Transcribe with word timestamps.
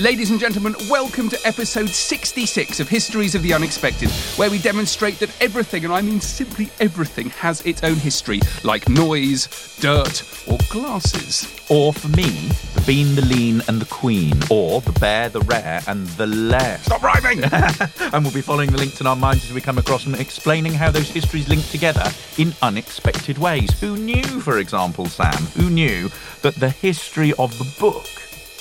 Ladies 0.00 0.32
and 0.32 0.40
gentlemen, 0.40 0.74
welcome 0.90 1.28
to 1.28 1.38
episode 1.46 1.88
66 1.88 2.80
of 2.80 2.88
Histories 2.88 3.36
of 3.36 3.42
the 3.42 3.54
Unexpected, 3.54 4.10
where 4.36 4.50
we 4.50 4.58
demonstrate 4.58 5.20
that 5.20 5.30
everything, 5.40 5.84
and 5.84 5.94
I 5.94 6.02
mean 6.02 6.20
simply 6.20 6.68
everything, 6.80 7.30
has 7.30 7.64
its 7.64 7.84
own 7.84 7.94
history, 7.94 8.40
like 8.64 8.88
noise, 8.88 9.76
dirt, 9.78 10.24
or 10.48 10.58
glasses. 10.68 11.48
Or 11.70 11.92
for 11.92 12.08
me, 12.08 12.48
the 12.74 12.82
bean, 12.84 13.14
the 13.14 13.24
lean, 13.24 13.62
and 13.68 13.80
the 13.80 13.86
queen. 13.86 14.32
Or 14.50 14.80
the 14.80 14.92
bear, 14.98 15.28
the 15.28 15.42
rare, 15.42 15.80
and 15.86 16.08
the 16.08 16.26
lair. 16.26 16.78
Stop 16.78 17.02
rhyming! 17.02 17.44
and 18.12 18.24
we'll 18.24 18.34
be 18.34 18.42
following 18.42 18.72
the 18.72 18.78
links 18.78 19.00
in 19.00 19.06
our 19.06 19.14
minds 19.14 19.44
as 19.44 19.52
we 19.52 19.60
come 19.60 19.78
across 19.78 20.02
them, 20.02 20.16
explaining 20.16 20.72
how 20.72 20.90
those 20.90 21.08
histories 21.08 21.48
link 21.48 21.64
together 21.70 22.04
in 22.36 22.52
unexpected 22.62 23.38
ways. 23.38 23.70
Who 23.78 23.96
knew, 23.96 24.24
for 24.24 24.58
example, 24.58 25.06
Sam, 25.06 25.44
who 25.56 25.70
knew 25.70 26.10
that 26.42 26.56
the 26.56 26.70
history 26.70 27.32
of 27.38 27.56
the 27.58 27.80
book, 27.80 28.08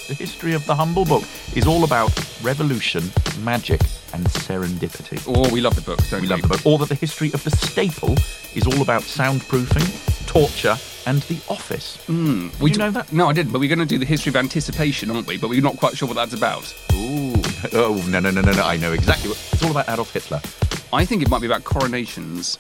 the 0.08 0.14
history 0.14 0.54
of 0.54 0.66
the 0.66 0.76
Humble 0.76 1.06
Book, 1.06 1.24
is 1.56 1.66
all 1.68 1.84
about 1.84 2.12
revolution, 2.44 3.04
magic, 3.42 3.82
and 4.14 4.26
serendipity? 4.26 5.22
oh, 5.28 5.52
we 5.54 5.62
love 5.62 5.76
the 5.76 5.82
book, 5.82 6.00
don't 6.10 6.22
we? 6.22 6.28
We 6.28 6.32
love 6.32 6.42
the 6.42 6.48
book. 6.50 6.66
Or 6.66 6.78
that 6.80 6.90
the 6.90 6.96
history 6.96 7.32
of 7.34 7.44
the 7.44 7.52
staple 7.52 8.14
is 8.56 8.68
all 8.68 8.82
about 8.82 9.02
soundproofing, 9.04 10.28
torture, 10.28 10.78
and 11.06 11.22
the 11.24 11.38
office. 11.50 11.98
Mm, 12.08 12.58
We 12.62 12.72
you 12.72 12.78
know 12.78 12.92
that? 12.92 13.12
No, 13.12 13.28
I 13.30 13.34
didn't, 13.34 13.52
but 13.52 13.60
we're 13.60 13.68
going 13.74 13.80
to 13.80 13.86
do 13.86 13.98
the 13.98 14.06
history 14.06 14.30
of 14.30 14.36
anticipation, 14.38 15.12
aren't 15.12 15.28
we? 15.28 15.38
But 15.38 15.50
we're 15.50 15.62
not 15.62 15.78
quite 15.78 15.98
sure 15.98 16.08
what 16.08 16.16
that's 16.16 16.34
about. 16.34 16.74
Ooh. 16.94 17.34
Oh, 17.72 17.96
no, 18.10 18.20
no, 18.20 18.30
no, 18.30 18.42
no, 18.42 18.52
no. 18.52 18.62
I 18.62 18.76
know 18.76 18.92
exactly 18.92 19.30
what. 19.30 19.38
It's 19.54 19.64
all 19.64 19.72
about 19.72 19.88
Adolf 19.88 20.12
Hitler. 20.12 20.42
I 20.92 21.06
think 21.06 21.22
it 21.22 21.30
might 21.30 21.40
be 21.40 21.48
about 21.48 21.64
coronations. 21.64 22.58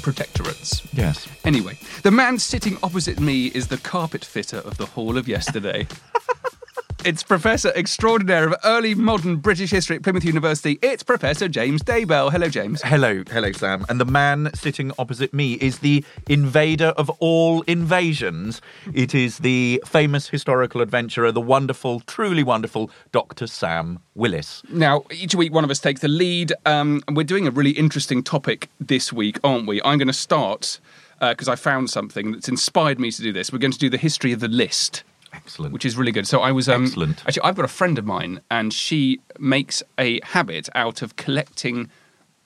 Protectorates. 0.00 0.86
Yes. 0.92 1.28
Anyway, 1.44 1.78
the 2.02 2.10
man 2.10 2.38
sitting 2.38 2.78
opposite 2.82 3.20
me 3.20 3.46
is 3.46 3.68
the 3.68 3.78
carpet 3.78 4.24
fitter 4.24 4.58
of 4.58 4.76
the 4.76 4.86
Hall 4.86 5.16
of 5.16 5.28
Yesterday. 5.28 5.86
it's 7.04 7.22
Professor 7.22 7.72
Extraordinaire 7.74 8.46
of 8.48 8.54
Early 8.64 8.94
Modern 8.94 9.36
British 9.36 9.70
History 9.70 9.96
at 9.96 10.02
Plymouth 10.02 10.24
University. 10.24 10.78
It's 10.82 11.02
Professor 11.02 11.48
James 11.48 11.82
Daybell. 11.82 12.30
Hello, 12.30 12.48
James. 12.48 12.82
Hello, 12.82 13.22
hello, 13.30 13.52
Sam. 13.52 13.86
And 13.88 14.00
the 14.00 14.04
man 14.04 14.50
sitting 14.54 14.92
opposite 14.98 15.32
me 15.32 15.54
is 15.54 15.78
the 15.78 16.04
invader 16.28 16.88
of 16.96 17.08
all 17.18 17.62
invasions. 17.62 18.60
It 18.92 19.14
is 19.14 19.38
the 19.38 19.82
famous 19.86 20.28
historical 20.28 20.80
adventurer, 20.80 21.32
the 21.32 21.40
wonderful, 21.40 22.00
truly 22.00 22.42
wonderful 22.42 22.90
Dr. 23.12 23.46
Sam 23.46 24.00
Willis. 24.14 24.62
Now, 24.68 25.04
each 25.10 25.34
week 25.34 25.52
one 25.52 25.64
of 25.64 25.70
us 25.70 25.78
takes 25.78 26.02
the 26.02 26.08
lead. 26.08 26.52
Um, 26.66 27.02
and 27.08 27.16
we're 27.16 27.24
doing 27.24 27.46
a 27.46 27.50
really 27.50 27.72
interesting 27.72 28.22
topic 28.22 28.68
this 28.78 29.12
week, 29.12 29.38
aren't 29.42 29.66
we? 29.66 29.80
I'm 29.82 29.98
going 29.98 30.08
to 30.08 30.12
start 30.12 30.80
because 31.20 31.48
I 31.48 31.56
found 31.56 31.90
something 31.90 32.32
that's 32.32 32.48
inspired 32.48 32.98
me 32.98 33.10
to 33.10 33.22
do 33.22 33.32
this. 33.32 33.52
We're 33.52 33.58
going 33.58 33.72
to 33.72 33.78
do 33.78 33.90
the 33.90 33.98
history 33.98 34.32
of 34.32 34.40
the 34.40 34.48
list. 34.48 35.04
Excellent. 35.32 35.72
which 35.72 35.84
is 35.84 35.96
really 35.96 36.12
good. 36.12 36.26
So 36.26 36.40
I 36.40 36.52
was 36.52 36.68
um, 36.68 36.84
Excellent. 36.84 37.20
Actually, 37.26 37.42
I've 37.42 37.56
got 37.56 37.64
a 37.64 37.68
friend 37.68 37.98
of 37.98 38.04
mine, 38.04 38.40
and 38.50 38.72
she 38.72 39.20
makes 39.38 39.82
a 39.98 40.20
habit 40.24 40.68
out 40.74 41.02
of 41.02 41.16
collecting 41.16 41.90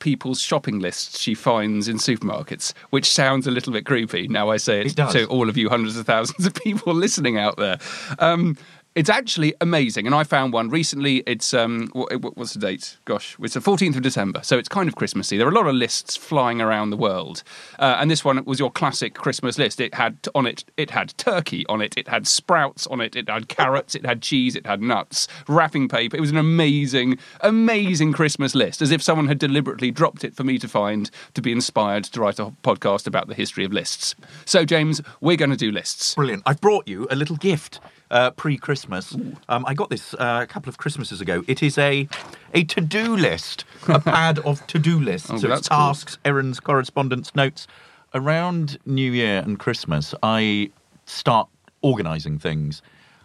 people's 0.00 0.41
shopping 0.41 0.81
lists 0.81 1.19
she 1.19 1.34
finds 1.34 1.89
in 1.89 1.97
supermarkets, 1.97 2.75
which 2.91 3.11
sounds 3.11 3.47
a 3.47 3.50
little 3.50 3.73
bit 3.73 3.87
creepy. 3.87 4.28
Now 4.28 4.50
I 4.50 4.59
say 4.59 4.81
it, 4.83 4.99
It 4.99 5.11
to 5.12 5.25
all 5.27 5.49
of 5.49 5.56
you 5.56 5.71
hundreds 5.71 5.97
of 5.97 6.05
thousands 6.05 6.44
of 6.47 6.55
people 6.55 6.93
listening 7.06 7.39
out 7.39 7.56
there. 7.56 7.78
Um, 8.19 8.59
it's 8.94 9.10
actually 9.10 9.55
amazing, 9.60 10.06
and 10.06 10.15
I 10.15 10.22
found 10.22 10.53
one 10.53 10.69
recently. 10.69 11.25
It's 11.27 11.53
um, 11.53 11.88
what, 11.93 12.21
what- 12.22 12.37
what's 12.37 12.55
the 12.55 12.60
date? 12.60 12.97
Gosh, 13.05 13.37
it's 13.41 13.55
the 13.55 13.60
fourteenth 13.60 13.97
of 13.97 14.03
December, 14.03 14.41
so 14.44 14.56
it's 14.56 14.69
kind 14.69 14.88
of 14.88 14.94
Christmassy. 14.94 15.37
There 15.37 15.47
are 15.47 15.50
a 15.50 15.55
lot 15.55 15.66
of 15.66 15.75
lists 15.75 16.16
flying 16.16 16.60
around 16.60 16.91
the 16.91 16.97
world, 16.97 17.43
uh, 17.81 17.97
and 17.99 18.09
this 18.10 18.25
one 18.25 18.43
was 18.44 18.59
your 18.60 18.71
classic 18.71 19.15
Christmas 19.15 19.59
list. 19.59 19.81
It 19.81 19.94
had 19.94 20.16
on 20.34 20.47
it, 20.47 20.65
it 20.77 20.91
had 20.91 21.16
turkey 21.19 21.66
on 21.69 21.81
it, 21.82 21.97
it 21.97 22.06
had 22.06 22.27
sprouts 22.28 22.87
on 22.87 23.00
it, 23.00 23.16
it 23.16 23.28
had 23.28 23.49
carrots, 23.49 23.94
it 23.97 24.06
had 24.06 24.22
cheese, 24.22 24.55
it 24.55 24.65
had 24.66 24.81
nuts, 24.81 25.26
wrapping 25.49 25.88
paper. 25.88 26.16
It 26.16 26.21
was 26.21 26.31
an 26.31 26.37
amazing, 26.38 27.19
amazing 27.41 28.12
Christmas 28.12 28.55
list, 28.55 28.81
as 28.81 28.93
if 28.93 29.03
someone 29.03 29.26
had 29.26 29.38
deliberately 29.38 29.91
dropped 29.91 30.22
it 30.22 30.34
for 30.37 30.44
me 30.44 30.59
to 30.59 30.69
find 30.69 31.11
to 31.34 31.43
be 31.43 31.50
inspired 31.50 32.05
to 32.05 32.21
write 32.21 32.38
a 32.38 32.53
podcast 32.62 33.06
about 33.09 33.26
the 33.26 33.34
history 33.34 33.65
of 33.65 33.72
lists. 33.72 34.15
So, 34.44 34.65
James, 34.65 35.03
we're 35.21 35.37
going 35.37 35.50
to 35.50 35.56
do 35.56 35.72
lists. 35.72 36.15
Brilliant. 36.15 36.44
I've 36.47 36.61
brought 36.61 36.87
you 36.87 37.09
a 37.11 37.16
little 37.16 37.37
gift 37.37 37.81
uh, 38.14 38.30
pre-Christmas. 38.30 39.14
Um, 39.48 39.64
I 39.66 39.75
got 39.75 39.91
this 39.91 40.14
uh, 40.14 40.41
a 40.42 40.47
couple 40.47 40.70
of 40.70 40.78
Christmases 40.78 41.20
ago. 41.20 41.44
It 41.47 41.62
is 41.62 41.76
a 41.76 42.08
a 42.54 42.64
to-do 42.64 43.16
list, 43.16 43.64
a 43.88 43.98
pad 44.14 44.38
of 44.41 44.66
to-do 44.69 44.98
lists. 45.00 45.28
Oh, 45.30 45.36
so 45.36 45.52
it's 45.52 45.69
cool. 45.69 45.76
tasks, 45.76 46.16
errands, 46.25 46.60
correspondence, 46.60 47.34
notes. 47.34 47.66
Around 48.14 48.78
New 48.86 49.10
Year 49.12 49.42
and 49.44 49.58
Christmas, 49.58 50.14
I 50.22 50.70
start 51.04 51.48
organising 51.82 52.38
things. 52.38 52.80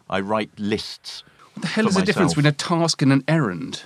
I 0.09 0.19
write 0.19 0.50
lists. 0.57 1.23
What 1.53 1.61
the 1.61 1.67
hell 1.67 1.88
is 1.88 1.95
the 1.95 2.01
difference 2.01 2.33
between 2.33 2.47
a 2.47 2.51
task 2.51 3.01
and 3.03 3.13
an 3.13 3.23
errand? 3.27 3.83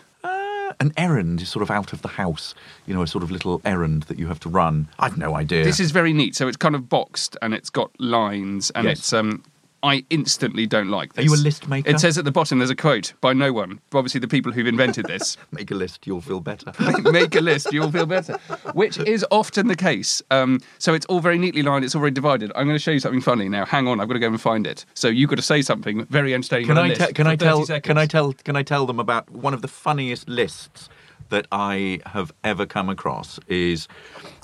An 0.80 0.92
errand 0.98 1.40
is 1.42 1.50
sort 1.50 1.62
of 1.62 1.70
out 1.70 1.94
of 1.94 2.02
the 2.02 2.08
house, 2.08 2.56
you 2.88 2.96
know, 2.96 3.04
a 3.04 3.08
sort 3.08 3.24
of 3.24 3.30
little 3.30 3.62
errand 3.64 4.04
that 4.04 4.18
you 4.18 4.28
have 4.28 4.40
to 4.40 4.50
run. 4.50 4.88
I've 4.98 5.18
no 5.20 5.36
idea. 5.36 5.64
This 5.64 5.80
is 5.80 5.92
very 5.92 6.14
neat. 6.14 6.36
So 6.36 6.48
it's 6.48 6.58
kind 6.58 6.74
of 6.74 6.90
boxed 6.90 7.38
and 7.44 7.54
it's 7.54 7.70
got 7.70 7.92
lines 8.00 8.72
and 8.72 8.86
Yes. 8.86 8.98
it's 9.00 9.14
um 9.14 9.44
I 9.84 10.06
instantly 10.10 10.66
don't 10.66 10.88
like 10.88 11.12
Are 11.12 11.16
this. 11.16 11.26
you 11.26 11.36
a 11.36 11.38
list 11.44 11.68
maker? 11.68 11.90
It 11.90 12.00
says 12.00 12.18
at 12.18 12.24
the 12.24 12.32
bottom 12.32 12.60
there's 12.60 12.70
a 12.70 12.76
quote 12.76 13.14
by 13.20 13.34
no 13.34 13.52
one. 13.52 13.82
Obviously 13.94 14.22
the 14.22 14.30
people 14.30 14.54
who've 14.54 14.66
invented 14.66 15.06
this. 15.06 15.38
Make 15.52 15.72
a 15.72 15.76
list, 15.76 16.08
you'll 16.08 16.22
feel 16.22 16.40
better. 16.40 16.72
Make 17.12 17.36
a 17.36 17.42
list, 17.42 17.74
you'll 17.74 17.92
feel 17.92 18.06
better. 18.06 18.38
Which 18.74 18.98
is 19.00 19.26
often 19.30 19.68
the 19.68 19.76
case. 19.76 20.22
Um, 20.32 20.62
so 20.80 20.94
it's 20.94 21.06
all 21.08 21.20
very 21.20 21.38
neatly 21.38 21.64
lined, 21.64 21.84
it's 21.84 21.96
all 21.96 22.02
very 22.02 22.12
divided. 22.12 22.52
I'm 22.56 22.66
going 22.66 22.78
to 22.78 22.82
show 22.84 22.92
you 22.92 23.00
something 23.00 23.20
funny 23.22 23.50
now. 23.50 23.66
Hang 23.66 23.88
on, 23.90 24.00
I've 24.00 24.08
got 24.08 24.14
to 24.14 24.20
go 24.20 24.28
and 24.28 24.40
find 24.40 24.66
it. 24.66 24.86
So 24.94 25.10
you've 25.10 25.30
got 25.30 25.36
to 25.36 25.42
say 25.42 25.62
something 25.62 26.06
very 26.06 26.34
entertaining. 26.34 26.68
Can 26.68 26.78
on 26.78 26.86
a 26.86 26.88
I, 26.88 26.90
list 26.90 27.08
te- 27.08 27.14
can 27.14 27.28
I 27.28 27.36
tell? 27.36 27.66
seconds. 27.66 27.86
Can 27.86 27.98
I 27.98 28.06
tell? 28.06 28.32
Can 28.34 28.56
I 28.56 28.64
tell 28.64 28.86
them 28.86 29.00
about 29.00 29.30
one 29.30 29.54
of 29.54 29.62
the 29.62 29.68
funniest 29.68 30.30
lists 30.30 30.88
that 31.34 31.48
I 31.52 32.00
have 32.06 32.32
ever 32.44 32.66
come 32.68 32.90
across? 32.90 33.40
Is 33.48 33.88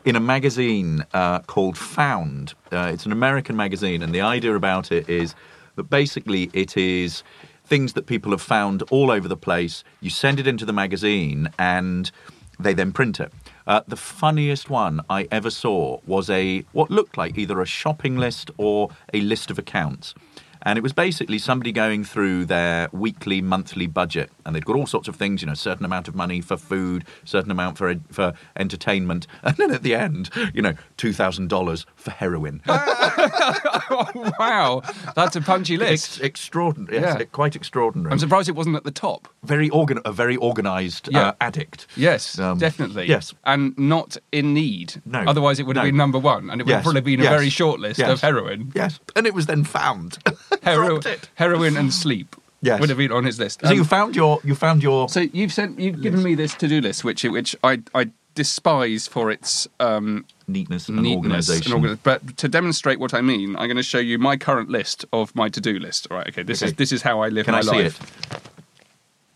in 0.06 0.16
a 0.16 0.20
magazine 0.20 1.06
uh, 1.14 1.40
called 1.42 1.78
Found. 1.78 2.56
Uh, 2.72 2.90
it's 2.92 3.06
an 3.06 3.12
American 3.12 3.56
magazine, 3.56 4.02
and 4.02 4.12
the 4.12 4.22
idea 4.22 4.56
about 4.56 4.92
it 4.92 5.08
is 5.08 5.36
that 5.76 5.84
basically 5.84 6.50
it 6.52 6.76
is 6.76 7.24
things 7.64 7.94
that 7.94 8.08
people 8.08 8.32
have 8.32 8.42
found 8.42 8.82
all 8.90 9.12
over 9.12 9.28
the 9.28 9.38
place. 9.38 9.84
You 10.02 10.10
send 10.10 10.40
it 10.40 10.48
into 10.48 10.66
the 10.66 10.74
magazine, 10.74 11.50
and 11.60 12.12
they 12.60 12.74
then 12.74 12.92
print 12.92 13.20
it. 13.20 13.32
Uh, 13.68 13.82
the 13.88 13.96
funniest 13.96 14.72
one 14.72 15.00
I 15.12 15.28
ever 15.30 15.52
saw 15.52 16.00
was 16.08 16.28
a 16.28 16.66
what 16.72 16.90
looked 16.90 17.18
like 17.18 17.38
either 17.38 17.62
a 17.62 17.68
shopping 17.68 18.18
list 18.18 18.50
or 18.58 18.90
a 19.14 19.22
list 19.22 19.52
of 19.52 19.60
accounts. 19.60 20.16
And 20.64 20.78
it 20.78 20.82
was 20.82 20.92
basically 20.94 21.40
somebody 21.40 21.72
going 21.72 22.04
through 22.04 22.46
their 22.46 22.90
weekly, 22.92 23.42
monthly 23.42 23.88
budget, 23.88 24.30
and 24.46 24.56
they'd 24.56 24.66
got 24.66 24.76
all 24.76 24.86
sorts 24.88 25.08
of 25.08 25.16
things, 25.16 25.42
you 25.42 25.48
know, 25.48 25.54
certain 25.54 25.86
amount 25.86 26.08
of 26.08 26.16
money 26.16 26.42
for 26.42 26.58
food, 26.58 27.06
certain 27.24 27.50
amount 27.52 27.78
for 27.78 27.96
for 28.12 28.34
entertainment, 28.58 29.26
and 29.44 29.56
then 29.58 29.72
at 29.72 29.84
the 29.84 29.96
end, 29.96 30.30
you 30.54 30.62
know, 30.62 30.74
two 30.98 31.14
thousand 31.14 31.48
dollars 31.50 31.86
for 31.96 32.12
heroin. 32.12 32.62
Oh, 32.68 34.32
wow, 34.40 34.82
that's 35.16 35.36
a 35.36 35.42
punchy 35.42 35.78
list. 35.78 35.90
It's 36.18 36.20
extraordinary. 36.20 36.98
Yes, 37.00 37.16
Yeah. 37.20 37.26
quite 37.26 37.56
extraordinary. 37.56 38.12
I'm 38.12 38.20
surprised 38.20 38.50
it 38.50 38.56
wasn't 38.56 38.76
at 38.76 38.84
the 38.84 38.92
top. 38.92 39.28
very 39.44 39.70
organ, 39.70 40.00
a 40.06 40.12
very 40.12 40.38
organised 40.38 41.08
Yeah. 41.12 41.30
uh, 41.30 41.32
addict. 41.42 41.88
Yes, 41.96 42.38
Um, 42.38 42.58
definitely. 42.58 43.08
yes. 43.08 43.34
and 43.46 43.78
not 43.78 44.18
in 44.32 44.54
need. 44.54 45.02
No. 45.06 45.20
otherwise 45.26 45.60
it 45.60 45.64
would 45.66 45.76
have 45.78 45.86
been 45.86 45.98
number 45.98 46.20
one, 46.20 46.50
and 46.50 46.60
it 46.62 46.66
would 46.68 46.74
have 46.76 46.84
probably 46.84 47.02
been 47.02 47.22
a 47.22 47.30
very 47.30 47.50
short 47.50 47.80
list 47.80 48.00
Yes. 48.00 48.10
of 48.10 48.22
heroin, 48.22 48.72
Yes, 48.76 49.00
and 49.16 49.26
it 49.26 49.34
was 49.34 49.46
then 49.46 49.64
found. 49.64 50.18
Hero- 50.64 51.00
heroin, 51.36 51.78
and 51.78 51.94
sleep. 51.94 52.36
Yes. 52.62 52.80
would 52.82 52.90
have 52.90 52.98
been 52.98 53.12
on 53.14 53.24
his 53.24 53.40
list. 53.40 53.62
So 53.64 53.72
you 53.72 53.82
Um, 53.82 53.88
found 53.88 54.16
your 54.18 54.40
you 54.44 54.54
found 54.54 54.84
your 54.84 55.08
So 55.08 55.22
you've 55.32 55.54
sent 55.54 55.80
you've 55.80 56.02
given 56.02 56.22
me 56.24 56.36
this 56.36 56.54
to 56.56 56.68
do 56.68 56.82
list, 56.82 57.04
which 57.06 57.24
which 57.24 57.56
I 57.64 57.80
I 57.96 58.10
despise 58.36 59.08
for 59.08 59.32
its 59.32 59.68
um, 59.80 60.26
neatness 60.48 60.88
and 60.90 61.02
neatness 61.02 61.50
organisation. 61.50 61.74
and 61.74 61.84
organ- 61.86 62.00
but 62.04 62.38
to 62.38 62.48
demonstrate 62.50 63.00
what 63.00 63.14
I 63.14 63.22
mean, 63.22 63.56
I'm 63.56 63.68
going 63.68 63.78
to 63.78 63.84
show 63.84 64.00
you 64.00 64.20
my 64.20 64.36
current 64.38 64.70
list 64.70 65.06
of 65.14 65.34
my 65.36 65.48
to 65.50 65.62
do 65.62 65.80
list. 65.80 66.08
All 66.12 66.18
right, 66.18 66.28
okay. 66.28 66.44
This 66.44 66.62
is 66.62 66.74
this 66.74 66.92
is 66.92 67.02
how 67.02 67.22
I 67.22 67.30
live 67.30 67.46
Can 67.46 67.54
my 67.54 67.60
I 67.60 67.62
see 67.62 67.84
life. 67.84 68.02
it? 68.34 68.42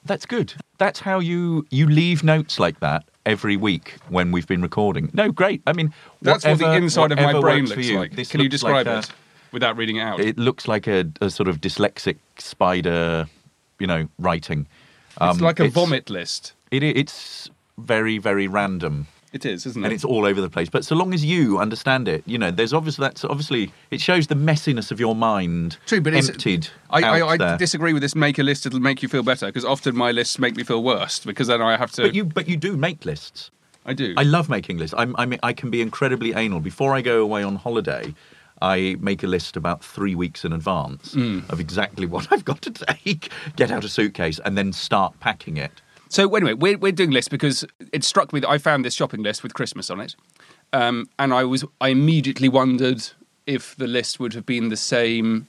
That's 0.05 0.25
good. 0.25 0.53
That's 0.77 0.99
how 0.99 1.19
you 1.19 1.65
you 1.69 1.87
leave 1.87 2.23
notes 2.25 2.59
like 2.59 2.81
that 2.81 3.05
every 3.25 3.55
week 3.55 3.95
when 4.09 4.31
we've 4.33 4.47
been 4.47 4.61
recording. 4.61 5.09
No, 5.13 5.31
great. 5.31 5.61
I 5.65 5.71
mean, 5.71 5.93
That's 6.21 6.43
what 6.43 6.57
the 6.59 6.65
whatever- 6.65 6.83
inside 6.83 7.11
of 7.13 7.17
my 7.19 7.25
whatever 7.27 7.41
brain 7.41 7.59
works 7.63 7.71
for 7.71 7.75
looks 7.77 7.87
you. 7.89 7.99
like. 7.99 8.15
This 8.15 8.29
Can 8.29 8.41
you 8.41 8.45
looks 8.49 8.61
describe 8.61 8.85
like 8.87 9.05
it 9.05 9.11
without 9.53 9.77
reading 9.77 9.97
it 9.97 10.01
out? 10.01 10.19
It 10.19 10.37
looks 10.37 10.67
like 10.67 10.87
a, 10.87 11.05
a 11.21 11.29
sort 11.29 11.47
of 11.47 11.61
dyslexic 11.61 12.17
spider, 12.37 13.27
you 13.79 13.87
know, 13.87 14.07
writing. 14.19 14.67
it's 15.11 15.21
Um, 15.21 15.37
like 15.37 15.59
a 15.59 15.69
vomit 15.69 16.09
list. 16.09 16.53
It, 16.71 16.83
it's 16.83 17.49
very 17.77 18.17
very 18.17 18.47
random. 18.47 19.07
It 19.31 19.47
is, 19.47 19.65
isn't 19.65 19.81
it? 19.81 19.85
and 19.87 19.93
it's 19.93 20.05
all 20.05 20.25
over 20.25 20.41
the 20.41 20.49
place. 20.49 20.69
But 20.69 20.85
so 20.85 20.95
long 20.95 21.11
as 21.11 21.25
you 21.25 21.57
understand 21.57 22.07
it, 22.07 22.21
you 22.27 22.37
know, 22.37 22.51
there's 22.51 22.71
obviously 22.71 23.01
that's 23.03 23.25
obviously 23.25 23.71
it 23.89 23.99
shows 23.99 24.27
the 24.27 24.35
messiness 24.35 24.91
of 24.91 24.99
your 24.99 25.15
mind. 25.15 25.77
True, 25.87 26.01
but 26.01 26.13
it's 26.13 26.29
emptied. 26.29 26.67
I, 26.91 27.01
out 27.01 27.41
I, 27.41 27.53
I 27.53 27.57
disagree 27.57 27.93
with 27.93 28.03
this. 28.03 28.13
Make 28.13 28.37
a 28.37 28.43
list; 28.43 28.67
it'll 28.67 28.79
make 28.79 29.01
you 29.01 29.09
feel 29.09 29.23
better. 29.23 29.47
Because 29.47 29.65
often 29.65 29.95
my 29.95 30.11
lists 30.11 30.37
make 30.37 30.55
me 30.55 30.63
feel 30.63 30.83
worse. 30.83 31.17
Because 31.19 31.47
then 31.47 31.63
I 31.63 31.77
have 31.77 31.91
to. 31.93 32.03
But 32.03 32.13
you, 32.13 32.25
but 32.25 32.47
you 32.47 32.57
do 32.57 32.77
make 32.77 33.05
lists. 33.05 33.49
I 33.85 33.93
do. 33.93 34.13
I 34.17 34.23
love 34.23 34.49
making 34.49 34.77
lists. 34.77 34.93
I'm, 34.97 35.15
I'm, 35.17 35.33
I 35.43 35.51
can 35.51 35.69
be 35.69 35.81
incredibly 35.81 36.33
anal. 36.33 36.59
Before 36.59 36.93
I 36.93 37.01
go 37.01 37.21
away 37.21 37.43
on 37.43 37.55
holiday, 37.55 38.13
I 38.63 38.95
make 38.99 39.21
a 39.23 39.27
list 39.27 39.57
about 39.57 39.83
three 39.83 40.15
weeks 40.15 40.45
in 40.45 40.53
advance 40.53 41.13
Mm. 41.15 41.49
of 41.51 41.59
exactly 41.59 42.05
what 42.13 42.31
I've 42.31 42.45
got 42.45 42.61
to 42.63 42.71
take, 42.71 43.29
get 43.55 43.69
out 43.71 43.83
a 43.83 43.89
suitcase, 43.89 44.39
and 44.45 44.57
then 44.57 44.71
start 44.73 45.19
packing 45.19 45.57
it. 45.57 45.81
So 46.09 46.33
anyway, 46.35 46.53
we're 46.53 46.77
we're 46.77 46.91
doing 46.91 47.11
lists 47.11 47.29
because 47.29 47.65
it 47.91 48.03
struck 48.03 48.31
me 48.33 48.39
that 48.39 48.49
I 48.49 48.57
found 48.59 48.85
this 48.85 48.93
shopping 48.93 49.23
list 49.23 49.43
with 49.43 49.53
Christmas 49.53 49.89
on 49.89 49.99
it, 49.99 50.15
um, 50.71 51.07
and 51.19 51.33
I 51.33 51.43
was 51.43 51.65
I 51.81 51.89
immediately 51.89 52.49
wondered 52.49 53.01
if 53.45 53.75
the 53.75 53.87
list 53.87 54.19
would 54.19 54.33
have 54.33 54.45
been 54.45 54.69
the 54.69 54.77
same. 54.77 55.47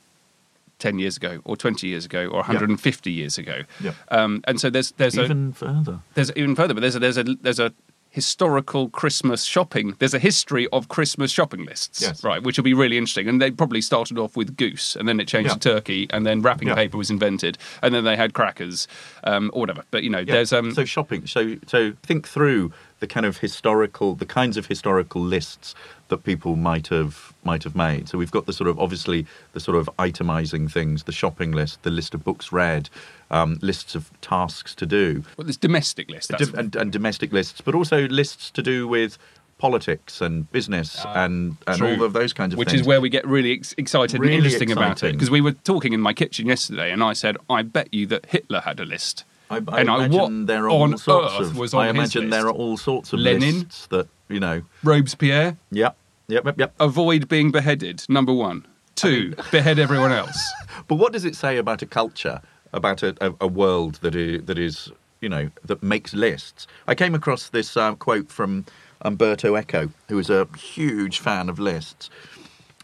10 0.80 0.98
years 0.98 1.16
ago 1.16 1.40
or 1.44 1.56
20 1.56 1.86
years 1.86 2.04
ago 2.04 2.26
or 2.26 2.38
150 2.38 3.10
years 3.10 3.38
ago 3.38 3.62
Yeah. 3.80 3.92
um, 4.10 4.42
and 4.44 4.60
so 4.60 4.70
there's 4.70 4.90
there's 4.96 5.16
a 5.16 5.22
Even 5.24 5.52
further. 5.52 6.00
there's 6.14 6.32
even 6.34 6.56
further, 6.56 6.74
but 6.74 6.80
there's 6.80 6.96
a, 6.96 6.98
there's 6.98 7.16
a 7.16 7.22
there's 7.22 7.60
a 7.60 7.72
historical 8.14 8.88
Christmas 8.90 9.42
shopping. 9.42 9.96
There's 9.98 10.14
a 10.14 10.20
history 10.20 10.68
of 10.72 10.86
Christmas 10.88 11.32
shopping 11.32 11.64
lists, 11.64 12.00
Yes. 12.00 12.22
right? 12.22 12.40
Which 12.40 12.56
will 12.56 12.62
be 12.62 12.72
really 12.72 12.96
interesting. 12.96 13.28
And 13.28 13.42
they 13.42 13.50
probably 13.50 13.80
started 13.80 14.18
off 14.18 14.36
with 14.36 14.56
goose, 14.56 14.94
and 14.94 15.08
then 15.08 15.18
it 15.18 15.26
changed 15.26 15.48
Yeah. 15.50 15.54
to 15.54 15.58
turkey, 15.74 16.06
and 16.10 16.24
then 16.24 16.40
wrapping 16.40 16.68
Yeah. 16.68 16.76
paper 16.76 16.96
was 16.96 17.10
invented, 17.10 17.58
and 17.82 17.92
then 17.92 18.04
they 18.04 18.14
had 18.14 18.32
crackers, 18.32 18.86
um, 19.24 19.50
or 19.52 19.60
whatever. 19.62 19.82
But 19.90 20.04
you 20.04 20.10
know, 20.10 20.20
Yeah. 20.20 20.34
there's 20.34 20.52
um, 20.52 20.72
so 20.72 20.84
shopping. 20.84 21.26
So 21.26 21.56
so 21.66 21.92
think 22.04 22.28
through 22.28 22.72
the 23.04 23.14
kind 23.14 23.26
of 23.26 23.36
historical, 23.36 24.14
the 24.14 24.24
kinds 24.24 24.56
of 24.56 24.64
historical 24.64 25.20
lists 25.20 25.74
that 26.08 26.24
people 26.24 26.56
might 26.56 26.88
have 26.88 27.34
might 27.44 27.62
have 27.62 27.76
made. 27.76 28.08
So 28.08 28.16
we've 28.16 28.30
got 28.30 28.46
the 28.46 28.52
sort 28.54 28.68
of 28.70 28.78
obviously 28.80 29.26
the 29.52 29.60
sort 29.60 29.76
of 29.76 29.90
itemizing 29.98 30.72
things, 30.72 31.02
the 31.02 31.12
shopping 31.12 31.52
list, 31.52 31.82
the 31.82 31.90
list 31.90 32.14
of 32.14 32.24
books 32.24 32.50
read, 32.50 32.88
um, 33.30 33.58
lists 33.60 33.94
of 33.94 34.10
tasks 34.22 34.74
to 34.76 34.86
do, 34.86 35.22
well, 35.36 35.44
there's 35.44 35.58
domestic 35.58 36.08
lists 36.08 36.28
That's, 36.28 36.48
and, 36.48 36.74
and 36.74 36.90
domestic 36.90 37.30
lists, 37.30 37.60
but 37.60 37.74
also 37.74 38.08
lists 38.08 38.50
to 38.52 38.62
do 38.62 38.88
with 38.88 39.18
politics 39.58 40.22
and 40.22 40.50
business 40.50 41.04
and 41.14 41.58
and 41.66 41.78
True. 41.78 41.90
all 41.90 42.02
of 42.04 42.14
those 42.14 42.32
kinds 42.32 42.54
of 42.54 42.58
which 42.58 42.68
things. 42.68 42.80
Which 42.80 42.80
is 42.80 42.86
where 42.86 43.02
we 43.02 43.10
get 43.10 43.26
really 43.26 43.52
ex- 43.52 43.74
excited 43.76 44.18
Really 44.18 44.36
and 44.36 44.44
interesting 44.44 44.72
about 44.72 45.02
it 45.02 45.12
because 45.12 45.30
we 45.30 45.42
were 45.42 45.52
talking 45.52 45.92
in 45.92 46.00
my 46.00 46.14
kitchen 46.14 46.46
yesterday, 46.46 46.90
and 46.90 47.04
I 47.04 47.12
said, 47.12 47.36
"I 47.50 47.60
bet 47.60 47.92
you 47.92 48.06
that 48.06 48.24
Hitler 48.26 48.60
had 48.60 48.80
a 48.80 48.86
list." 48.86 49.24
I, 49.50 49.56
I 49.68 49.80
and 49.80 49.90
I, 49.90 50.06
imagine 50.06 50.18
what 50.40 50.46
there 50.46 50.64
are 50.64 50.70
on 50.70 50.92
all 50.92 50.98
sorts 50.98 51.34
earth 51.34 51.50
of. 51.50 51.58
was 51.58 51.74
on 51.74 51.84
I 51.84 51.88
imagine 51.90 52.30
there 52.30 52.46
are 52.46 52.52
all 52.52 52.76
sorts 52.76 53.12
of 53.12 53.20
Lenin? 53.20 53.60
lists 53.60 53.86
that 53.88 54.08
you 54.28 54.40
know. 54.40 54.62
Robespierre, 54.82 55.56
Yep, 55.70 55.96
yep, 56.28 56.44
yep, 56.44 56.58
yep. 56.58 56.74
avoid 56.80 57.28
being 57.28 57.50
beheaded. 57.50 58.04
Number 58.08 58.32
one. 58.32 58.66
Two, 58.94 59.34
behead 59.50 59.78
everyone 59.78 60.12
else. 60.12 60.38
But 60.88 60.96
what 60.96 61.12
does 61.12 61.24
it 61.24 61.34
say 61.36 61.56
about 61.56 61.82
a 61.82 61.86
culture, 61.86 62.40
about 62.72 63.02
a, 63.02 63.14
a, 63.20 63.32
a 63.42 63.46
world 63.46 63.94
that 64.02 64.14
is, 64.16 64.44
that 64.44 64.58
is, 64.58 64.90
you 65.20 65.28
know, 65.28 65.48
that 65.64 65.82
makes 65.82 66.12
lists? 66.14 66.66
I 66.88 66.94
came 66.94 67.14
across 67.14 67.48
this 67.48 67.76
uh, 67.76 67.94
quote 67.94 68.28
from 68.30 68.64
Umberto 69.02 69.56
Eco, 69.56 69.90
who 70.08 70.18
is 70.18 70.30
a 70.30 70.46
huge 70.58 71.20
fan 71.20 71.48
of 71.48 71.58
lists. 71.58 72.10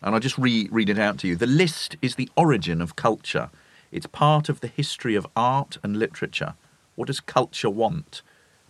And 0.02 0.14
I'll 0.14 0.20
just 0.20 0.38
re- 0.38 0.68
read 0.70 0.88
it 0.88 0.98
out 0.98 1.18
to 1.18 1.28
you. 1.28 1.36
The 1.36 1.46
list 1.46 1.96
is 2.00 2.14
the 2.14 2.30
origin 2.36 2.80
of 2.80 2.96
culture. 2.96 3.50
It's 3.92 4.06
part 4.06 4.48
of 4.48 4.60
the 4.60 4.68
history 4.68 5.14
of 5.14 5.26
art 5.36 5.78
and 5.82 5.98
literature. 5.98 6.54
What 6.96 7.06
does 7.06 7.20
culture 7.20 7.70
want? 7.70 8.22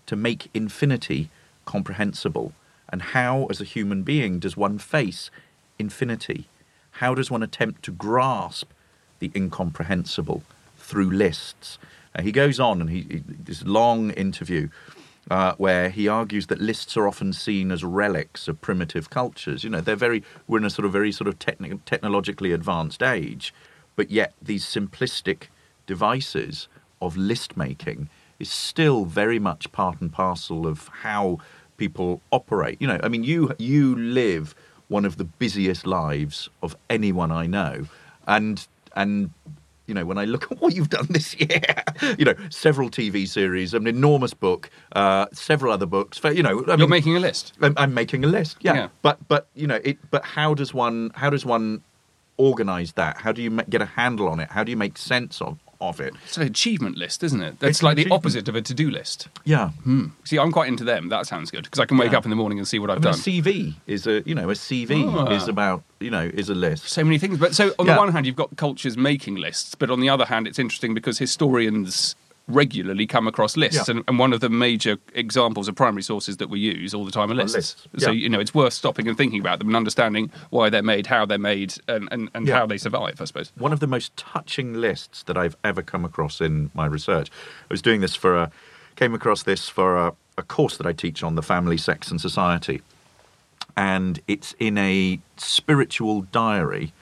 To 0.06 0.16
make 0.16 0.50
infinity 0.54 1.30
comprehensible. 1.64 2.52
And 2.88 3.02
how, 3.02 3.46
as 3.46 3.60
a 3.60 3.64
human 3.64 4.02
being, 4.02 4.38
does 4.40 4.56
one 4.56 4.78
face 4.78 5.30
infinity? 5.78 6.48
How 6.92 7.14
does 7.14 7.30
one 7.30 7.42
attempt 7.42 7.82
to 7.84 7.92
grasp 7.92 8.70
the 9.20 9.30
incomprehensible 9.36 10.42
through 10.76 11.10
lists? 11.10 11.78
Uh, 12.14 12.22
he 12.22 12.32
goes 12.32 12.58
on, 12.58 12.80
and 12.80 12.90
he, 12.90 13.02
he 13.02 13.22
this 13.26 13.64
long 13.64 14.10
interview 14.10 14.68
uh, 15.30 15.54
where 15.58 15.90
he 15.90 16.08
argues 16.08 16.48
that 16.48 16.60
lists 16.60 16.96
are 16.96 17.06
often 17.06 17.32
seen 17.32 17.70
as 17.70 17.84
relics 17.84 18.48
of 18.48 18.60
primitive 18.60 19.10
cultures. 19.10 19.62
You 19.62 19.70
know, 19.70 19.80
they're 19.80 19.94
very 19.94 20.24
we're 20.48 20.58
in 20.58 20.64
a 20.64 20.70
sort 20.70 20.86
of 20.86 20.92
very 20.92 21.12
sort 21.12 21.28
of 21.28 21.38
techni- 21.38 21.78
technologically 21.84 22.52
advanced 22.52 23.02
age, 23.02 23.54
but 24.00 24.10
yet 24.10 24.32
these 24.40 24.64
simplistic 24.64 25.48
devices 25.86 26.68
of 27.02 27.18
list 27.18 27.54
making 27.54 28.08
is 28.38 28.50
still 28.50 29.04
very 29.04 29.38
much 29.38 29.70
part 29.72 30.00
and 30.00 30.10
parcel 30.10 30.66
of 30.66 30.88
how 31.02 31.36
people 31.76 32.22
operate. 32.32 32.80
You 32.80 32.86
know, 32.86 32.98
I 33.02 33.08
mean, 33.08 33.24
you 33.24 33.54
you 33.58 33.94
live 33.94 34.54
one 34.88 35.04
of 35.04 35.18
the 35.18 35.24
busiest 35.24 35.86
lives 35.86 36.48
of 36.62 36.74
anyone 36.88 37.30
I 37.30 37.44
know, 37.44 37.88
and 38.26 38.66
and 38.96 39.32
you 39.86 39.92
know 39.92 40.06
when 40.06 40.16
I 40.16 40.24
look 40.24 40.44
at 40.50 40.62
what 40.62 40.74
you've 40.74 40.88
done 40.88 41.08
this 41.10 41.38
year, 41.38 41.60
you 42.18 42.24
know, 42.24 42.36
several 42.48 42.88
TV 42.88 43.28
series, 43.28 43.74
an 43.74 43.86
enormous 43.86 44.32
book, 44.32 44.70
uh, 44.92 45.26
several 45.34 45.74
other 45.74 45.84
books. 45.84 46.18
You 46.24 46.42
know, 46.42 46.64
I 46.64 46.68
You're 46.68 46.78
mean, 46.78 46.88
making 46.88 47.16
a 47.18 47.20
list. 47.20 47.52
I'm, 47.60 47.74
I'm 47.76 47.92
making 47.92 48.24
a 48.24 48.28
list. 48.28 48.56
Yeah. 48.62 48.74
Yeah. 48.76 48.88
But 49.02 49.18
but 49.28 49.48
you 49.54 49.66
know 49.66 49.80
it. 49.84 49.98
But 50.10 50.24
how 50.24 50.54
does 50.54 50.72
one 50.72 51.10
how 51.14 51.28
does 51.28 51.44
one 51.44 51.82
organize 52.36 52.92
that? 52.92 53.18
How 53.18 53.32
do 53.32 53.42
you 53.42 53.50
get 53.68 53.82
a 53.82 53.86
handle 53.86 54.28
on 54.28 54.40
it? 54.40 54.50
How 54.50 54.64
do 54.64 54.70
you 54.70 54.76
make 54.76 54.96
sense 54.98 55.40
of 55.40 55.58
of 55.82 55.98
it? 55.98 56.12
It's 56.26 56.36
an 56.36 56.42
achievement 56.42 56.98
list, 56.98 57.22
isn't 57.24 57.40
it? 57.40 57.58
That's 57.58 57.70
It's 57.78 57.82
like 57.82 57.96
the 57.96 58.10
opposite 58.10 58.48
of 58.50 58.54
a 58.54 58.60
to-do 58.60 58.90
list. 58.90 59.28
Yeah. 59.46 59.70
See, 60.24 60.38
I'm 60.38 60.52
quite 60.52 60.68
into 60.68 60.84
them. 60.84 61.08
That 61.08 61.26
sounds 61.26 61.50
good 61.50 61.64
because 61.64 61.78
I 61.80 61.86
can 61.86 61.96
wake 61.96 62.12
Yeah. 62.12 62.18
up 62.18 62.24
in 62.24 62.30
the 62.30 62.36
morning 62.36 62.58
and 62.58 62.68
see 62.68 62.78
what 62.78 62.90
I 62.90 62.94
I've 62.94 62.98
mean, 63.00 63.08
a 63.08 63.12
done. 63.12 63.20
CV 63.20 63.74
is 63.86 64.06
a 64.06 64.22
you 64.26 64.34
know 64.34 64.50
a 64.50 64.54
CV 64.54 65.06
Ah. 65.08 65.30
is 65.30 65.48
about 65.48 65.82
you 65.98 66.10
know 66.10 66.30
is 66.34 66.50
a 66.50 66.54
list. 66.54 66.86
so 66.88 67.02
many 67.02 67.16
things. 67.18 67.38
But 67.38 67.54
so 67.54 67.72
on 67.78 67.86
Yeah. 67.86 67.94
the 67.94 67.98
one 67.98 68.12
hand, 68.12 68.26
you've 68.26 68.36
got 68.36 68.54
cultures 68.56 68.96
making 68.98 69.36
lists, 69.36 69.74
but 69.74 69.90
on 69.90 70.00
the 70.00 70.10
other 70.10 70.26
hand, 70.26 70.46
it's 70.46 70.58
interesting 70.58 70.92
because 70.92 71.18
historians 71.18 72.14
regularly 72.50 73.06
come 73.06 73.26
across 73.26 73.56
lists, 73.56 73.88
Yeah. 73.88 73.96
and, 73.96 74.04
and 74.08 74.18
one 74.18 74.32
of 74.32 74.40
the 74.40 74.48
major 74.50 74.98
examples 75.14 75.68
of 75.68 75.74
primary 75.74 76.02
sources 76.02 76.36
that 76.38 76.48
we 76.50 76.58
use 76.60 76.92
all 76.94 77.04
the 77.04 77.10
time 77.10 77.30
are 77.30 77.34
lists. 77.34 77.54
lists, 77.56 77.86
So 77.98 78.10
you 78.10 78.28
know, 78.28 78.40
it's 78.40 78.54
worth 78.54 78.72
stopping 78.72 79.08
and 79.08 79.16
thinking 79.16 79.40
about 79.40 79.58
them 79.58 79.68
and 79.68 79.76
understanding 79.76 80.30
why 80.50 80.68
they're 80.70 80.82
made, 80.82 81.06
how 81.06 81.24
they're 81.26 81.38
made, 81.38 81.74
and 81.88 82.08
and, 82.10 82.28
and 82.34 82.46
Yeah. 82.46 82.56
how 82.58 82.66
they 82.66 82.78
survive. 82.78 83.20
I 83.20 83.24
suppose. 83.24 83.52
One 83.56 83.72
of 83.72 83.80
the 83.80 83.86
most 83.86 84.16
touching 84.16 84.74
lists 84.74 85.22
that 85.24 85.36
I've 85.36 85.56
ever 85.64 85.82
come 85.82 86.04
across 86.04 86.40
in 86.40 86.70
my 86.74 86.86
research. 86.86 87.30
I 87.30 87.66
was 87.74 87.82
doing 87.82 88.00
this 88.00 88.14
for 88.14 88.36
a, 88.36 88.50
came 88.96 89.14
across 89.14 89.42
this 89.44 89.68
for 89.68 89.96
a, 89.96 90.12
a 90.36 90.42
course 90.42 90.76
that 90.76 90.86
I 90.86 90.92
teach 90.92 91.22
on 91.22 91.34
the 91.36 91.42
family, 91.42 91.76
sex, 91.76 92.10
and 92.10 92.20
society, 92.20 92.82
and 93.76 94.20
it's 94.26 94.54
in 94.58 94.76
a 94.78 95.20
spiritual 95.36 96.22
diary 96.22 96.92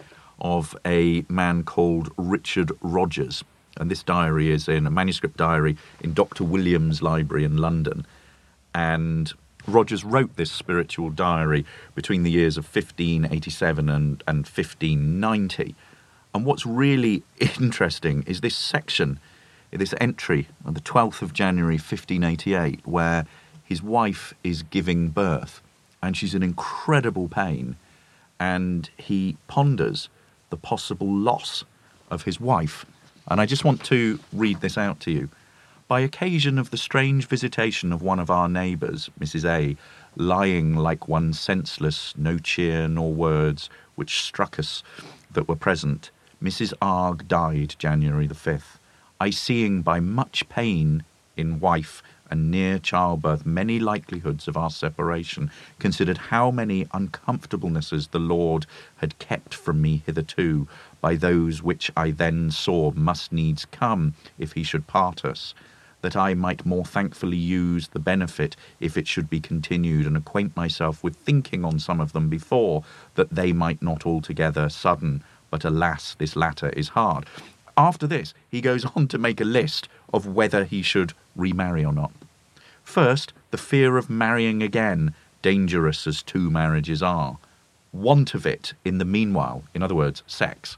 of 0.40 0.76
a 0.84 1.24
man 1.28 1.64
called 1.64 2.12
Richard 2.16 2.70
Rogers. 2.80 3.42
And 3.78 3.90
this 3.90 4.02
diary 4.02 4.50
is 4.50 4.68
in 4.68 4.86
a 4.86 4.90
manuscript 4.90 5.36
diary 5.36 5.76
in 6.00 6.12
Dr. 6.12 6.44
Williams' 6.44 7.02
library 7.02 7.44
in 7.44 7.56
London. 7.56 8.06
And 8.74 9.32
Rogers 9.66 10.04
wrote 10.04 10.36
this 10.36 10.50
spiritual 10.50 11.10
diary 11.10 11.64
between 11.94 12.22
the 12.22 12.30
years 12.30 12.56
of 12.56 12.64
1587 12.64 13.88
and, 13.88 14.22
and 14.26 14.38
1590. 14.38 15.74
And 16.34 16.44
what's 16.44 16.66
really 16.66 17.22
interesting 17.38 18.24
is 18.26 18.40
this 18.40 18.56
section, 18.56 19.20
this 19.70 19.94
entry 20.00 20.48
on 20.64 20.74
the 20.74 20.80
12th 20.80 21.22
of 21.22 21.32
January 21.32 21.76
1588, 21.76 22.80
where 22.86 23.26
his 23.64 23.82
wife 23.82 24.34
is 24.42 24.62
giving 24.62 25.08
birth 25.08 25.60
and 26.02 26.16
she's 26.16 26.34
in 26.34 26.42
incredible 26.42 27.28
pain, 27.28 27.76
and 28.38 28.90
he 28.96 29.36
ponders 29.48 30.08
the 30.50 30.56
possible 30.56 31.12
loss 31.12 31.64
of 32.10 32.22
his 32.22 32.40
wife. 32.40 32.86
And 33.28 33.40
I 33.40 33.46
just 33.46 33.64
want 33.64 33.84
to 33.84 34.18
read 34.32 34.60
this 34.60 34.78
out 34.78 35.00
to 35.00 35.10
you. 35.10 35.28
By 35.86 36.00
occasion 36.00 36.58
of 36.58 36.70
the 36.70 36.76
strange 36.76 37.26
visitation 37.26 37.92
of 37.92 38.02
one 38.02 38.18
of 38.18 38.30
our 38.30 38.48
neighbours, 38.48 39.08
Mrs. 39.20 39.44
A, 39.48 39.76
lying 40.16 40.76
like 40.76 41.08
one 41.08 41.32
senseless, 41.32 42.14
no 42.16 42.38
cheer 42.38 42.88
nor 42.88 43.12
words, 43.12 43.70
which 43.94 44.22
struck 44.22 44.58
us 44.58 44.82
that 45.30 45.48
were 45.48 45.56
present, 45.56 46.10
Mrs. 46.42 46.72
Arg 46.80 47.26
died 47.26 47.74
January 47.78 48.26
the 48.26 48.34
5th. 48.34 48.78
I 49.20 49.30
seeing 49.30 49.82
by 49.82 50.00
much 50.00 50.48
pain 50.48 51.04
in 51.36 51.60
wife 51.60 52.02
and 52.30 52.50
near 52.50 52.78
childbirth 52.78 53.46
many 53.46 53.78
likelihoods 53.78 54.48
of 54.48 54.56
our 54.56 54.70
separation, 54.70 55.50
considered 55.78 56.18
how 56.18 56.50
many 56.50 56.84
uncomfortablenesses 56.86 58.10
the 58.10 58.18
Lord 58.18 58.66
had 58.96 59.18
kept 59.18 59.54
from 59.54 59.80
me 59.80 60.02
hitherto 60.06 60.68
by 61.00 61.14
those 61.14 61.62
which 61.62 61.90
I 61.96 62.10
then 62.10 62.50
saw 62.50 62.92
must 62.92 63.32
needs 63.32 63.64
come 63.64 64.14
if 64.38 64.52
he 64.52 64.62
should 64.62 64.86
part 64.86 65.24
us, 65.24 65.54
that 66.02 66.16
I 66.16 66.34
might 66.34 66.66
more 66.66 66.84
thankfully 66.84 67.36
use 67.36 67.88
the 67.88 67.98
benefit 67.98 68.56
if 68.80 68.96
it 68.96 69.06
should 69.06 69.28
be 69.28 69.40
continued, 69.40 70.06
and 70.06 70.16
acquaint 70.16 70.56
myself 70.56 71.02
with 71.02 71.16
thinking 71.16 71.64
on 71.64 71.78
some 71.78 72.00
of 72.00 72.12
them 72.12 72.28
before, 72.28 72.84
that 73.14 73.30
they 73.30 73.52
might 73.52 73.82
not 73.82 74.06
altogether 74.06 74.68
sudden, 74.68 75.22
but 75.50 75.64
alas, 75.64 76.14
this 76.18 76.36
latter 76.36 76.70
is 76.70 76.88
hard. 76.88 77.26
After 77.76 78.08
this, 78.08 78.34
he 78.50 78.60
goes 78.60 78.84
on 78.96 79.08
to 79.08 79.18
make 79.18 79.40
a 79.40 79.44
list 79.44 79.88
of 80.12 80.26
whether 80.26 80.64
he 80.64 80.82
should 80.82 81.12
remarry 81.38 81.84
or 81.84 81.92
not. 81.94 82.12
First, 82.84 83.32
the 83.50 83.56
fear 83.56 83.96
of 83.96 84.10
marrying 84.10 84.62
again, 84.62 85.14
dangerous 85.40 86.06
as 86.06 86.22
two 86.22 86.50
marriages 86.50 87.02
are. 87.02 87.38
Want 87.92 88.34
of 88.34 88.44
it 88.44 88.74
in 88.84 88.98
the 88.98 89.04
meanwhile, 89.06 89.62
in 89.74 89.82
other 89.82 89.94
words, 89.94 90.22
sex. 90.26 90.76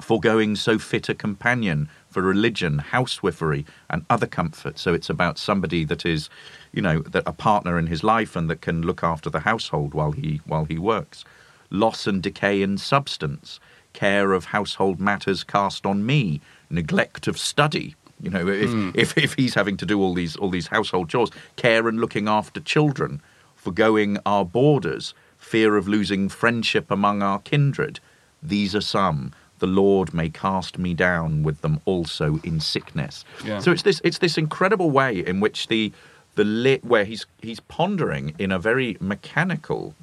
Foregoing 0.00 0.56
so 0.56 0.78
fit 0.78 1.08
a 1.08 1.14
companion 1.14 1.88
for 2.08 2.22
religion, 2.22 2.78
housewifery, 2.78 3.64
and 3.88 4.04
other 4.08 4.26
comfort. 4.26 4.78
So 4.78 4.94
it's 4.94 5.10
about 5.10 5.38
somebody 5.38 5.84
that 5.84 6.06
is, 6.06 6.28
you 6.72 6.82
know, 6.82 7.00
that 7.00 7.24
a 7.26 7.32
partner 7.32 7.78
in 7.78 7.86
his 7.86 8.02
life 8.02 8.36
and 8.36 8.48
that 8.50 8.60
can 8.60 8.82
look 8.82 9.02
after 9.02 9.30
the 9.30 9.40
household 9.40 9.94
while 9.94 10.12
he 10.12 10.40
while 10.46 10.64
he 10.64 10.78
works. 10.78 11.24
Loss 11.70 12.06
and 12.06 12.22
decay 12.22 12.62
in 12.62 12.78
substance, 12.78 13.60
care 13.92 14.32
of 14.32 14.46
household 14.46 15.00
matters 15.00 15.44
cast 15.44 15.86
on 15.86 16.04
me, 16.06 16.40
neglect 16.68 17.26
of 17.26 17.38
study. 17.38 17.94
You 18.22 18.30
know, 18.30 18.46
if, 18.48 18.70
hmm. 18.70 18.90
if 18.94 19.16
if 19.16 19.34
he's 19.34 19.54
having 19.54 19.76
to 19.78 19.86
do 19.86 20.00
all 20.00 20.14
these 20.14 20.36
all 20.36 20.50
these 20.50 20.68
household 20.68 21.08
chores, 21.08 21.30
care 21.56 21.88
and 21.88 22.00
looking 22.00 22.28
after 22.28 22.60
children, 22.60 23.22
foregoing 23.56 24.18
our 24.26 24.44
borders, 24.44 25.14
fear 25.38 25.76
of 25.76 25.88
losing 25.88 26.28
friendship 26.28 26.90
among 26.90 27.22
our 27.22 27.38
kindred. 27.40 28.00
These 28.42 28.74
are 28.74 28.80
some. 28.80 29.32
The 29.58 29.66
Lord 29.66 30.14
may 30.14 30.30
cast 30.30 30.78
me 30.78 30.94
down 30.94 31.42
with 31.42 31.60
them 31.60 31.80
also 31.84 32.40
in 32.42 32.60
sickness. 32.60 33.24
Yeah. 33.44 33.58
So 33.58 33.72
it's 33.72 33.82
this 33.82 34.00
it's 34.04 34.18
this 34.18 34.38
incredible 34.38 34.90
way 34.90 35.24
in 35.24 35.40
which 35.40 35.68
the 35.68 35.92
the 36.34 36.44
lit 36.44 36.84
where 36.84 37.04
he's 37.04 37.26
he's 37.40 37.60
pondering 37.60 38.34
in 38.38 38.52
a 38.52 38.58
very 38.58 38.96
mechanical 39.00 39.94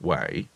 way 0.00 0.48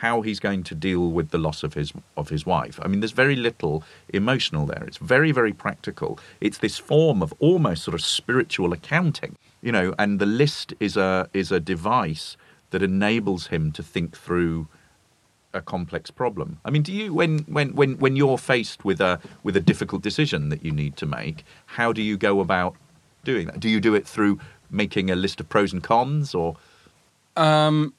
how 0.00 0.22
he's 0.22 0.40
going 0.40 0.62
to 0.64 0.74
deal 0.74 1.10
with 1.10 1.28
the 1.30 1.38
loss 1.38 1.62
of 1.62 1.74
his 1.74 1.92
of 2.16 2.28
his 2.30 2.46
wife. 2.46 2.76
I 2.82 2.88
mean, 2.88 3.00
there's 3.00 3.18
very 3.24 3.36
little 3.36 3.82
emotional 4.20 4.64
there. 4.66 4.84
It's 4.88 4.96
very 5.14 5.32
very 5.32 5.52
practical. 5.52 6.18
It's 6.40 6.58
this 6.58 6.78
form 6.78 7.22
of 7.22 7.34
almost 7.38 7.82
sort 7.84 7.94
of 7.94 8.02
spiritual 8.02 8.72
accounting, 8.72 9.36
you 9.62 9.72
know. 9.72 9.94
And 9.98 10.18
the 10.18 10.26
list 10.26 10.74
is 10.80 10.96
a 10.96 11.28
is 11.32 11.52
a 11.52 11.60
device 11.60 12.36
that 12.70 12.82
enables 12.82 13.48
him 13.48 13.72
to 13.72 13.82
think 13.82 14.16
through 14.16 14.68
a 15.52 15.60
complex 15.60 16.10
problem. 16.10 16.58
I 16.64 16.70
mean, 16.70 16.82
do 16.82 16.92
you 16.92 17.12
when 17.12 17.40
when 17.56 17.74
when 17.74 17.98
when 17.98 18.16
you're 18.16 18.38
faced 18.38 18.84
with 18.84 19.00
a 19.00 19.18
with 19.42 19.56
a 19.56 19.60
difficult 19.60 20.02
decision 20.02 20.48
that 20.50 20.64
you 20.64 20.72
need 20.72 20.96
to 20.96 21.06
make, 21.06 21.44
how 21.66 21.92
do 21.92 22.02
you 22.02 22.16
go 22.16 22.40
about 22.40 22.74
doing 23.24 23.46
that? 23.48 23.60
Do 23.60 23.68
you 23.68 23.80
do 23.80 23.94
it 23.94 24.06
through 24.06 24.38
making 24.70 25.10
a 25.10 25.16
list 25.16 25.40
of 25.40 25.48
pros 25.48 25.72
and 25.72 25.82
cons, 25.82 26.34
or 26.34 26.56
Um, 27.36 27.92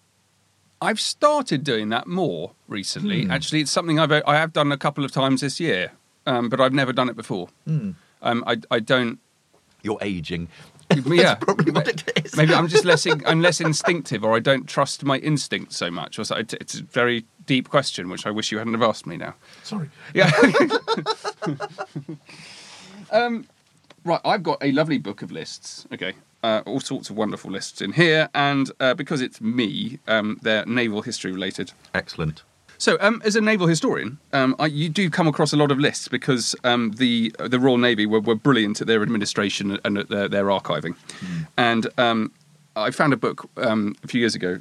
I've 0.81 0.99
started 0.99 1.63
doing 1.63 1.89
that 1.89 2.07
more 2.07 2.51
recently. 2.67 3.25
Hmm. 3.25 3.31
Actually, 3.31 3.61
it's 3.61 3.71
something 3.71 3.99
I've 3.99 4.11
I 4.11 4.35
have 4.35 4.51
done 4.53 4.71
a 4.71 4.77
couple 4.77 5.05
of 5.05 5.11
times 5.11 5.41
this 5.41 5.59
year, 5.59 5.91
um, 6.25 6.49
but 6.49 6.59
I've 6.59 6.73
never 6.73 6.91
done 6.93 7.07
it 7.09 7.15
before. 7.15 7.49
Hmm. 7.65 7.91
Um, 8.21 8.43
I 8.47 8.57
I 8.71 8.79
don't. 8.79 9.19
you're 9.83 9.99
aging? 10.01 10.47
Yeah, 11.05 11.35
probably 11.35 11.71
what 11.71 11.87
it 11.87 12.03
is. 12.25 12.35
Maybe 12.35 12.53
I'm 12.53 12.67
just 12.67 12.83
less 12.83 13.05
in, 13.05 13.25
I'm 13.25 13.41
less 13.41 13.61
instinctive, 13.61 14.25
or 14.25 14.35
I 14.35 14.39
don't 14.39 14.67
trust 14.67 15.05
my 15.05 15.19
instincts 15.19 15.77
so 15.77 15.89
much. 15.89 16.19
Or 16.19 16.25
so, 16.25 16.35
it- 16.35 16.53
it's 16.55 16.79
a 16.81 16.83
very 16.83 17.23
deep 17.45 17.69
question, 17.69 18.09
which 18.09 18.25
I 18.27 18.31
wish 18.31 18.51
you 18.51 18.57
hadn't 18.57 18.73
have 18.73 18.81
asked 18.83 19.07
me 19.07 19.15
now. 19.15 19.35
Sorry. 19.63 19.89
Yeah. 20.13 20.29
um, 23.11 23.47
right, 24.03 24.19
I've 24.25 24.43
got 24.43 24.57
a 24.61 24.71
lovely 24.73 24.97
book 24.97 25.21
of 25.21 25.31
lists. 25.31 25.87
Okay. 25.93 26.13
Uh, 26.43 26.63
all 26.65 26.79
sorts 26.79 27.09
of 27.11 27.15
wonderful 27.15 27.51
lists 27.51 27.81
in 27.81 27.91
here, 27.91 28.27
and 28.33 28.71
uh, 28.79 28.95
because 28.95 29.21
it's 29.21 29.39
me, 29.41 29.99
um, 30.07 30.39
they're 30.41 30.65
naval 30.65 31.03
history 31.03 31.31
related. 31.31 31.71
Excellent. 31.93 32.41
So, 32.79 32.97
um, 32.99 33.21
as 33.23 33.35
a 33.35 33.41
naval 33.41 33.67
historian, 33.67 34.17
um, 34.33 34.55
I, 34.57 34.65
you 34.65 34.89
do 34.89 35.11
come 35.11 35.27
across 35.27 35.53
a 35.53 35.55
lot 35.55 35.69
of 35.69 35.77
lists 35.77 36.07
because 36.07 36.55
um, 36.63 36.93
the 36.93 37.31
the 37.37 37.59
Royal 37.59 37.77
Navy 37.77 38.07
were, 38.07 38.21
were 38.21 38.33
brilliant 38.33 38.81
at 38.81 38.87
their 38.87 39.03
administration 39.03 39.77
and 39.85 39.99
at 39.99 40.09
their, 40.09 40.27
their 40.27 40.45
archiving. 40.45 40.95
And 41.57 41.85
um, 41.99 42.31
I 42.75 42.89
found 42.89 43.13
a 43.13 43.17
book 43.17 43.47
um, 43.57 43.95
a 44.03 44.07
few 44.07 44.19
years 44.19 44.33
ago 44.33 44.59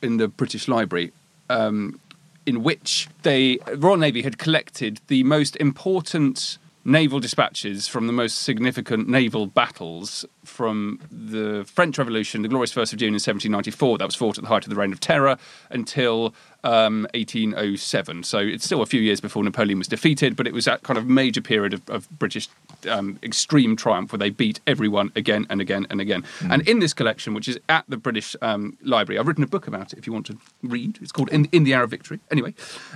in 0.00 0.16
the 0.16 0.28
British 0.28 0.68
Library 0.68 1.12
um, 1.50 2.00
in 2.46 2.62
which 2.62 3.08
they 3.22 3.58
Royal 3.76 3.98
Navy 3.98 4.22
had 4.22 4.38
collected 4.38 5.00
the 5.08 5.22
most 5.24 5.56
important 5.56 6.58
naval 6.90 7.20
dispatches 7.20 7.86
from 7.86 8.06
the 8.06 8.12
most 8.12 8.38
significant 8.42 9.08
naval 9.08 9.46
battles 9.46 10.24
from 10.44 11.00
the 11.10 11.64
French 11.64 11.98
Revolution, 11.98 12.42
the 12.42 12.48
glorious 12.48 12.72
1st 12.72 12.92
of 12.94 12.98
June 12.98 13.08
in 13.08 13.14
1794, 13.14 13.98
that 13.98 14.06
was 14.06 14.14
fought 14.14 14.38
at 14.38 14.44
the 14.44 14.48
height 14.48 14.64
of 14.64 14.70
the 14.70 14.76
Reign 14.76 14.92
of 14.92 15.00
Terror, 15.00 15.38
until 15.70 16.34
um, 16.64 17.06
1807. 17.14 18.22
So 18.24 18.38
it's 18.38 18.64
still 18.64 18.82
a 18.82 18.86
few 18.86 19.00
years 19.00 19.20
before 19.20 19.42
Napoleon 19.44 19.78
was 19.78 19.88
defeated, 19.88 20.36
but 20.36 20.46
it 20.46 20.52
was 20.52 20.64
that 20.64 20.82
kind 20.82 20.98
of 20.98 21.06
major 21.06 21.40
period 21.40 21.74
of, 21.74 21.88
of 21.88 22.10
British 22.18 22.48
um, 22.88 23.18
extreme 23.22 23.76
triumph 23.76 24.12
where 24.12 24.18
they 24.18 24.30
beat 24.30 24.60
everyone 24.66 25.12
again 25.14 25.46
and 25.48 25.60
again 25.60 25.86
and 25.90 26.00
again. 26.00 26.24
And 26.50 26.66
in 26.68 26.80
this 26.80 26.92
collection, 26.92 27.34
which 27.34 27.48
is 27.48 27.58
at 27.68 27.84
the 27.88 27.96
British 27.96 28.34
um, 28.42 28.76
Library, 28.82 29.18
I've 29.18 29.28
written 29.28 29.44
a 29.44 29.48
book 29.48 29.66
about 29.66 29.92
it 29.92 29.98
if 29.98 30.06
you 30.06 30.12
want 30.12 30.26
to 30.26 30.36
read. 30.62 30.98
It's 31.00 31.12
called 31.12 31.30
In, 31.30 31.46
in 31.52 31.64
the 31.64 31.74
Hour 31.74 31.84
of 31.84 31.90
Victory. 31.90 32.20
Anyway, 32.30 32.54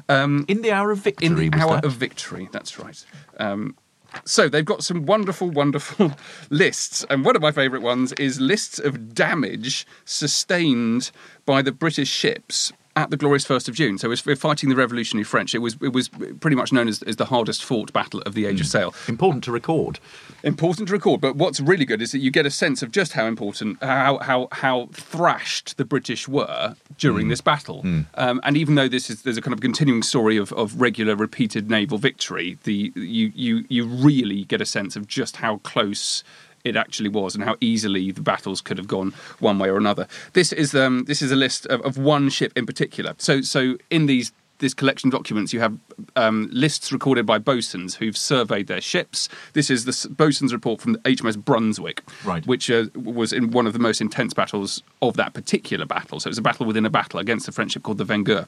um, 0.08 0.44
In 0.48 0.62
the 0.62 0.72
hour 0.72 0.90
of 0.90 0.98
victory. 0.98 1.26
in 1.26 1.36
the 1.36 1.58
hour 1.58 1.76
that? 1.76 1.84
of 1.84 1.92
victory. 1.92 2.48
That's 2.52 2.78
right. 2.78 3.04
Um, 3.38 3.76
so 4.24 4.48
they've 4.48 4.64
got 4.64 4.84
some 4.84 5.06
wonderful, 5.06 5.50
wonderful 5.50 6.12
lists, 6.50 7.04
and 7.10 7.24
one 7.24 7.36
of 7.36 7.42
my 7.42 7.52
favourite 7.52 7.82
ones 7.82 8.12
is 8.14 8.40
lists 8.40 8.78
of 8.78 9.14
damage 9.14 9.86
sustained 10.04 11.10
by 11.46 11.62
the 11.62 11.72
British 11.72 12.08
ships 12.10 12.72
at 12.96 13.10
the 13.10 13.16
glorious 13.16 13.44
first 13.44 13.68
of 13.68 13.74
June. 13.74 13.98
So 13.98 14.08
we're 14.08 14.16
we're 14.24 14.36
fighting 14.36 14.68
the 14.68 14.76
revolutionary 14.76 15.24
French. 15.24 15.54
It 15.54 15.58
was 15.58 15.76
it 15.80 15.92
was 15.92 16.08
pretty 16.08 16.56
much 16.56 16.72
known 16.72 16.88
as, 16.88 17.02
as 17.02 17.16
the 17.16 17.26
hardest 17.26 17.64
fought 17.64 17.92
battle 17.92 18.20
of 18.22 18.34
the 18.34 18.46
Age 18.46 18.60
of 18.60 18.66
mm. 18.66 18.70
Sail. 18.70 18.94
Important 19.08 19.44
to 19.44 19.52
record. 19.52 19.98
Important 20.42 20.88
to 20.88 20.94
record, 20.94 21.20
but 21.20 21.36
what's 21.36 21.60
really 21.60 21.84
good 21.84 22.00
is 22.00 22.12
that 22.12 22.18
you 22.18 22.30
get 22.30 22.46
a 22.46 22.50
sense 22.50 22.82
of 22.82 22.90
just 22.90 23.14
how 23.14 23.26
important, 23.26 23.82
how 23.82 24.18
how 24.18 24.48
how 24.52 24.88
thrashed 24.92 25.76
the 25.76 25.84
British 25.84 26.28
were 26.28 26.76
during 26.98 27.26
mm. 27.26 27.30
this 27.30 27.40
battle. 27.40 27.82
Mm. 27.82 28.06
Um, 28.14 28.40
and 28.44 28.56
even 28.56 28.74
though 28.74 28.88
this 28.88 29.10
is 29.10 29.22
there's 29.22 29.38
a 29.38 29.42
kind 29.42 29.54
of 29.54 29.60
continuing 29.60 30.02
story 30.02 30.36
of, 30.36 30.52
of 30.52 30.80
regular, 30.80 31.16
repeated 31.16 31.70
naval 31.70 31.98
victory, 31.98 32.58
the 32.64 32.92
you 32.94 33.32
you 33.34 33.64
you 33.68 33.86
really 33.86 34.44
get 34.44 34.60
a 34.60 34.66
sense 34.66 34.96
of 34.96 35.06
just 35.06 35.36
how 35.36 35.58
close 35.58 36.22
it 36.64 36.76
actually 36.76 37.10
was 37.10 37.34
and 37.34 37.44
how 37.44 37.56
easily 37.60 38.10
the 38.10 38.20
battles 38.22 38.60
could 38.60 38.78
have 38.78 38.88
gone 38.88 39.12
one 39.38 39.58
way 39.58 39.68
or 39.68 39.76
another. 39.76 40.08
This 40.32 40.52
is 40.52 40.74
um, 40.74 41.04
this 41.04 41.20
is 41.22 41.30
a 41.30 41.36
list 41.36 41.66
of, 41.66 41.80
of 41.82 41.98
one 41.98 42.28
ship 42.30 42.52
in 42.56 42.66
particular. 42.66 43.14
So 43.18 43.40
so 43.42 43.76
in 43.90 44.06
these 44.06 44.32
this 44.60 44.72
collection 44.72 45.08
of 45.08 45.12
documents, 45.12 45.52
you 45.52 45.58
have 45.60 45.76
um, 46.14 46.48
lists 46.52 46.92
recorded 46.92 47.26
by 47.26 47.38
bosuns 47.38 47.96
who've 47.96 48.16
surveyed 48.16 48.68
their 48.68 48.80
ships. 48.80 49.28
This 49.52 49.68
is 49.68 49.84
the 49.84 50.08
bosun's 50.14 50.52
report 50.52 50.80
from 50.80 50.92
the 50.92 51.00
HMS 51.00 51.36
Brunswick, 51.36 52.02
Right. 52.24 52.46
which 52.46 52.70
uh, 52.70 52.84
was 52.94 53.32
in 53.32 53.50
one 53.50 53.66
of 53.66 53.72
the 53.72 53.80
most 53.80 54.00
intense 54.00 54.32
battles 54.32 54.80
of 55.02 55.16
that 55.16 55.34
particular 55.34 55.84
battle. 55.84 56.20
So 56.20 56.28
it 56.28 56.30
was 56.30 56.38
a 56.38 56.42
battle 56.42 56.66
within 56.66 56.86
a 56.86 56.90
battle 56.90 57.18
against 57.18 57.48
a 57.48 57.52
French 57.52 57.72
ship 57.72 57.82
called 57.82 57.98
the 57.98 58.04
Vengeur. 58.04 58.46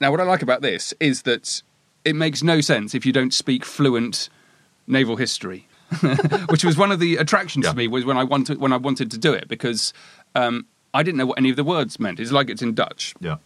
Now, 0.00 0.10
what 0.10 0.18
I 0.18 0.24
like 0.24 0.40
about 0.42 0.62
this 0.62 0.94
is 0.98 1.22
that 1.22 1.62
it 2.06 2.16
makes 2.16 2.42
no 2.42 2.62
sense 2.62 2.94
if 2.94 3.04
you 3.04 3.12
don't 3.12 3.34
speak 3.34 3.66
fluent 3.66 4.30
naval 4.86 5.16
history, 5.16 5.68
which 6.50 6.64
was 6.64 6.76
one 6.76 6.92
of 6.92 7.00
the 7.00 7.16
attractions 7.16 7.64
Yeah. 7.64 7.70
to 7.72 7.76
me 7.76 7.88
was 7.88 8.04
when 8.04 8.16
I 8.18 8.24
wanted 8.24 8.58
when 8.60 8.72
I 8.72 8.76
wanted 8.76 9.10
to 9.10 9.18
do 9.18 9.32
it 9.32 9.48
because 9.48 9.92
um, 10.34 10.66
I 10.92 11.02
didn't 11.02 11.18
know 11.18 11.26
what 11.26 11.38
any 11.38 11.50
of 11.50 11.56
the 11.56 11.64
words 11.64 11.98
meant. 11.98 12.20
It's 12.20 12.32
like 12.32 12.50
it's 12.50 12.62
in 12.62 12.74
Dutch. 12.74 13.14
Yeah. 13.20 13.36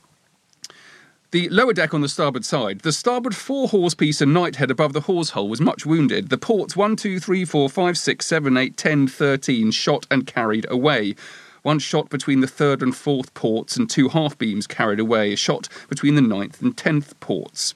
The 1.30 1.48
lower 1.48 1.72
deck 1.72 1.94
on 1.94 2.02
the 2.02 2.10
starboard 2.10 2.44
side. 2.44 2.80
The 2.80 2.92
starboard 2.92 3.34
fore 3.34 3.66
hawse 3.68 3.94
piece 3.94 4.20
and 4.20 4.36
knighthead 4.36 4.70
above 4.70 4.92
the 4.92 5.00
hawse 5.02 5.30
hole 5.30 5.48
was 5.48 5.62
much 5.62 5.86
wounded. 5.86 6.28
The 6.28 6.36
ports 6.36 6.76
1, 6.76 6.94
2, 6.96 7.18
3, 7.18 7.44
4, 7.46 7.68
5, 7.70 7.98
6, 7.98 8.26
7, 8.26 8.56
8, 8.58 8.76
10, 8.76 9.08
13 9.08 9.70
shot 9.70 10.06
and 10.10 10.26
carried 10.26 10.66
away. 10.70 11.14
One 11.62 11.78
shot 11.78 12.10
between 12.10 12.40
the 12.40 12.46
third 12.46 12.82
and 12.82 12.94
fourth 12.94 13.32
ports, 13.34 13.76
and 13.76 13.88
two 13.88 14.08
half 14.08 14.36
beams 14.36 14.66
carried 14.66 14.98
away. 15.00 15.32
A 15.32 15.36
shot 15.36 15.68
between 15.88 16.16
the 16.16 16.20
ninth 16.20 16.60
and 16.60 16.76
tenth 16.76 17.18
ports. 17.20 17.74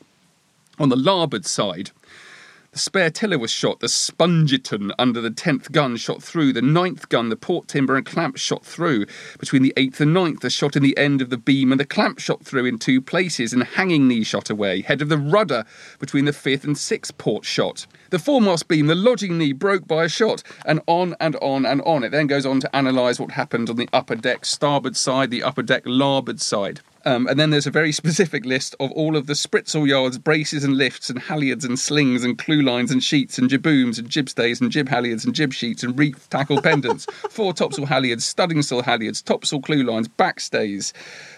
On 0.79 0.89
the 0.91 0.97
larboard 0.97 1.47
side, 1.47 1.93
the 2.77 2.81
spare 2.81 3.09
tiller 3.09 3.39
was 3.39 3.51
shot, 3.51 3.81
the 3.81 3.87
Spongeton 3.87 4.93
under 4.99 5.23
the 5.23 5.31
10th 5.31 5.73
gun 5.73 5.97
shot 5.97 6.23
through, 6.23 6.53
the 6.53 6.61
ninth 6.61 7.09
gun, 7.09 7.31
the 7.31 7.35
port 7.37 7.69
timber 7.69 7.97
and 7.97 8.05
clamp 8.05 8.37
shot 8.37 8.67
through. 8.67 9.07
Between 9.39 9.63
the 9.63 9.73
8th 9.79 10.01
and 10.01 10.15
9th, 10.15 10.45
a 10.45 10.51
shot 10.51 10.77
in 10.77 10.83
the 10.83 10.95
end 10.99 11.23
of 11.23 11.31
the 11.31 11.39
beam 11.39 11.73
and 11.73 11.81
the 11.81 11.87
clamp 11.87 12.19
shot 12.19 12.45
through 12.45 12.67
in 12.67 12.79
two 12.79 13.01
places, 13.01 13.55
and 13.55 13.65
hanging 13.65 14.07
knee 14.07 14.23
shot 14.23 14.51
away. 14.51 14.83
Head 14.83 15.01
of 15.01 15.09
the 15.09 15.17
rudder 15.17 15.65
between 15.99 16.27
the 16.27 16.33
5th 16.33 16.65
and 16.65 16.77
6th 16.77 17.17
port 17.17 17.47
shot. 17.47 17.87
The 18.11 18.19
foremast 18.19 18.69
beam, 18.69 18.89
the 18.89 18.95
lodging 18.95 19.39
knee 19.39 19.55
broke 19.55 19.89
by 19.89 20.05
a 20.05 20.09
shot, 20.11 20.43
and 20.67 20.83
on 20.87 21.17
and 21.19 21.35
on 21.37 21.65
and 21.65 21.81
on. 21.81 22.05
It 22.05 22.11
then 22.11 22.27
goes 22.27 22.45
on 22.45 22.61
to 22.61 22.71
analyse 22.75 23.19
what 23.19 23.31
happened 23.31 23.71
on 23.71 23.77
the 23.77 23.89
upper 23.95 24.17
deck 24.17 24.45
starboard 24.45 24.99
side, 24.99 25.31
the 25.31 25.43
upper 25.43 25.63
deck 25.63 25.85
larboard 25.87 26.43
side. 26.43 26.83
Um, 27.07 27.29
and 27.29 27.39
then 27.39 27.51
there's 27.51 27.69
a 27.69 27.71
very 27.71 27.93
specific 27.93 28.45
list 28.45 28.75
of 28.81 28.91
all 28.91 29.17
of 29.17 29.29
the 29.29 29.35
spritsail 29.35 29.87
yards, 29.87 30.19
braces 30.19 30.65
and 30.65 30.77
lifts, 30.77 31.09
and 31.09 31.21
halyards 31.21 31.65
and 31.65 31.79
slings, 31.79 32.25
and 32.25 32.37
clew 32.37 32.63
lines 32.63 32.91
and 32.91 33.03
sheets, 33.03 33.39
and 33.39 33.49
jibooms 33.49 33.97
and 33.97 34.11
jibstays, 34.11 34.61
and 34.61 34.73
jib 34.73 34.89
halyards 34.89 35.25
and 35.25 35.33
jib 35.33 35.53
sheets, 35.53 35.85
and 35.85 35.97
reef 35.97 36.29
tackle 36.31 36.61
pendants, 36.61 37.05
fore 37.31 37.53
topsail 37.53 37.87
halyards, 37.87 38.23
studding 38.23 38.61
sail 38.61 38.83
halyards, 38.83 39.25
topsail 39.25 39.61
clew 39.61 39.85
lines, 39.85 40.09
backstays, 40.09 40.93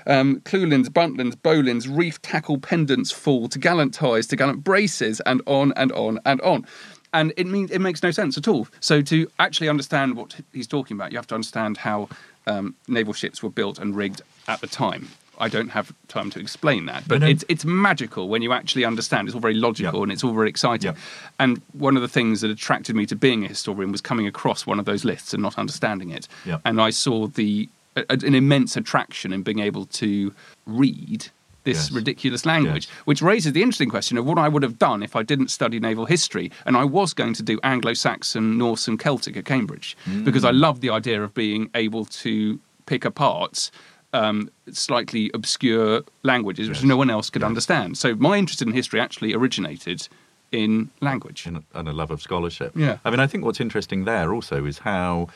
um, 0.06 0.40
clewlines, 0.40 0.88
buntlines, 0.88 1.34
bowlines, 1.36 1.86
reef 1.94 2.20
tackle 2.22 2.58
pendants, 2.58 3.12
full 3.12 3.46
to 3.46 3.58
gallant 3.58 3.92
ties, 3.92 4.26
to 4.26 4.36
gallant 4.36 4.64
braces, 4.64 5.20
and 5.26 5.42
on 5.46 5.74
and 5.76 5.92
on 5.92 6.18
and 6.24 6.40
on 6.40 6.66
and 7.14 7.32
it 7.38 7.46
means 7.46 7.70
it 7.70 7.78
makes 7.78 8.02
no 8.02 8.10
sense 8.10 8.36
at 8.36 8.46
all. 8.46 8.68
So 8.80 9.00
to 9.00 9.30
actually 9.38 9.70
understand 9.70 10.14
what 10.14 10.36
he's 10.52 10.66
talking 10.66 10.94
about, 10.94 11.10
you 11.10 11.16
have 11.16 11.26
to 11.28 11.34
understand 11.34 11.78
how 11.78 12.08
um, 12.46 12.74
naval 12.86 13.14
ships 13.14 13.42
were 13.42 13.48
built 13.48 13.78
and 13.78 13.96
rigged 13.96 14.20
at 14.46 14.60
the 14.60 14.66
time. 14.66 15.08
I 15.40 15.48
don't 15.48 15.70
have 15.70 15.92
time 16.08 16.30
to 16.30 16.40
explain 16.40 16.86
that, 16.86 17.04
but 17.08 17.20
No, 17.20 17.26
no. 17.26 17.30
it's 17.32 17.44
it's 17.48 17.64
magical 17.64 18.28
when 18.28 18.42
you 18.42 18.52
actually 18.52 18.84
understand. 18.84 19.28
It's 19.28 19.34
all 19.34 19.40
very 19.40 19.54
logical 19.54 19.98
Yeah. 20.00 20.02
and 20.04 20.12
it's 20.12 20.24
all 20.24 20.32
very 20.32 20.48
exciting. 20.48 20.92
Yeah. 20.92 20.98
And 21.38 21.60
one 21.72 21.96
of 21.96 22.02
the 22.02 22.08
things 22.08 22.40
that 22.40 22.50
attracted 22.50 22.94
me 22.96 23.06
to 23.06 23.16
being 23.16 23.44
a 23.44 23.48
historian 23.48 23.92
was 23.92 24.00
coming 24.00 24.26
across 24.26 24.66
one 24.66 24.78
of 24.78 24.84
those 24.84 25.04
lists 25.04 25.32
and 25.34 25.42
not 25.42 25.58
understanding 25.58 26.10
it. 26.10 26.28
Yeah. 26.44 26.58
And 26.64 26.80
I 26.80 26.90
saw 26.90 27.26
the 27.28 27.68
a, 27.96 28.04
an 28.10 28.34
immense 28.34 28.76
attraction 28.76 29.32
in 29.32 29.42
being 29.42 29.58
able 29.60 29.86
to 29.86 30.32
read 30.66 31.26
this 31.64 31.76
Yes. 31.88 31.90
ridiculous 31.92 32.46
language, 32.46 32.86
Yes. 32.88 33.06
which 33.06 33.20
raises 33.22 33.52
the 33.52 33.62
interesting 33.62 33.90
question 33.90 34.16
of 34.18 34.24
what 34.24 34.38
I 34.38 34.48
would 34.48 34.62
have 34.62 34.78
done 34.78 35.02
if 35.02 35.14
I 35.16 35.22
didn't 35.22 35.48
study 35.48 35.78
naval 35.80 36.06
history. 36.06 36.50
And 36.64 36.76
I 36.76 36.84
was 36.84 37.12
going 37.12 37.34
to 37.34 37.42
do 37.42 37.58
Anglo 37.62 37.92
Saxon, 37.94 38.56
Norse, 38.56 38.86
and 38.88 38.98
Celtic 38.98 39.36
at 39.36 39.44
Cambridge 39.44 39.96
because 40.24 40.44
Mm. 40.44 40.48
I 40.48 40.50
love 40.52 40.80
the 40.80 40.90
idea 40.90 41.22
of 41.22 41.34
being 41.34 41.68
able 41.74 42.04
to 42.06 42.58
pick 42.86 43.04
apart 43.04 43.70
um, 44.12 44.50
slightly 44.72 45.30
obscure 45.34 46.02
languages 46.22 46.68
which 46.68 46.78
Yes. 46.78 46.84
no 46.86 46.96
one 46.96 47.10
else 47.10 47.28
could 47.30 47.42
Yeah. 47.42 47.48
understand. 47.48 47.98
So 47.98 48.14
my 48.14 48.36
interest 48.38 48.62
in 48.62 48.72
history 48.72 49.00
actually 49.00 49.34
originated 49.34 50.08
in 50.50 50.88
language. 51.00 51.44
and, 51.46 51.62
and 51.74 51.88
a 51.88 51.92
love 51.92 52.10
of 52.10 52.22
scholarship. 52.22 52.72
Yeah. 52.74 52.98
I 53.04 53.10
mean, 53.10 53.20
I 53.20 53.26
think 53.26 53.44
what's 53.44 53.60
interesting 53.60 54.04
there 54.04 54.32
also 54.32 54.64
is 54.64 54.78
how 54.78 55.28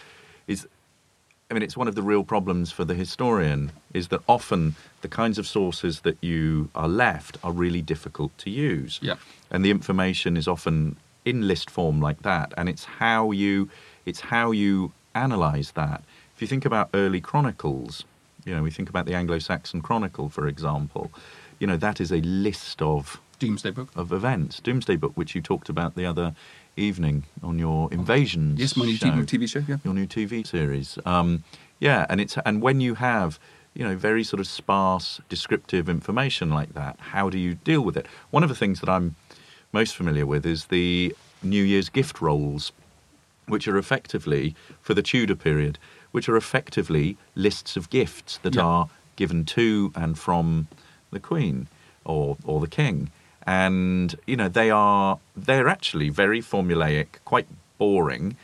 is. 0.46 0.66
I 1.50 1.54
mean, 1.54 1.62
it's 1.62 1.76
one 1.76 1.86
of 1.86 1.94
the 1.94 2.02
real 2.02 2.24
problems 2.24 2.72
for 2.72 2.86
the 2.86 2.94
historian 2.94 3.72
is 3.92 4.08
that 4.08 4.22
often 4.26 4.74
the 5.02 5.08
kinds 5.08 5.36
of 5.38 5.46
sources 5.46 6.00
that 6.00 6.16
you 6.22 6.70
are 6.74 6.88
left 6.88 7.36
are 7.44 7.52
really 7.52 7.82
difficult 7.82 8.32
to 8.38 8.48
use. 8.48 8.98
Yeah. 9.02 9.16
And 9.50 9.62
the 9.62 9.70
information 9.70 10.38
is 10.38 10.48
often 10.48 10.96
in 11.26 11.46
list 11.46 11.68
form 11.70 12.00
like 12.00 12.22
that, 12.22 12.54
and 12.56 12.70
it's 12.70 12.84
how 13.00 13.32
you 13.32 13.68
it's 14.06 14.20
how 14.20 14.50
you 14.50 14.92
analyze 15.14 15.72
that. 15.72 16.02
If 16.34 16.40
you 16.40 16.48
think 16.48 16.64
about 16.64 16.88
early 16.94 17.20
chronicles, 17.20 18.04
you 18.44 18.54
know, 18.54 18.62
we 18.62 18.70
think 18.70 18.88
about 18.88 19.06
the 19.06 19.14
Anglo-Saxon 19.14 19.82
Chronicle, 19.82 20.28
for 20.28 20.46
example. 20.46 21.10
You 21.58 21.66
know, 21.66 21.76
that 21.76 22.00
is 22.00 22.10
a 22.10 22.20
list 22.22 22.82
of 22.82 23.20
Domesday 23.38 23.70
Book. 23.70 23.88
of 23.94 24.12
events. 24.12 24.60
Domesday 24.60 24.96
Book, 24.96 25.12
which 25.14 25.34
you 25.34 25.40
talked 25.40 25.68
about 25.68 25.94
the 25.94 26.06
other 26.06 26.34
evening 26.76 27.24
on 27.42 27.58
your 27.58 27.92
invasions. 27.92 28.58
Yes, 28.58 28.76
my 28.76 28.84
new 28.86 28.96
show, 28.96 29.06
TV, 29.08 29.24
TV 29.24 29.48
show. 29.48 29.62
Yeah. 29.66 29.76
Your 29.84 29.94
new 29.94 30.06
TV 30.06 30.46
series. 30.46 30.98
Um, 31.04 31.44
yeah, 31.78 32.06
and 32.08 32.20
it's 32.20 32.38
and 32.46 32.62
when 32.62 32.80
you 32.80 32.94
have 32.94 33.38
you 33.74 33.84
know 33.84 33.96
very 33.96 34.24
sort 34.24 34.40
of 34.40 34.46
sparse 34.46 35.20
descriptive 35.28 35.88
information 35.88 36.50
like 36.50 36.74
that, 36.74 36.96
how 36.98 37.28
do 37.28 37.38
you 37.38 37.54
deal 37.54 37.82
with 37.82 37.96
it? 37.96 38.06
One 38.30 38.42
of 38.42 38.48
the 38.48 38.54
things 38.54 38.80
that 38.80 38.88
I'm 38.88 39.16
most 39.72 39.96
familiar 39.96 40.26
with 40.26 40.46
is 40.46 40.66
the 40.66 41.14
New 41.42 41.62
Year's 41.62 41.88
gift 41.88 42.20
rolls, 42.20 42.72
which 43.46 43.66
are 43.66 43.76
effectively 43.76 44.54
for 44.80 44.94
the 44.94 45.02
Tudor 45.02 45.34
period, 45.34 45.78
which 46.12 46.28
are 46.28 46.36
effectively 46.36 47.16
lists 47.34 47.76
of 47.76 47.90
gifts 47.90 48.38
that 48.42 48.54
Yeah. 48.54 48.62
are 48.62 48.88
given 49.16 49.44
to 49.44 49.92
and 49.94 50.18
from 50.18 50.68
the 51.10 51.20
Queen 51.20 51.68
or 52.04 52.36
or 52.44 52.60
the 52.60 52.68
King, 52.68 53.10
and 53.46 54.14
you 54.26 54.36
know 54.36 54.48
they 54.48 54.70
are 54.70 55.18
they're 55.36 55.68
actually 55.68 56.08
very 56.08 56.40
formulaic, 56.40 57.06
quite 57.24 57.46
boring, 57.78 58.36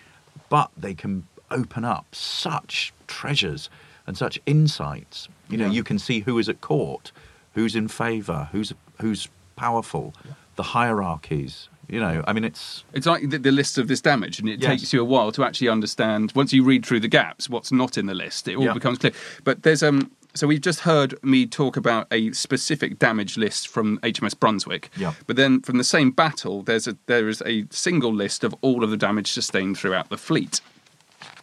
but 0.48 0.70
they 0.76 0.94
can 0.94 1.26
open 1.50 1.84
up 1.84 2.06
such 2.12 2.92
treasures 3.06 3.70
and 4.06 4.16
such 4.18 4.38
insights. 4.46 5.28
You 5.48 5.56
know, 5.58 5.66
Yeah. 5.66 5.72
you 5.72 5.84
can 5.84 5.98
see 5.98 6.20
who 6.20 6.38
is 6.38 6.48
at 6.48 6.60
court, 6.60 7.10
who's 7.54 7.74
in 7.76 7.88
favour, 7.88 8.48
who's 8.52 8.72
who's 9.00 9.28
powerful, 9.56 10.14
the 10.56 10.62
hierarchies. 10.74 11.68
You 11.88 12.00
know, 12.00 12.22
I 12.26 12.32
mean, 12.34 12.44
it's 12.44 12.84
It's 12.92 13.06
like 13.06 13.28
the, 13.30 13.38
the 13.38 13.50
list 13.52 13.78
of 13.78 13.88
this 13.88 14.00
damage, 14.00 14.38
and 14.38 14.48
it 14.48 14.60
Yes. 14.60 14.80
takes 14.80 14.92
you 14.92 15.00
a 15.00 15.04
while 15.04 15.32
to 15.32 15.42
actually 15.44 15.68
understand. 15.68 16.32
Once 16.34 16.52
you 16.52 16.62
read 16.62 16.84
through 16.84 17.00
the 17.00 17.08
gaps, 17.08 17.48
what's 17.48 17.72
not 17.72 17.96
in 17.96 18.06
the 18.06 18.14
list, 18.14 18.46
it 18.48 18.56
all 18.56 18.64
Yeah. 18.64 18.74
becomes 18.74 18.98
clear. 18.98 19.12
But 19.44 19.62
there's 19.62 19.82
um. 19.82 20.10
So 20.34 20.46
we've 20.46 20.60
just 20.60 20.80
heard 20.80 21.14
me 21.24 21.46
talk 21.46 21.76
about 21.78 22.06
a 22.12 22.30
specific 22.32 22.98
damage 22.98 23.36
list 23.38 23.66
from 23.66 23.98
HMS 24.02 24.34
Brunswick. 24.38 24.90
Yeah. 24.96 25.14
But 25.26 25.36
then 25.36 25.62
from 25.62 25.78
the 25.78 25.84
same 25.84 26.10
battle, 26.10 26.62
there's 26.62 26.86
a 26.86 26.96
there 27.06 27.28
is 27.28 27.42
a 27.46 27.64
single 27.70 28.14
list 28.14 28.44
of 28.44 28.54
all 28.60 28.84
of 28.84 28.90
the 28.90 28.96
damage 28.98 29.32
sustained 29.32 29.78
throughout 29.78 30.10
the 30.10 30.18
fleet. 30.18 30.60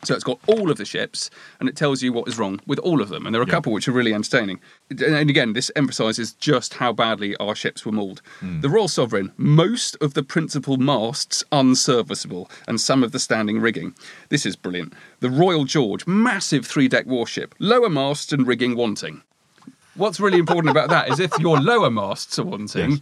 So 0.04 0.14
it's 0.14 0.24
got 0.24 0.40
all 0.46 0.70
of 0.70 0.78
the 0.78 0.86
ships, 0.86 1.30
and 1.60 1.68
it 1.68 1.76
tells 1.76 2.04
you 2.04 2.14
what 2.14 2.28
is 2.28 2.38
wrong 2.38 2.60
with 2.68 2.78
all 2.80 3.02
of 3.02 3.10
them. 3.10 3.26
And 3.26 3.34
there 3.34 3.42
are 3.42 3.44
a 3.44 3.48
Yeah. 3.48 3.52
couple 3.52 3.72
which 3.74 3.88
are 3.88 3.92
really 3.92 4.14
entertaining. 4.14 4.60
And 4.92 5.30
again, 5.30 5.54
this 5.54 5.72
emphasises 5.76 6.34
just 6.34 6.76
how 6.76 6.94
badly 6.94 7.36
our 7.38 7.56
ships 7.56 7.86
were 7.86 7.92
mauled. 7.92 8.22
Hmm. 8.40 8.62
The 8.62 8.70
Royal 8.70 8.88
Sovereign, 8.88 9.32
most 9.38 9.98
of 10.02 10.14
the 10.14 10.22
principal 10.24 10.78
masts 10.78 11.44
unserviceable, 11.52 12.50
and 12.68 12.80
some 12.80 13.04
of 13.04 13.12
the 13.14 13.20
standing 13.20 13.60
rigging. 13.60 13.96
This 14.30 14.46
is 14.46 14.56
brilliant. 14.56 14.94
The 15.22 15.30
Royal 15.32 15.66
George, 15.66 16.06
massive 16.06 16.66
three-deck 16.68 17.06
warship, 17.08 17.56
lower 17.60 17.90
masts 17.90 18.32
and 18.32 18.46
rigging 18.46 18.76
wanting. 18.76 19.22
What's 19.96 20.20
really 20.20 20.40
important 20.40 20.70
about 20.72 20.90
that 20.90 21.10
is 21.10 21.20
if 21.20 21.32
your 21.40 21.60
lower 21.60 21.90
masts 21.90 22.38
are 22.38 22.44
wanting, 22.44 22.92
Yes. 22.92 23.00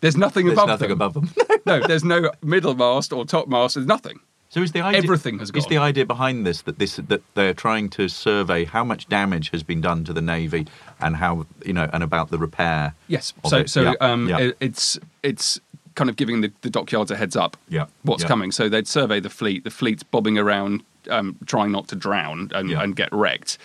there's 0.00 0.16
nothing 0.16 0.46
there's 0.46 0.56
above 0.58 0.68
nothing 0.68 0.88
them. 0.88 0.96
above 1.00 1.14
them. 1.14 1.30
no, 1.66 1.86
there's 1.86 2.04
no 2.04 2.30
middle 2.42 2.74
mast 2.74 3.12
or 3.12 3.24
top 3.26 3.48
mast. 3.48 3.74
There's 3.74 3.86
nothing. 3.86 4.20
So 4.48 4.62
is 4.62 4.72
the 4.72 4.80
idea 4.80 5.02
Everything 5.02 5.38
has 5.40 5.50
gone. 5.50 5.58
is 5.58 5.66
the 5.66 5.78
idea 5.78 6.06
behind 6.06 6.46
this 6.46 6.62
that 6.62 6.78
this 6.78 6.96
that 6.96 7.22
they're 7.34 7.52
trying 7.54 7.88
to 7.90 8.08
survey 8.08 8.64
how 8.64 8.84
much 8.84 9.08
damage 9.08 9.50
has 9.50 9.62
been 9.62 9.80
done 9.80 10.04
to 10.04 10.12
the 10.12 10.22
navy 10.22 10.66
and 11.00 11.16
how 11.16 11.46
you 11.64 11.72
know 11.72 11.90
and 11.92 12.02
about 12.02 12.30
the 12.30 12.38
repair. 12.38 12.94
Yes. 13.08 13.32
So, 13.46 13.58
it. 13.58 13.70
so 13.70 13.82
Yeah, 13.82 13.92
um, 14.00 14.28
yeah. 14.28 14.38
it- 14.38 14.56
it's 14.60 14.98
it's 15.22 15.60
kind 15.96 16.08
of 16.10 16.16
giving 16.16 16.42
the, 16.42 16.52
the 16.60 16.70
dockyards 16.70 17.10
a 17.10 17.16
heads 17.16 17.36
up. 17.36 17.56
Yeah, 17.68 17.86
What's 18.02 18.22
yeah. 18.22 18.28
coming? 18.28 18.52
So 18.52 18.68
they'd 18.68 18.86
survey 18.86 19.18
the 19.18 19.30
fleet. 19.30 19.64
The 19.64 19.70
fleet's 19.70 20.02
bobbing 20.02 20.36
around, 20.38 20.82
um, 21.10 21.36
trying 21.46 21.72
not 21.72 21.88
to 21.88 21.96
drown 21.96 22.50
and, 22.54 22.70
and 22.70 22.94
get 22.94 23.08
wrecked. 23.12 23.56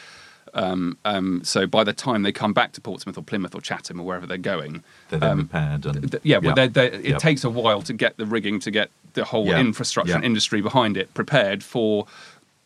Um, 0.53 0.97
um, 1.05 1.41
so 1.43 1.65
by 1.65 1.83
the 1.83 1.93
time 1.93 2.23
they 2.23 2.31
come 2.31 2.53
back 2.53 2.73
to 2.73 2.81
Portsmouth 2.81 3.17
or 3.17 3.23
Plymouth 3.23 3.55
or 3.55 3.61
Chatham 3.61 3.99
or 3.99 4.05
wherever 4.05 4.27
they're 4.27 4.37
going, 4.37 4.83
they're 5.09 5.19
then 5.19 5.31
um, 5.31 5.49
and 5.85 6.11
th- 6.11 6.23
yeah, 6.23 6.37
well, 6.39 6.55
They, 6.55 6.67
they, 6.67 6.87
it 6.91 7.05
yeah. 7.05 7.17
takes 7.17 7.43
a 7.43 7.49
while 7.49 7.81
to 7.83 7.93
get 7.93 8.17
the 8.17 8.25
rigging, 8.25 8.59
to 8.61 8.71
get 8.71 8.89
the 9.13 9.23
whole 9.25 9.45
Yeah, 9.45 9.59
infrastructure 9.59 10.11
and 10.15 10.25
industry 10.25 10.61
behind 10.61 10.97
it 10.97 11.13
prepared 11.13 11.63
for 11.63 12.05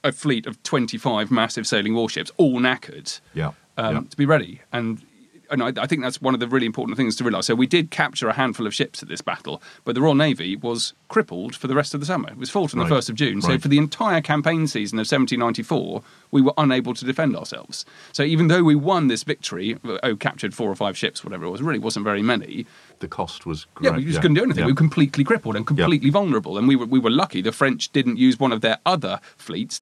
a 0.03 0.11
fleet 0.11 0.45
of 0.45 0.61
25 0.63 1.31
massive 1.31 1.65
sailing 1.65 1.95
warships, 1.95 2.31
all 2.37 2.59
knackered 2.59 3.19
um, 3.77 4.07
to 4.07 4.17
be 4.17 4.25
ready. 4.25 4.61
And 4.71 5.01
and 5.61 5.77
I, 5.77 5.83
I 5.83 5.87
think 5.87 6.01
that's 6.01 6.21
one 6.21 6.33
of 6.33 6.39
the 6.39 6.47
really 6.47 6.65
important 6.65 6.97
things 6.97 7.15
to 7.17 7.23
realise. 7.23 7.47
So 7.47 7.55
we 7.55 7.67
did 7.67 7.89
capture 7.91 8.27
a 8.27 8.33
handful 8.33 8.67
of 8.67 8.73
ships 8.73 9.01
at 9.01 9.09
this 9.09 9.21
battle, 9.21 9.61
but 9.83 9.95
the 9.95 10.01
Royal 10.01 10.15
Navy 10.15 10.55
was 10.55 10.93
crippled 11.07 11.55
for 11.55 11.67
the 11.67 11.75
rest 11.75 11.93
of 11.93 11.99
the 11.99 12.05
summer. 12.05 12.29
It 12.29 12.37
was 12.37 12.49
fought 12.49 12.73
on 12.73 12.79
Right, 12.79 12.89
the 12.89 12.95
first 12.95 13.09
of 13.09 13.15
June. 13.15 13.41
So 13.41 13.57
for 13.57 13.67
the 13.67 13.77
entire 13.77 14.21
campaign 14.21 14.67
season 14.67 14.97
of 14.97 15.03
1794, 15.09 16.03
we 16.31 16.41
were 16.41 16.53
unable 16.57 16.93
to 16.93 17.05
defend 17.05 17.35
ourselves. 17.35 17.85
So 18.11 18.23
even 18.23 18.47
though 18.47 18.63
we 18.63 18.75
won 18.75 19.07
this 19.07 19.23
victory, 19.23 19.77
oh, 20.03 20.15
captured 20.15 20.53
four 20.53 20.69
or 20.69 20.75
five 20.75 20.97
ships, 20.97 21.23
whatever 21.23 21.45
it 21.45 21.49
was, 21.49 21.61
really 21.61 21.79
wasn't 21.79 22.03
very 22.03 22.21
many. 22.21 22.65
the 22.99 23.07
cost 23.07 23.45
was 23.45 23.65
Yeah, 23.81 23.95
we 23.95 24.05
just 24.05 24.21
couldn't 24.21 24.35
do 24.35 24.43
anything. 24.43 24.61
yeah. 24.61 24.65
We 24.67 24.71
were 24.73 24.77
completely 24.77 25.23
crippled 25.23 25.55
and 25.55 25.65
completely 25.65 26.09
vulnerable. 26.09 26.57
And 26.57 26.67
we 26.67 26.75
were 26.75 26.85
we 26.85 26.99
were 26.99 27.11
lucky. 27.11 27.41
The 27.41 27.51
French 27.51 27.91
didn't 27.91 28.17
use 28.17 28.39
one 28.39 28.51
of 28.51 28.61
their 28.61 28.79
other 28.85 29.19
fleets 29.37 29.81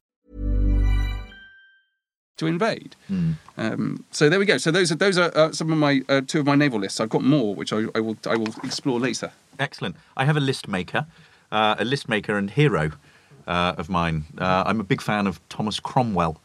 To 2.37 2.47
invade. 2.47 2.95
Um, 3.57 4.03
so 4.11 4.29
there 4.29 4.39
we 4.39 4.45
go. 4.45 4.57
So 4.57 4.71
those 4.71 4.91
are 4.91 4.95
those 4.95 5.17
are 5.17 5.31
uh, 5.35 5.51
some 5.51 5.71
of 5.71 5.77
my 5.77 6.01
uh, 6.09 6.21
two 6.25 6.39
of 6.39 6.45
my 6.45 6.55
naval 6.55 6.79
lists. 6.79 6.99
I've 6.99 7.09
got 7.09 7.23
more, 7.23 7.55
which 7.55 7.71
I, 7.73 7.85
I 7.95 7.99
will 7.99 8.17
I 8.25 8.35
will 8.35 8.53
explore 8.63 8.99
later. 8.99 9.31
Excellent. 9.59 9.95
I 10.17 10.25
have 10.25 10.37
a 10.37 10.39
list 10.39 10.67
maker, 10.67 11.05
uh, 11.51 11.75
a 11.77 11.85
list 11.85 12.09
maker 12.09 12.37
and 12.37 12.49
hero 12.49 12.91
uh, 13.47 13.75
of 13.77 13.89
mine. 13.89 14.25
Uh, 14.37 14.63
I'm 14.65 14.79
a 14.79 14.83
big 14.83 15.01
fan 15.01 15.27
of 15.27 15.39
Thomas 15.49 15.79
Cromwell, 15.79 16.41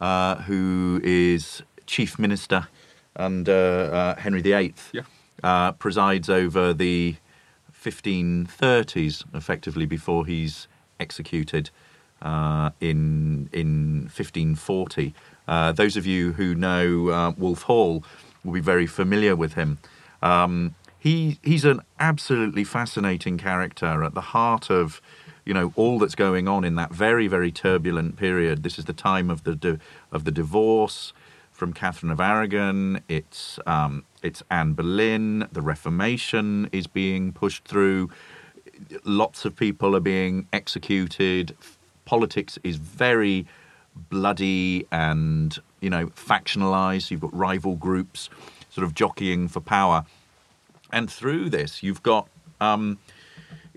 uh, 0.00 0.36
who 0.42 1.00
is 1.02 1.62
chief 1.86 2.18
minister 2.18 2.68
under 3.16 3.90
uh, 3.92 4.20
Henry 4.20 4.42
VIII. 4.42 4.74
Yeah. 4.92 5.02
Uh, 5.42 5.72
presides 5.72 6.30
over 6.30 6.72
the 6.72 7.16
1530s, 7.84 9.24
effectively 9.34 9.84
before 9.84 10.24
he's 10.26 10.68
executed 11.00 11.70
uh, 12.24 12.70
in 12.80 13.48
in 13.52 14.02
1540. 14.04 15.14
Uh, 15.46 15.72
those 15.72 15.96
of 15.96 16.06
you 16.06 16.32
who 16.32 16.54
know 16.54 17.10
uh, 17.10 17.32
Wolf 17.36 17.62
Hall 17.62 18.02
will 18.42 18.54
be 18.54 18.60
very 18.60 18.86
familiar 18.86 19.36
with 19.36 19.54
him. 19.54 19.78
Um, 20.22 20.74
he 20.98 21.38
he's 21.42 21.64
an 21.64 21.80
absolutely 22.00 22.64
fascinating 22.64 23.36
character 23.36 24.02
at 24.02 24.14
the 24.14 24.22
heart 24.22 24.70
of 24.70 25.02
you 25.44 25.52
know 25.52 25.72
all 25.76 25.98
that's 25.98 26.14
going 26.14 26.48
on 26.48 26.64
in 26.64 26.76
that 26.76 26.92
very 26.92 27.28
very 27.28 27.52
turbulent 27.52 28.16
period. 28.16 28.62
This 28.62 28.78
is 28.78 28.86
the 28.86 28.94
time 28.94 29.30
of 29.30 29.44
the 29.44 29.54
di- 29.54 29.78
of 30.10 30.24
the 30.24 30.30
divorce 30.30 31.12
from 31.52 31.72
Catherine 31.72 32.10
of 32.10 32.20
Aragon. 32.20 33.02
It's 33.08 33.58
um, 33.66 34.04
it's 34.22 34.42
Anne 34.50 34.72
Boleyn. 34.72 35.46
The 35.52 35.62
Reformation 35.62 36.70
is 36.72 36.86
being 36.86 37.32
pushed 37.32 37.64
through. 37.64 38.10
Lots 39.04 39.44
of 39.44 39.54
people 39.54 39.94
are 39.94 40.00
being 40.00 40.48
executed. 40.52 41.54
Politics 42.04 42.58
is 42.62 42.76
very 42.76 43.46
bloody 44.10 44.86
and 44.90 45.58
you 45.80 45.90
know 45.90 46.06
factionalized. 46.08 47.10
You've 47.10 47.20
got 47.20 47.34
rival 47.34 47.76
groups 47.76 48.30
sort 48.70 48.84
of 48.84 48.94
jockeying 48.94 49.48
for 49.48 49.60
power, 49.60 50.04
and 50.92 51.10
through 51.10 51.50
this 51.50 51.82
you've 51.82 52.02
got 52.02 52.28
um, 52.60 52.98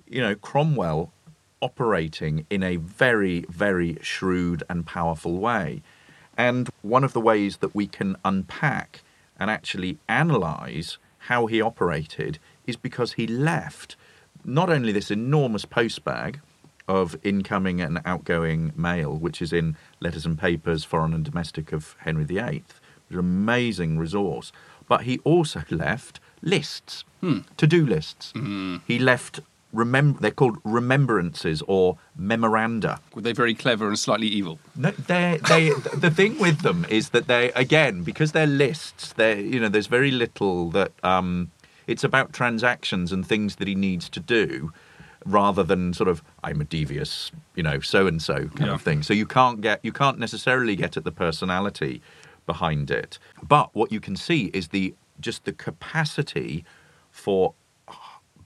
you 0.08 0.22
know 0.22 0.36
Cromwell 0.36 1.12
operating 1.62 2.46
in 2.50 2.64
a 2.64 2.76
very 2.78 3.46
very 3.50 3.98
shrewd 4.02 4.64
and 4.70 4.86
powerful 4.86 5.38
way. 5.38 5.82
And 6.38 6.70
one 6.84 7.04
of 7.04 7.14
the 7.14 7.22
ways 7.22 7.58
that 7.58 7.74
we 7.74 7.88
can 7.88 8.16
unpack 8.24 9.02
and 9.40 9.50
actually 9.50 9.98
analyze 10.08 11.00
how 11.20 11.48
he 11.48 11.60
operated 11.62 12.38
is 12.68 12.76
because 12.76 13.14
he 13.14 13.26
left 13.26 13.96
not 14.46 14.70
only 14.70 14.92
this 14.92 15.10
enormous 15.10 15.66
postbag 15.66 16.40
of 16.88 17.18
incoming 17.24 17.82
and 17.82 18.00
outgoing 18.06 18.72
mail, 18.76 19.16
which 19.16 19.42
is 19.42 19.52
in 19.52 19.76
Letters 20.00 20.26
and 20.26 20.38
Papers, 20.38 20.84
Foreign 20.84 21.14
and 21.14 21.26
Domestic 21.26 21.72
of 21.72 21.96
Henry 22.00 22.24
VIII, 22.24 22.64
is 23.10 23.14
an 23.14 23.20
amazing 23.20 23.98
resource, 23.98 24.52
but 24.88 25.02
he 25.02 25.20
also 25.20 25.64
left 25.70 26.20
lists, 26.42 27.04
to 27.58 27.68
do 27.68 27.86
lists. 27.86 28.34
He 28.86 29.00
left. 29.00 29.40
Remember, 29.74 30.18
they're 30.22 30.32
called 30.32 30.58
remembrances 30.64 31.62
or 31.68 31.98
memoranda. 32.16 33.02
Were 33.14 33.22
they 33.22 33.34
very 33.34 33.54
clever 33.54 33.90
and 33.90 34.00
slightly 34.00 34.28
evil? 34.28 34.60
No, 34.78 34.92
they 34.92 35.40
they 35.50 35.70
the 35.94 36.10
thing 36.10 36.40
with 36.40 36.62
them 36.62 36.86
is 36.90 37.10
that 37.10 37.28
they 37.28 37.52
again 37.52 38.04
because 38.04 38.32
they're 38.32 38.48
lists. 38.48 39.12
They 39.14 39.42
you 39.42 39.60
know 39.60 39.68
there's 39.68 39.88
very 39.88 40.10
little 40.12 40.70
that 40.72 40.94
um, 41.04 41.52
it's 41.86 42.04
about 42.04 42.32
transactions 42.32 43.12
and 43.12 43.28
things 43.28 43.58
that 43.58 43.68
he 43.68 43.76
needs 43.76 44.08
to 44.10 44.22
do, 44.22 44.72
rather 45.26 45.64
than 45.64 45.94
sort 45.94 46.08
of 46.10 46.22
I'm 46.44 46.62
a 46.62 46.64
devious 46.66 47.32
you 47.56 47.64
know 47.64 47.80
so 47.80 48.08
and 48.08 48.22
so 48.22 48.48
kind 48.50 48.68
Yeah. 48.68 48.74
of 48.76 48.82
thing. 48.82 49.04
So 49.04 49.14
you 49.14 49.26
can't 49.26 49.62
get 49.62 49.80
you 49.84 49.92
can't 49.92 50.20
necessarily 50.20 50.76
get 50.76 50.98
at 50.98 51.04
the 51.04 51.12
personality 51.12 52.02
behind 52.46 52.90
it. 52.92 53.20
But 53.44 53.74
what 53.76 53.92
you 53.92 54.00
can 54.00 54.16
see 54.16 54.46
is 54.54 54.70
the 54.70 54.94
just 55.20 55.46
the 55.46 55.52
capacity 55.54 56.64
for 57.12 57.54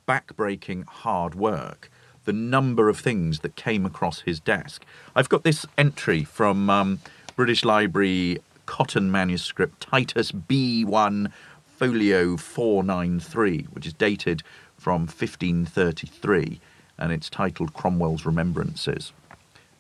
backbreaking 0.08 0.86
hard 0.86 1.36
work, 1.36 1.90
the 2.26 2.34
number 2.34 2.90
of 2.90 3.00
things 3.00 3.40
that 3.42 3.56
came 3.56 3.86
across 3.86 4.22
his 4.22 4.40
desk. 4.40 4.84
I've 5.16 5.30
got 5.30 5.44
this 5.44 5.66
entry 5.78 6.24
from 6.24 6.70
um, 6.70 7.00
British 7.36 7.64
Library 7.64 8.40
Cotton 8.66 9.12
manuscript 9.12 9.82
Titus 9.82 10.32
B1 10.32 11.32
folio 11.78 12.38
493, 12.38 13.64
which 13.72 13.86
is 13.86 13.94
dated 13.94 14.44
from 14.82 15.02
1533, 15.02 16.60
and 16.98 17.12
it's 17.12 17.30
titled 17.30 17.72
Cromwell's 17.72 18.26
Remembrances. 18.26 19.14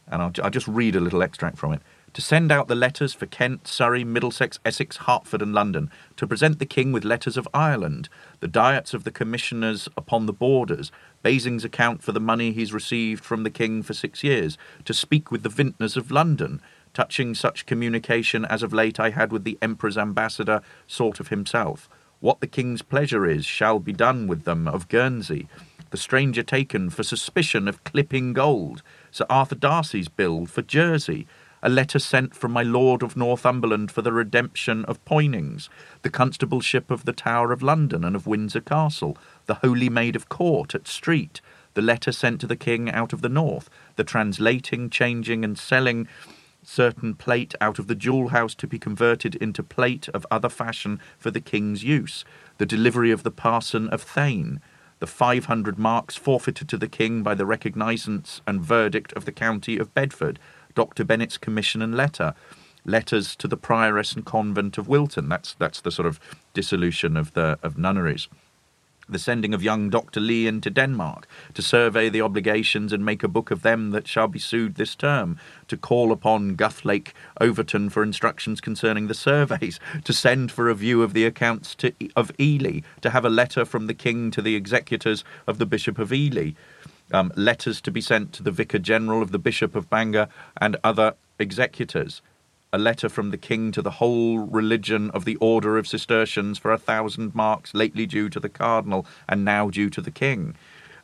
And 0.07 0.21
I'll, 0.21 0.31
I'll 0.43 0.51
just 0.51 0.67
read 0.67 0.95
a 0.95 0.99
little 0.99 1.23
extract 1.23 1.57
from 1.57 1.73
it. 1.73 1.81
To 2.13 2.21
send 2.21 2.51
out 2.51 2.67
the 2.67 2.75
letters 2.75 3.11
for 3.11 3.25
Kent, 3.25 3.67
Surrey, 3.67 4.03
Middlesex, 4.03 4.59
Essex, 4.63 4.97
Hertford, 4.97 5.41
and 5.41 5.55
London, 5.55 5.89
to 6.17 6.27
present 6.27 6.59
the 6.59 6.67
King 6.67 6.91
with 6.91 7.03
letters 7.03 7.35
of 7.35 7.47
Ireland, 7.51 8.09
the 8.41 8.47
diets 8.47 8.93
of 8.93 9.03
the 9.03 9.11
commissioners 9.11 9.89
upon 9.97 10.27
the 10.27 10.33
borders, 10.33 10.91
Basing's 11.23 11.65
account 11.65 12.03
for 12.03 12.11
the 12.11 12.19
money 12.19 12.51
he's 12.51 12.71
received 12.71 13.23
from 13.23 13.41
the 13.41 13.49
King 13.49 13.81
for 13.81 13.95
six 13.95 14.23
years, 14.23 14.55
to 14.85 14.93
speak 14.93 15.31
with 15.31 15.41
the 15.41 15.49
vintners 15.49 15.97
of 15.97 16.11
London, 16.11 16.61
touching 16.93 17.33
such 17.33 17.65
communication 17.65 18.45
as 18.45 18.61
of 18.61 18.71
late 18.71 18.99
I 18.99 19.09
had 19.09 19.31
with 19.31 19.45
the 19.45 19.57
Emperor's 19.63 19.97
ambassador, 19.97 20.61
sort 20.85 21.19
of 21.19 21.29
himself. 21.29 21.89
What 22.21 22.39
the 22.39 22.45
King's 22.45 22.83
pleasure 22.83 23.25
is 23.25 23.47
shall 23.47 23.79
be 23.79 23.93
done 23.93 24.27
with 24.27 24.43
them 24.43 24.67
of 24.67 24.87
Guernsey, 24.87 25.47
the 25.89 25.97
stranger 25.97 26.43
taken 26.43 26.91
for 26.91 27.01
suspicion 27.01 27.67
of 27.67 27.83
clipping 27.83 28.33
gold, 28.33 28.83
Sir 29.09 29.25
Arthur 29.27 29.55
Darcy's 29.55 30.07
bill 30.07 30.45
for 30.45 30.61
Jersey, 30.61 31.25
a 31.63 31.69
letter 31.69 31.97
sent 31.97 32.35
from 32.35 32.51
my 32.51 32.61
Lord 32.61 33.01
of 33.01 33.17
Northumberland 33.17 33.91
for 33.91 34.03
the 34.03 34.13
redemption 34.13 34.85
of 34.85 35.03
Poynings, 35.03 35.67
the 36.03 36.11
constableship 36.11 36.91
of 36.91 37.05
the 37.05 37.13
Tower 37.13 37.51
of 37.51 37.63
London 37.63 38.03
and 38.03 38.15
of 38.15 38.27
Windsor 38.27 38.61
Castle, 38.61 39.17
the 39.47 39.55
Holy 39.55 39.89
Maid 39.89 40.15
of 40.15 40.29
Court 40.29 40.75
at 40.75 40.87
Street, 40.87 41.41
the 41.73 41.81
letter 41.81 42.11
sent 42.11 42.39
to 42.41 42.47
the 42.47 42.55
King 42.55 42.91
out 42.91 43.13
of 43.13 43.21
the 43.21 43.29
North, 43.29 43.67
the 43.95 44.03
translating, 44.03 44.91
changing, 44.91 45.43
and 45.43 45.57
selling 45.57 46.07
certain 46.63 47.15
plate 47.15 47.55
out 47.59 47.79
of 47.79 47.87
the 47.87 47.95
jewel 47.95 48.29
house 48.29 48.55
to 48.55 48.67
be 48.67 48.79
converted 48.79 49.35
into 49.35 49.63
plate 49.63 50.07
of 50.09 50.25
other 50.29 50.49
fashion 50.49 50.99
for 51.17 51.31
the 51.31 51.41
King's 51.41 51.83
use, 51.83 52.23
the 52.57 52.65
delivery 52.65 53.11
of 53.11 53.23
the 53.23 53.31
parson 53.31 53.89
of 53.89 54.01
Thane, 54.01 54.59
the 54.99 55.07
500 55.07 55.79
marks 55.79 56.15
forfeited 56.15 56.69
to 56.69 56.77
the 56.77 56.87
King 56.87 57.23
by 57.23 57.33
the 57.33 57.45
recognizance 57.45 58.41
and 58.45 58.61
verdict 58.61 59.11
of 59.13 59.25
the 59.25 59.31
county 59.31 59.77
of 59.77 59.93
Bedford, 59.93 60.39
Dr. 60.75 61.03
Bennet's 61.03 61.37
commission 61.37 61.81
and 61.81 61.95
letter, 61.95 62.35
letters 62.85 63.35
to 63.37 63.47
the 63.47 63.57
prioress 63.57 64.15
and 64.15 64.25
convent 64.25 64.77
of 64.77 64.87
Wilton. 64.87 65.29
That's 65.29 65.53
that's 65.55 65.81
the 65.81 65.91
sort 65.91 66.07
of 66.07 66.19
dissolution 66.53 67.17
of 67.17 67.33
the 67.33 67.57
of 67.63 67.77
nunneries 67.77 68.27
the 69.11 69.19
sending 69.19 69.53
of 69.53 69.61
young 69.61 69.89
Dr. 69.89 70.19
Lee 70.19 70.47
into 70.47 70.69
Denmark 70.69 71.27
to 71.53 71.61
survey 71.61 72.09
the 72.09 72.21
obligations 72.21 72.93
and 72.93 73.05
make 73.05 73.23
a 73.23 73.27
book 73.27 73.51
of 73.51 73.61
them 73.61 73.91
that 73.91 74.07
shall 74.07 74.27
be 74.27 74.39
sued 74.39 74.75
this 74.75 74.95
term, 74.95 75.37
to 75.67 75.77
call 75.77 76.11
upon 76.11 76.55
Guthlac 76.55 77.13
Overton 77.39 77.89
for 77.89 78.03
instructions 78.03 78.61
concerning 78.61 79.07
the 79.07 79.13
surveys, 79.13 79.79
to 80.03 80.13
send 80.13 80.51
for 80.51 80.69
a 80.69 80.75
view 80.75 81.03
of 81.03 81.13
the 81.13 81.25
accounts 81.25 81.75
to, 81.75 81.93
of 82.15 82.31
Ely, 82.39 82.81
to 83.01 83.09
have 83.09 83.25
a 83.25 83.29
letter 83.29 83.65
from 83.65 83.87
the 83.87 83.93
King 83.93 84.31
to 84.31 84.41
the 84.41 84.55
executors 84.55 85.23
of 85.45 85.57
the 85.57 85.65
Bishop 85.65 85.99
of 85.99 86.13
Ely, 86.13 86.51
um, 87.13 87.31
letters 87.35 87.81
to 87.81 87.91
be 87.91 88.01
sent 88.01 88.33
to 88.33 88.43
the 88.43 88.51
Vicar 88.51 88.79
General 88.79 89.21
of 89.21 89.31
the 89.31 89.39
Bishop 89.39 89.75
of 89.75 89.89
Bangor 89.89 90.29
and 90.59 90.77
other 90.83 91.15
executors 91.39 92.21
a 92.73 92.77
letter 92.77 93.09
from 93.09 93.31
the 93.31 93.37
king 93.37 93.71
to 93.71 93.81
the 93.81 93.91
whole 93.91 94.39
religion 94.39 95.09
of 95.11 95.25
the 95.25 95.35
order 95.37 95.77
of 95.77 95.87
Cistercians 95.87 96.57
for 96.57 96.71
a 96.71 96.77
thousand 96.77 97.35
marks, 97.35 97.73
lately 97.73 98.05
due 98.05 98.29
to 98.29 98.39
the 98.39 98.49
cardinal 98.49 99.05
and 99.27 99.43
now 99.43 99.69
due 99.69 99.89
to 99.89 100.01
the 100.01 100.11
king. 100.11 100.55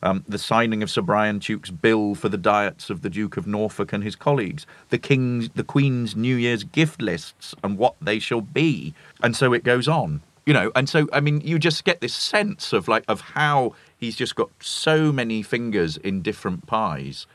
Um, 0.02 0.24
the 0.28 0.38
signing 0.38 0.82
of 0.82 0.90
Sir 0.90 1.02
Brian 1.02 1.40
Tuke's 1.40 1.70
bill 1.70 2.14
for 2.14 2.28
the 2.28 2.38
diets 2.38 2.88
of 2.88 3.02
the 3.02 3.10
Duke 3.10 3.36
of 3.36 3.46
Norfolk 3.46 3.92
and 3.92 4.04
his 4.04 4.14
colleagues, 4.14 4.64
the 4.90 4.98
king's, 4.98 5.48
the 5.50 5.64
Queen's 5.64 6.14
New 6.14 6.36
Year's 6.36 6.62
gift 6.62 7.02
lists 7.02 7.54
and 7.64 7.76
what 7.76 7.96
they 8.00 8.20
shall 8.20 8.40
be, 8.40 8.94
and 9.22 9.34
so 9.34 9.52
it 9.52 9.64
goes 9.64 9.88
on. 9.88 10.22
You 10.46 10.54
know, 10.54 10.72
and 10.74 10.88
so 10.88 11.08
I 11.12 11.20
mean, 11.20 11.40
you 11.42 11.58
just 11.58 11.84
get 11.84 12.00
this 12.00 12.14
sense 12.14 12.72
of 12.72 12.86
like 12.86 13.04
of 13.08 13.20
how 13.20 13.74
he's 13.98 14.16
just 14.16 14.36
got 14.36 14.50
so 14.60 15.12
many 15.12 15.42
fingers 15.42 15.96
in 15.96 16.22
different 16.22 16.66
pies, 16.66 17.26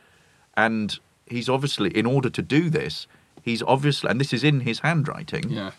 and 0.56 0.98
he's 1.28 1.50
obviously, 1.50 1.89
in 1.96 2.06
order 2.06 2.30
to 2.30 2.41
do 2.41 2.69
this, 2.69 3.08
he's 3.44 3.62
obviously, 3.64 4.10
and 4.10 4.20
this 4.20 4.34
is 4.34 4.44
in 4.44 4.62
his 4.62 4.80
handwriting. 4.80 5.50
Yeah. 5.50 5.72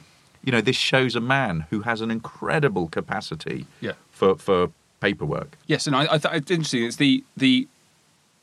You 0.44 0.52
know, 0.52 0.60
this 0.60 0.76
shows 0.76 1.16
a 1.16 1.20
man 1.20 1.66
who 1.70 1.80
has 1.82 2.00
an 2.02 2.10
incredible 2.10 2.88
capacity 2.88 3.66
Yeah. 3.80 3.92
for 4.12 4.36
for 4.36 4.70
paperwork. 5.00 5.56
Yes, 5.66 5.86
and 5.86 5.96
I, 5.96 6.02
I 6.14 6.18
th- 6.18 6.34
it's 6.34 6.50
interesting. 6.50 6.84
It's 6.84 6.96
the 6.96 7.24
the 7.36 7.66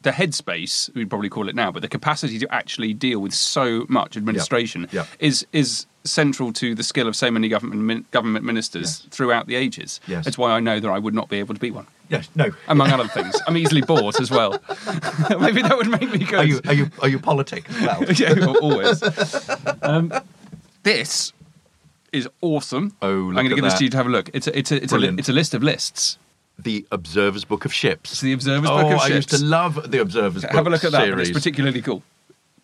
the 0.04 0.10
headspace 0.12 0.92
we'd 0.96 1.10
probably 1.12 1.30
call 1.30 1.48
it 1.48 1.54
now, 1.56 1.72
but 1.72 1.84
the 1.84 1.88
capacity 1.88 2.40
to 2.40 2.52
actually 2.52 2.92
deal 2.94 3.20
with 3.20 3.34
so 3.34 3.86
much 3.88 4.18
administration 4.18 4.88
Yeah. 4.92 5.06
is 5.20 5.46
is 5.54 5.86
central 6.04 6.52
to 6.54 6.74
the 6.74 6.82
skill 6.84 7.08
of 7.08 7.16
so 7.16 7.30
many 7.30 7.48
government 7.48 7.82
min- 7.82 8.06
government 8.10 8.44
ministers 8.44 9.06
throughout 9.12 9.46
the 9.46 9.54
ages. 9.56 10.00
Yes. 10.08 10.26
That's 10.26 10.38
why 10.40 10.52
I 10.52 10.60
know 10.60 10.80
that 10.80 10.90
I 10.90 10.98
would 10.98 11.14
not 11.14 11.30
be 11.30 11.38
able 11.38 11.54
to 11.54 11.60
be 11.62 11.70
one. 11.70 11.86
Yes. 12.12 12.30
No. 12.36 12.52
Among 12.68 12.92
other 12.92 13.08
things, 13.08 13.36
I'm 13.48 13.56
easily 13.56 13.82
bored 13.82 14.20
as 14.20 14.30
well. 14.30 14.52
Maybe 15.40 15.62
that 15.62 15.76
would 15.78 15.90
make 15.90 16.12
me 16.12 16.20
good. 16.20 16.40
Are 16.40 16.44
you 16.44 16.60
are 16.68 16.74
you 16.74 16.90
are 17.02 17.08
you 17.08 17.20
politic 17.20 17.70
as 17.70 17.82
well? 17.82 18.04
yeah, 18.16 18.54
always. 18.62 19.02
Um, 19.82 20.12
this 20.84 21.32
is 22.12 22.28
awesome. 22.42 22.94
Oh, 23.02 23.30
I'm 23.30 23.34
going 23.34 23.50
to 23.50 23.56
give 23.56 23.64
this 23.64 23.76
to 23.76 23.86
you 23.86 23.90
to 23.92 23.98
have 23.98 24.08
a 24.08 24.10
look. 24.10 24.30
It's 24.34 24.48
a, 24.48 24.58
it's 24.58 24.72
a, 24.72 24.84
it's 24.84 24.92
a, 24.92 25.02
it's 25.18 25.30
a 25.30 25.34
list 25.34 25.54
of 25.54 25.64
lists. 25.64 26.18
the 26.60 26.86
Observer's 26.92 27.46
Book 27.46 27.64
of 27.64 27.74
Ships. 27.74 28.12
It's 28.12 28.22
the 28.22 28.34
Observer's 28.34 28.70
oh, 28.70 28.82
Book 28.82 28.94
of 28.94 29.02
Ships. 29.02 29.12
I 29.12 29.16
used 29.16 29.30
to 29.30 29.44
love 29.44 29.90
the 29.90 30.02
Observer's 30.02 30.42
Book 30.44 30.52
Have 30.52 30.68
a 30.68 30.70
look 30.70 30.84
at 30.84 30.92
that. 30.92 31.06
series. 31.06 31.30
It's 31.30 31.38
particularly 31.38 31.82
cool 31.82 32.04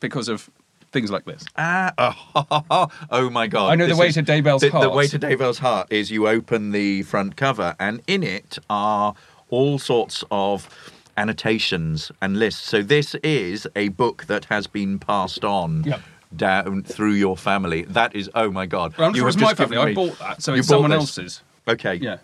because 0.01 0.27
of 0.27 0.49
things 0.91 1.11
like 1.11 1.25
this. 1.25 1.45
Ah, 1.57 1.93
oh, 1.97 2.89
oh 3.11 3.29
my 3.29 3.47
God! 3.47 3.71
I 3.71 3.75
know 3.75 3.87
the 3.87 3.95
way 3.95 4.07
is- 4.07 4.15
to 4.15 4.23
Daybell's 4.23 4.61
the, 4.61 4.69
The 4.69 4.89
way 4.89 5.07
to 5.07 5.19
Daybell's 5.19 5.59
heart 5.59 5.87
is 5.91 6.11
you 6.11 6.27
open 6.27 6.71
the 6.71 7.03
front 7.03 7.35
cover, 7.35 7.75
and 7.79 8.01
in 8.07 8.23
it 8.23 8.57
are 8.69 9.15
all 9.49 9.79
sorts 9.79 10.23
of 10.31 10.69
annotations 11.17 12.11
and 12.21 12.37
lists. 12.37 12.61
So 12.67 12.81
this 12.81 13.15
is 13.15 13.67
a 13.75 13.89
book 13.89 14.25
that 14.27 14.45
has 14.45 14.67
been 14.67 14.99
passed 14.99 15.43
on. 15.43 15.83
Yep. 15.83 16.01
Down 16.35 16.83
through 16.83 17.13
your 17.13 17.37
family. 17.37 17.83
That 17.83 18.13
is, 18.13 18.29
oh 18.35 18.51
my 18.51 18.65
God! 18.65 18.97
Well, 18.97 19.07
I'm 19.07 19.15
You 19.15 19.21
sure 19.21 19.29
it's 19.29 19.37
my 19.37 19.53
family. 19.53 19.77
I 19.77 19.93
bought 19.93 20.19
that, 20.19 20.43
so 20.43 20.53
it's 20.53 20.67
someone 20.67 20.91
this. 20.91 20.99
else's. 20.99 21.41
Okay. 21.69 21.95
Yeah. 21.95 22.17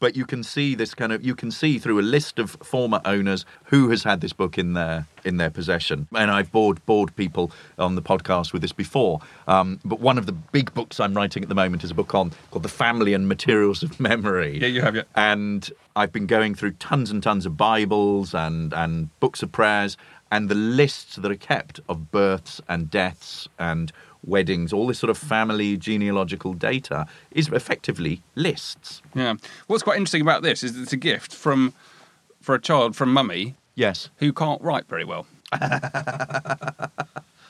But 0.00 0.16
you 0.16 0.26
can 0.26 0.42
see 0.42 0.74
this 0.74 0.94
kind 0.94 1.12
of 1.12 1.24
you 1.24 1.36
can 1.36 1.52
see 1.52 1.78
through 1.78 2.00
a 2.00 2.02
list 2.02 2.40
of 2.40 2.50
former 2.64 3.00
owners 3.04 3.46
who 3.66 3.88
has 3.90 4.02
had 4.02 4.20
this 4.20 4.32
book 4.32 4.58
in 4.58 4.72
their 4.72 5.06
in 5.24 5.36
their 5.36 5.48
possession. 5.48 6.08
And 6.12 6.28
I've 6.32 6.50
bored 6.50 6.84
bored 6.86 7.14
people 7.14 7.52
on 7.78 7.94
the 7.94 8.02
podcast 8.02 8.52
with 8.52 8.62
this 8.62 8.72
before. 8.72 9.20
Um, 9.46 9.78
but 9.84 10.00
one 10.00 10.18
of 10.18 10.26
the 10.26 10.32
big 10.32 10.74
books 10.74 10.98
I'm 10.98 11.14
writing 11.14 11.44
at 11.44 11.48
the 11.48 11.54
moment 11.54 11.84
is 11.84 11.92
a 11.92 11.94
book 11.94 12.16
on 12.16 12.32
called 12.50 12.64
The 12.64 12.68
Family 12.68 13.14
and 13.14 13.28
Materials 13.28 13.84
of 13.84 14.00
Memory. 14.00 14.58
Yeah, 14.58 14.66
you 14.66 14.82
have, 14.82 14.96
yeah. 14.96 15.02
And 15.14 15.70
I've 15.96 16.12
been 16.12 16.26
going 16.26 16.54
through 16.54 16.72
tons 16.72 17.10
and 17.10 17.22
tons 17.22 17.46
of 17.46 17.56
Bibles 17.56 18.34
and 18.34 18.72
and 18.74 19.08
books 19.18 19.42
of 19.42 19.50
prayers 19.50 19.96
and 20.30 20.48
the 20.48 20.54
lists 20.54 21.16
that 21.16 21.30
are 21.30 21.36
kept 21.36 21.80
of 21.88 22.10
births 22.10 22.60
and 22.68 22.90
deaths 22.90 23.48
and 23.58 23.90
weddings, 24.24 24.72
all 24.72 24.86
this 24.88 24.98
sort 24.98 25.08
of 25.10 25.16
family 25.16 25.76
genealogical 25.76 26.52
data 26.52 27.06
is 27.30 27.48
effectively 27.48 28.22
lists. 28.34 29.00
Yeah. 29.14 29.34
What's 29.68 29.84
quite 29.84 29.96
interesting 29.96 30.22
about 30.22 30.42
this 30.42 30.62
is 30.64 30.76
it's 30.76 30.92
a 30.92 30.96
gift 30.96 31.32
from 31.32 31.72
for 32.40 32.54
a 32.54 32.60
child 32.60 32.94
from 32.96 33.12
mummy 33.12 33.54
Yes. 33.74 34.10
who 34.18 34.32
can't 34.32 34.60
write 34.62 34.86
very 34.88 35.04
well. 35.04 35.26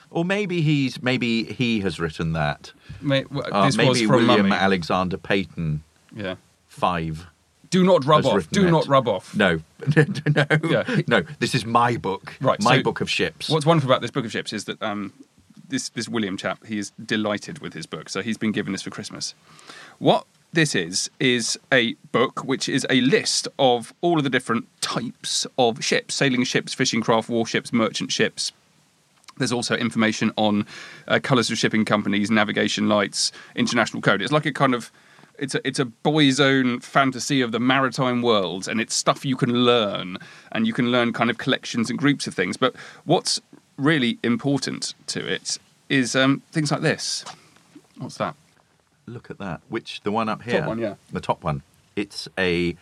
Or 0.08 0.24
maybe 0.24 0.62
he's 0.62 1.02
maybe 1.02 1.42
he 1.44 1.80
has 1.80 1.98
written 2.00 2.32
that. 2.34 2.72
May- 3.02 3.24
w- 3.24 3.42
Uh, 3.42 3.70
maybe 3.76 4.06
from 4.06 4.26
William 4.28 4.48
mummy. 4.48 4.62
Alexander 4.62 5.18
Peyton 5.18 5.82
yeah. 6.14 6.36
five. 6.68 7.26
Do 7.70 7.84
not 7.84 8.04
rub 8.04 8.26
off. 8.26 8.50
Do 8.50 8.66
it. 8.66 8.70
not 8.70 8.86
rub 8.86 9.08
off. 9.08 9.34
No, 9.34 9.60
no, 9.96 10.44
Yeah. 10.68 11.00
no. 11.06 11.22
This 11.38 11.54
is 11.54 11.64
my 11.64 11.96
book. 11.96 12.36
Right, 12.40 12.60
my 12.62 12.76
so 12.78 12.82
book 12.82 13.00
of 13.00 13.10
ships. 13.10 13.48
What's 13.48 13.66
wonderful 13.66 13.90
about 13.90 14.02
this 14.02 14.10
book 14.10 14.24
of 14.24 14.32
ships 14.32 14.52
is 14.52 14.64
that 14.64 14.80
um, 14.82 15.12
this 15.68 15.88
this 15.90 16.08
William 16.08 16.36
chap 16.36 16.64
he 16.66 16.78
is 16.78 16.92
delighted 17.04 17.58
with 17.60 17.72
his 17.74 17.86
book, 17.86 18.08
so 18.08 18.22
he's 18.22 18.38
been 18.38 18.52
given 18.52 18.72
this 18.72 18.82
for 18.82 18.90
Christmas. 18.90 19.34
What 19.98 20.26
this 20.52 20.74
is 20.74 21.10
is 21.20 21.58
a 21.72 21.94
book 22.12 22.44
which 22.44 22.68
is 22.68 22.86
a 22.88 23.00
list 23.02 23.48
of 23.58 23.92
all 24.00 24.18
of 24.18 24.24
the 24.24 24.30
different 24.30 24.66
types 24.80 25.46
of 25.58 25.84
ships: 25.84 26.14
sailing 26.14 26.44
ships, 26.44 26.72
fishing 26.74 27.00
craft, 27.00 27.28
warships, 27.28 27.72
merchant 27.72 28.12
ships. 28.12 28.52
There's 29.38 29.52
also 29.52 29.76
information 29.76 30.32
on 30.36 30.64
uh, 31.08 31.18
colours 31.22 31.50
of 31.50 31.58
shipping 31.58 31.84
companies, 31.84 32.30
navigation 32.30 32.88
lights, 32.88 33.32
international 33.54 34.00
code. 34.00 34.22
It's 34.22 34.32
like 34.32 34.46
a 34.46 34.52
kind 34.52 34.74
of 34.74 34.90
it's 35.38 35.54
a 35.54 35.66
it's 35.66 35.78
a 35.78 35.84
boy's 35.84 36.40
own 36.40 36.80
fantasy 36.80 37.40
of 37.40 37.52
the 37.52 37.60
maritime 37.60 38.22
world, 38.22 38.68
and 38.68 38.80
it's 38.80 38.94
stuff 38.94 39.24
you 39.24 39.36
can 39.36 39.52
learn, 39.64 40.18
and 40.52 40.66
you 40.66 40.72
can 40.72 40.90
learn 40.90 41.12
kind 41.12 41.30
of 41.30 41.38
collections 41.38 41.90
and 41.90 41.98
groups 41.98 42.26
of 42.26 42.34
things. 42.34 42.56
But 42.56 42.74
what's 43.04 43.40
really 43.76 44.18
important 44.22 44.94
to 45.08 45.26
it 45.26 45.58
is 45.88 46.16
um, 46.16 46.42
things 46.52 46.70
like 46.72 46.80
this. 46.80 47.24
What's 47.98 48.16
that? 48.18 48.34
Look 49.06 49.30
at 49.30 49.38
that. 49.38 49.60
Which 49.68 50.00
the 50.02 50.10
one 50.10 50.28
up 50.28 50.42
here? 50.42 50.60
Top 50.60 50.68
one, 50.68 50.78
yeah. 50.78 50.94
The 51.12 51.20
top 51.20 51.44
one. 51.44 51.62
It's 51.94 52.28
a 52.38 52.76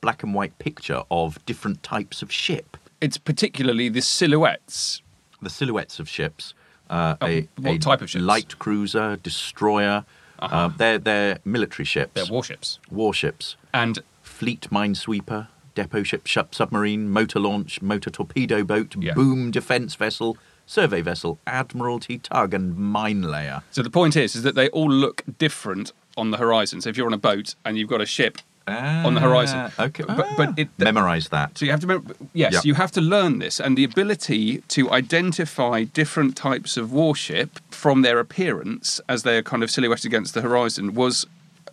black 0.00 0.22
and 0.22 0.34
white 0.34 0.58
picture 0.58 1.02
of 1.10 1.44
different 1.46 1.82
types 1.82 2.22
of 2.22 2.30
ship. 2.30 2.76
It's 3.00 3.18
particularly 3.18 3.88
the 3.88 4.00
silhouettes. 4.02 5.02
The 5.42 5.50
silhouettes 5.50 5.98
of 5.98 6.08
ships. 6.08 6.54
Uh, 6.88 7.16
Oh, 7.20 7.26
a, 7.26 7.48
what 7.56 7.74
a 7.74 7.78
type 7.78 8.02
of 8.02 8.10
ships? 8.10 8.22
Light 8.24 8.58
cruiser, 8.58 9.16
destroyer. 9.16 10.04
Uh-huh. 10.38 10.54
Uh, 10.56 10.68
they're 10.76 10.98
they're 10.98 11.38
military 11.44 11.84
ships. 11.84 12.12
They're 12.14 12.26
warships, 12.32 12.78
warships. 12.90 13.56
and 13.72 13.98
fleet 14.22 14.68
minesweeper, 14.70 15.48
depot 15.74 16.02
ship, 16.02 16.28
submarine, 16.54 17.08
motor 17.08 17.38
launch, 17.40 17.80
motor 17.82 18.10
torpedo 18.10 18.64
boat, 18.64 18.96
Yeah. 18.98 19.14
boom 19.14 19.50
defence 19.50 19.94
vessel, 19.94 20.36
survey 20.66 21.00
vessel, 21.02 21.38
admiralty 21.46 22.18
tug, 22.18 22.52
and 22.54 22.76
mine 22.76 23.22
layer. 23.22 23.62
so 23.70 23.82
the 23.82 23.90
point 23.90 24.16
is, 24.16 24.34
is 24.34 24.42
that 24.42 24.54
they 24.54 24.68
all 24.70 24.90
look 24.90 25.22
different 25.38 25.92
on 26.16 26.30
the 26.30 26.36
horizon. 26.38 26.80
So 26.80 26.90
if 26.90 26.96
you're 26.96 27.06
on 27.06 27.12
a 27.14 27.18
boat 27.18 27.54
and 27.64 27.76
you've 27.76 27.88
got 27.90 28.00
a 28.00 28.06
ship 28.06 28.38
on 28.66 29.14
the 29.14 29.20
horizon, 29.20 29.58
Ah, 29.78 29.84
Okay, 29.84 30.04
but, 30.06 30.26
but 30.36 30.58
it, 30.58 30.68
memorize 30.78 31.28
that. 31.28 31.58
So 31.58 31.64
you 31.66 31.70
have 31.70 31.80
to 31.80 31.86
remember, 31.86 32.14
yes, 32.32 32.52
Yeah. 32.52 32.60
you 32.64 32.74
have 32.74 32.90
to 32.92 33.00
learn 33.00 33.38
this, 33.38 33.60
and 33.60 33.76
the 33.76 33.84
ability 33.84 34.62
to 34.68 34.90
identify 34.90 35.84
different 35.84 36.36
types 36.36 36.76
of 36.76 36.90
warship 36.92 37.58
from 37.70 38.02
their 38.02 38.18
appearance 38.18 39.00
as 39.08 39.22
they 39.22 39.36
are 39.36 39.42
kind 39.42 39.62
of 39.62 39.70
silhouetted 39.70 40.06
against 40.06 40.32
the 40.34 40.40
horizon 40.40 40.94
was 40.94 41.26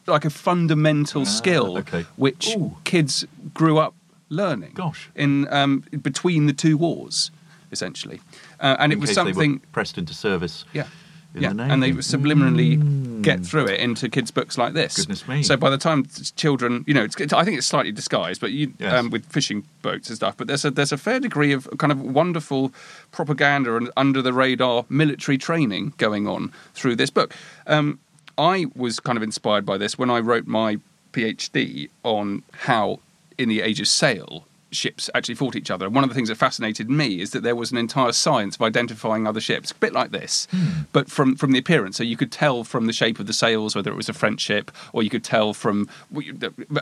like 0.07 0.25
a 0.25 0.29
fundamental 0.29 1.25
skill, 1.25 1.75
Ah, 1.77 1.79
okay. 1.79 2.05
which 2.17 2.55
Ooh. 2.57 2.75
kids 2.83 3.25
grew 3.53 3.77
up 3.79 3.93
learning. 4.29 4.71
Gosh. 4.73 5.09
in 5.15 5.47
um, 5.53 5.83
between 6.01 6.45
the 6.47 6.53
two 6.53 6.77
wars, 6.77 7.31
essentially, 7.71 8.19
uh, 8.59 8.75
and 8.79 8.91
In 8.91 8.97
it 8.97 9.01
was 9.01 9.09
were 9.11 9.13
something. 9.13 9.59
pressed 9.71 9.97
into 9.97 10.13
service. 10.13 10.65
Yeah. 10.73 10.87
in 11.35 11.41
yeah, 11.43 11.53
the 11.53 11.63
and 11.63 11.81
they 11.81 11.91
Navy. 11.91 12.01
subliminally 12.01 12.77
get 13.21 13.45
through 13.45 13.67
it 13.67 13.79
into 13.79 14.09
kids' 14.09 14.31
books 14.31 14.57
like 14.57 14.73
this. 14.73 14.95
Goodness 14.97 15.27
me. 15.27 15.43
So 15.43 15.57
by 15.57 15.69
the 15.69 15.77
time 15.77 16.05
children, 16.35 16.83
you 16.87 16.93
know, 16.93 17.03
it's, 17.03 17.15
I 17.33 17.43
think 17.43 17.57
it's 17.57 17.67
slightly 17.67 17.91
disguised, 17.91 18.41
but 18.41 18.51
you 18.51 18.73
Yes. 18.79 18.93
um, 18.93 19.09
with 19.09 19.25
fishing 19.25 19.63
boats 19.81 20.09
and 20.09 20.15
stuff. 20.15 20.35
But 20.37 20.47
there's 20.47 20.65
a 20.65 20.71
there's 20.71 20.91
a 20.91 20.97
fair 20.97 21.19
degree 21.19 21.51
of 21.51 21.69
kind 21.77 21.91
of 21.91 22.01
wonderful 22.01 22.71
propaganda 23.11 23.75
and 23.75 23.89
under 23.97 24.21
the 24.21 24.33
radar 24.33 24.85
military 24.89 25.37
training 25.37 25.93
going 25.97 26.27
on 26.27 26.51
through 26.73 26.95
this 26.95 27.09
book. 27.09 27.33
Um, 27.67 27.99
I 28.37 28.67
was 28.75 28.99
kind 28.99 29.17
of 29.17 29.23
inspired 29.23 29.65
by 29.65 29.77
this 29.77 29.97
when 29.97 30.09
I 30.09 30.19
wrote 30.19 30.47
my 30.47 30.77
PhD 31.13 31.89
on 32.03 32.43
how, 32.53 32.99
in 33.37 33.49
the 33.49 33.61
age 33.61 33.79
of 33.81 33.87
sail, 33.87 34.45
ships 34.71 35.09
actually 35.13 35.35
fought 35.35 35.55
each 35.55 35.69
other. 35.69 35.85
And 35.85 35.93
one 35.93 36.03
of 36.03 36.09
the 36.09 36.15
things 36.15 36.29
that 36.29 36.35
fascinated 36.35 36.89
me 36.89 37.21
is 37.21 37.31
that 37.31 37.43
there 37.43 37.55
was 37.55 37.71
an 37.71 37.77
entire 37.77 38.11
science 38.11 38.55
of 38.55 38.61
identifying 38.61 39.27
other 39.27 39.41
ships, 39.41 39.71
a 39.71 39.75
bit 39.75 39.93
like 39.93 40.11
this, 40.11 40.47
but 40.91 41.09
from, 41.09 41.35
from 41.35 41.51
the 41.51 41.59
appearance. 41.59 41.97
So 41.97 42.03
you 42.03 42.17
could 42.17 42.31
tell 42.31 42.63
from 42.63 42.85
the 42.87 42.93
shape 42.93 43.19
of 43.19 43.27
the 43.27 43.33
sails 43.33 43.75
whether 43.75 43.91
it 43.91 43.97
was 43.97 44.09
a 44.09 44.13
French 44.13 44.41
ship, 44.41 44.71
or 44.93 45.03
you 45.03 45.09
could 45.09 45.23
tell 45.23 45.53
from 45.53 45.89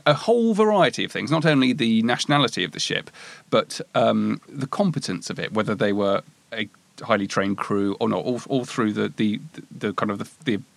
a 0.05 0.13
whole 0.13 0.53
variety 0.53 1.03
of 1.03 1.11
things, 1.11 1.31
not 1.31 1.45
only 1.45 1.73
the 1.73 2.01
nationality 2.03 2.63
of 2.63 2.71
the 2.71 2.79
ship, 2.79 3.09
but 3.49 3.81
um, 3.95 4.39
the 4.47 4.67
competence 4.67 5.29
of 5.29 5.39
it, 5.39 5.53
whether 5.53 5.75
they 5.75 5.93
were 5.93 6.21
a 6.53 6.69
highly 7.01 7.27
trained 7.27 7.57
crew 7.57 7.95
or 7.99 8.09
not, 8.09 8.23
all, 8.23 8.41
all 8.49 8.65
through 8.65 8.93
the, 8.93 9.11
the, 9.17 9.39
the 9.71 9.93
kind 9.93 10.11
of 10.11 10.19
the, 10.19 10.29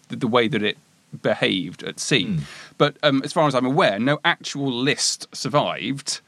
the, 0.09 0.17
the 0.17 0.29
way 0.29 0.49
that 0.49 0.63
it 0.63 0.79
behaved 1.23 1.83
at 1.83 2.01
sea. 2.01 2.25
But 2.79 2.97
um, 3.03 3.21
as 3.23 3.33
far 3.33 3.47
as 3.47 3.55
I'm 3.55 3.67
aware, 3.67 3.99
no 3.99 4.19
actual 4.25 4.73
list 4.73 5.27
survived 5.35 6.21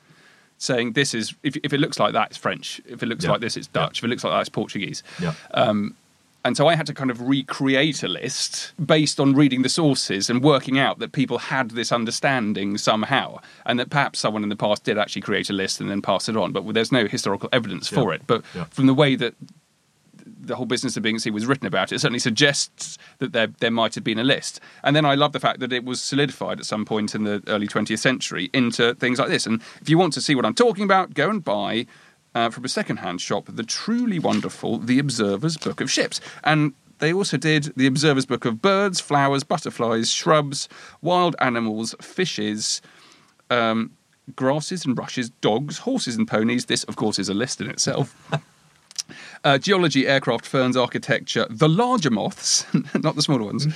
saying 0.64 0.92
this 0.92 1.14
is 1.14 1.34
if, 1.42 1.56
if 1.62 1.72
it 1.72 1.78
looks 1.78 1.98
like 2.00 2.12
that 2.14 2.28
it's 2.28 2.36
French, 2.36 2.80
if 2.86 3.02
it 3.02 3.06
looks 3.06 3.24
Yeah. 3.24 3.32
like 3.32 3.40
this 3.40 3.56
it's 3.56 3.66
Dutch, 3.68 3.98
if 3.98 4.04
it 4.04 4.08
looks 4.08 4.24
like 4.24 4.32
that 4.32 4.40
it's 4.40 4.48
Portuguese. 4.48 5.02
Yeah. 5.20 5.34
Um, 5.52 5.94
and 6.46 6.58
so 6.58 6.66
I 6.66 6.74
had 6.76 6.84
to 6.88 6.92
kind 6.94 7.10
of 7.10 7.22
recreate 7.22 8.02
a 8.02 8.08
list 8.08 8.72
based 8.84 9.18
on 9.18 9.32
reading 9.34 9.62
the 9.62 9.70
sources 9.70 10.28
and 10.28 10.42
working 10.42 10.78
out 10.78 10.98
that 10.98 11.12
people 11.12 11.38
had 11.38 11.70
this 11.70 11.90
understanding 11.90 12.76
somehow, 12.76 13.38
and 13.64 13.78
that 13.80 13.88
perhaps 13.88 14.18
someone 14.18 14.42
in 14.42 14.50
the 14.50 14.56
past 14.56 14.84
did 14.84 14.98
actually 14.98 15.22
create 15.22 15.48
a 15.48 15.54
list 15.54 15.80
and 15.80 15.88
then 15.90 16.02
pass 16.02 16.28
it 16.28 16.36
on. 16.36 16.52
But 16.52 16.70
there's 16.74 16.92
no 16.92 17.06
historical 17.06 17.48
evidence 17.50 17.88
for 17.88 18.12
it. 18.12 18.22
But 18.26 18.42
Yeah. 18.54 18.64
from 18.64 18.84
the 18.86 18.92
way 18.92 19.16
that 19.16 19.34
the 20.46 20.56
whole 20.56 20.66
business 20.66 20.96
of 20.96 21.02
being 21.02 21.16
at 21.16 21.22
sea 21.22 21.30
was 21.30 21.46
written 21.46 21.66
about, 21.66 21.92
it 21.92 22.00
certainly 22.00 22.18
suggests 22.18 22.98
that 23.18 23.32
there 23.32 23.48
there 23.60 23.70
might 23.70 23.94
have 23.94 24.04
been 24.04 24.18
a 24.18 24.24
list. 24.24 24.60
And 24.82 24.94
then 24.94 25.04
I 25.04 25.14
love 25.14 25.32
the 25.32 25.40
fact 25.40 25.60
that 25.60 25.72
it 25.72 25.84
was 25.84 26.02
solidified 26.02 26.60
at 26.60 26.66
some 26.66 26.84
point 26.84 27.14
in 27.14 27.24
the 27.24 27.42
early 27.46 27.68
20th 27.68 27.98
century 27.98 28.50
into 28.52 28.94
things 28.94 29.18
like 29.18 29.28
this. 29.28 29.46
And 29.46 29.60
if 29.80 29.88
you 29.88 29.98
want 29.98 30.12
to 30.14 30.20
see 30.20 30.34
what 30.34 30.44
I'm 30.44 30.54
talking 30.54 30.84
about, 30.84 31.14
go 31.14 31.30
and 31.30 31.42
buy 31.42 31.86
uh, 32.34 32.50
from 32.50 32.64
a 32.64 32.68
second-hand 32.68 33.20
shop 33.20 33.48
the 33.48 33.62
truly 33.62 34.18
wonderful 34.18 34.78
The 34.78 34.98
Observer's 34.98 35.56
Book 35.56 35.80
of 35.80 35.90
Ships. 35.90 36.20
And 36.42 36.74
they 36.98 37.12
also 37.12 37.36
did 37.36 37.72
The 37.76 37.86
Observer's 37.86 38.26
Book 38.26 38.44
of 38.44 38.60
Birds, 38.60 39.00
Flowers, 39.00 39.44
Butterflies, 39.44 40.10
Shrubs, 40.10 40.68
Wild 41.00 41.36
Animals, 41.38 41.94
Fishes, 42.00 42.80
um, 43.50 43.92
grasses 44.36 44.84
and 44.84 44.96
rushes, 44.96 45.30
dogs, 45.30 45.78
horses 45.78 46.16
and 46.16 46.26
ponies. 46.26 46.66
This, 46.66 46.84
of 46.84 46.96
course, 46.96 47.18
is 47.18 47.28
a 47.28 47.34
list 47.34 47.60
in 47.60 47.68
itself. 47.68 48.16
Uh, 49.44 49.58
geology, 49.58 50.06
aircraft, 50.06 50.46
ferns, 50.46 50.76
architecture, 50.76 51.46
the 51.50 51.68
larger 51.68 52.10
moths, 52.10 52.64
not 53.02 53.14
the 53.16 53.22
smaller 53.22 53.44
ones, 53.44 53.66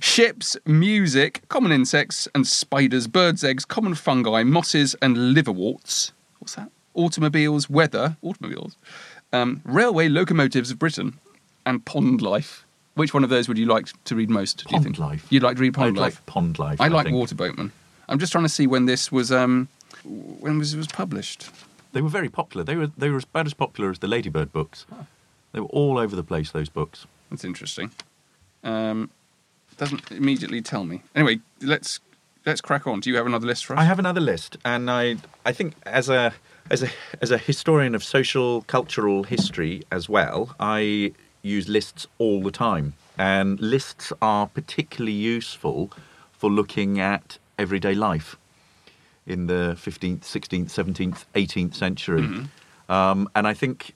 ships, 0.00 0.56
music, 0.66 1.42
common 1.48 1.70
insects 1.72 2.26
and 2.34 2.46
spiders, 2.46 3.06
birds' 3.06 3.44
eggs, 3.44 3.64
common 3.64 3.94
fungi, 3.94 4.42
mosses 4.42 4.94
and 5.02 5.34
liverworts. 5.34 6.12
What's 6.38 6.54
that? 6.54 6.70
Automobiles, 6.94 7.68
weather, 7.70 8.16
automobiles, 8.22 8.76
um, 9.32 9.60
railway 9.64 10.08
locomotives 10.08 10.70
of 10.70 10.78
Britain, 10.78 11.18
and 11.66 11.84
pond 11.84 12.22
life. 12.22 12.64
Which 12.94 13.14
one 13.14 13.22
of 13.22 13.30
those 13.30 13.46
would 13.46 13.58
you 13.58 13.66
like 13.66 13.86
to 14.04 14.16
read 14.16 14.28
most? 14.30 14.58
do 14.58 14.62
you 14.70 14.72
Pond 14.72 14.84
think? 14.84 14.98
life. 14.98 15.26
You'd 15.30 15.42
like 15.44 15.56
to 15.56 15.62
read 15.62 15.74
pond 15.74 15.96
I'd 15.96 16.00
life. 16.00 16.14
like 16.16 16.26
Pond 16.26 16.58
Life. 16.58 16.80
I 16.80 16.88
like 16.88 17.04
think. 17.06 17.16
Water 17.16 17.36
Boatman. 17.36 17.70
I'm 18.08 18.18
just 18.18 18.32
trying 18.32 18.44
to 18.44 18.48
see 18.48 18.66
when 18.66 18.86
this 18.86 19.12
was 19.12 19.30
um, 19.30 19.68
when 20.04 20.58
was 20.58 20.74
it 20.74 20.78
was 20.78 20.88
published. 20.88 21.48
They 21.92 22.02
were 22.02 22.08
very 22.08 22.28
popular. 22.28 22.64
They 22.64 22.76
were 22.76 22.90
they 22.96 23.10
were 23.10 23.18
about 23.18 23.46
as 23.46 23.54
popular 23.54 23.90
as 23.90 23.98
the 23.98 24.08
Ladybird 24.08 24.52
books. 24.52 24.86
They 25.52 25.60
were 25.60 25.66
all 25.66 25.98
over 25.98 26.14
the 26.14 26.22
place. 26.22 26.50
Those 26.50 26.68
books. 26.68 27.06
That's 27.30 27.44
interesting. 27.44 27.90
Um, 28.62 29.10
doesn't 29.76 30.10
immediately 30.10 30.60
tell 30.60 30.84
me. 30.84 31.02
Anyway, 31.14 31.40
let's 31.62 32.00
let's 32.44 32.60
crack 32.60 32.86
on. 32.86 33.00
Do 33.00 33.10
you 33.10 33.16
have 33.16 33.26
another 33.26 33.46
list 33.46 33.64
for 33.64 33.74
us? 33.74 33.80
I 33.80 33.84
have 33.84 33.98
another 33.98 34.20
list, 34.20 34.56
and 34.64 34.90
I 34.90 35.16
I 35.46 35.52
think 35.52 35.74
as 35.86 36.08
a 36.08 36.34
as 36.70 36.82
a 36.82 36.90
as 37.22 37.30
a 37.30 37.38
historian 37.38 37.94
of 37.94 38.04
social 38.04 38.62
cultural 38.62 39.24
history 39.24 39.82
as 39.90 40.08
well, 40.08 40.54
I 40.60 41.12
use 41.42 41.68
lists 41.68 42.06
all 42.18 42.42
the 42.42 42.50
time, 42.50 42.94
and 43.16 43.58
lists 43.60 44.12
are 44.20 44.46
particularly 44.46 45.12
useful 45.12 45.90
for 46.32 46.50
looking 46.50 47.00
at 47.00 47.38
everyday 47.58 47.94
life 47.94 48.36
in 49.28 49.46
the 49.46 49.76
15th, 49.78 50.20
16th, 50.20 50.70
17th, 50.70 51.24
18th 51.34 51.74
century. 51.74 52.22
Um, 52.88 53.28
and 53.36 53.46
I 53.46 53.54
think 53.54 53.94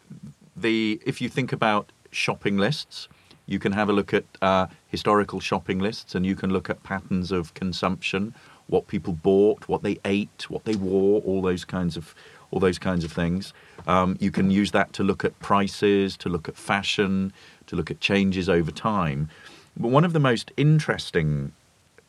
the 0.54 1.00
if 1.06 1.20
you 1.20 1.28
think 1.28 1.52
about 1.52 1.90
shopping 2.10 2.58
lists, 2.58 3.08
you 3.46 3.58
can 3.58 3.72
have 3.72 3.88
a 3.88 3.92
look 3.92 4.14
at 4.14 4.24
uh, 4.42 4.66
historical 4.88 5.40
shopping 5.40 5.78
lists, 5.78 6.14
and 6.14 6.24
you 6.24 6.36
can 6.36 6.52
look 6.52 6.70
at 6.70 6.82
patterns 6.82 7.32
of 7.32 7.54
consumption, 7.54 8.34
what 8.68 8.86
people 8.86 9.14
bought, 9.14 9.66
what 9.68 9.82
they 9.82 9.98
ate, 10.04 10.48
what 10.48 10.64
they 10.64 10.76
wore, 10.76 11.22
all 11.22 11.42
those 11.42 11.64
kinds 11.64 11.96
of 11.96 12.14
all 12.50 12.60
those 12.60 12.78
kinds 12.78 13.02
of 13.02 13.10
things. 13.10 13.54
Um, 13.86 14.16
you 14.20 14.30
can 14.30 14.50
use 14.50 14.72
that 14.72 14.92
to 14.92 15.02
look 15.02 15.24
at 15.24 15.38
prices, 15.40 16.18
to 16.18 16.28
look 16.28 16.48
at 16.48 16.56
fashion, 16.56 17.32
to 17.66 17.76
look 17.76 17.90
at 17.90 17.98
changes 17.98 18.48
over 18.48 18.70
time. 18.70 19.30
But 19.74 19.88
one 19.88 20.04
of 20.04 20.12
the 20.12 20.20
most 20.20 20.52
interesting 20.58 21.52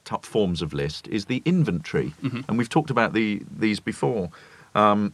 top 0.05 0.25
forms 0.25 0.61
of 0.61 0.73
list 0.73 1.07
is 1.07 1.25
the 1.25 1.41
inventory, 1.45 2.13
and 2.47 2.57
we've 2.57 2.69
talked 2.69 2.89
about 2.89 3.13
the 3.13 3.41
these 3.57 3.79
before. 3.79 4.29
Um, 4.75 5.13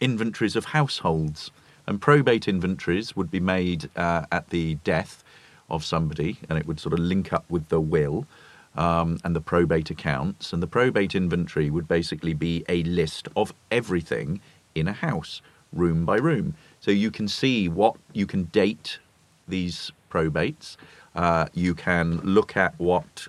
inventories 0.00 0.56
of 0.56 0.64
households, 0.66 1.50
and 1.86 2.00
probate 2.00 2.48
inventories 2.48 3.14
would 3.14 3.30
be 3.30 3.40
made 3.40 3.90
uh, 3.96 4.24
at 4.32 4.48
the 4.50 4.76
death 4.76 5.22
of 5.68 5.84
somebody, 5.84 6.38
and 6.48 6.58
it 6.58 6.66
would 6.66 6.80
sort 6.80 6.92
of 6.92 6.98
link 6.98 7.32
up 7.32 7.44
with 7.48 7.68
the 7.68 7.80
will 7.80 8.26
um, 8.76 9.18
and 9.24 9.36
the 9.36 9.40
probate 9.40 9.90
accounts. 9.90 10.52
And 10.52 10.62
the 10.62 10.66
probate 10.66 11.14
inventory 11.14 11.70
would 11.70 11.86
basically 11.88 12.34
be 12.34 12.64
a 12.68 12.82
list 12.84 13.28
of 13.36 13.52
everything 13.70 14.40
in 14.74 14.88
a 14.88 14.92
house, 14.92 15.42
room 15.72 16.04
by 16.04 16.16
room. 16.16 16.54
So 16.80 16.90
you 16.90 17.10
can 17.10 17.28
see 17.28 17.68
what 17.68 17.96
you 18.12 18.26
can 18.26 18.44
date 18.44 18.98
these 19.46 19.92
probates. 20.10 20.76
Uh, 21.14 21.46
you 21.54 21.74
can 21.74 22.20
look 22.20 22.56
at 22.56 22.74
what 22.78 23.28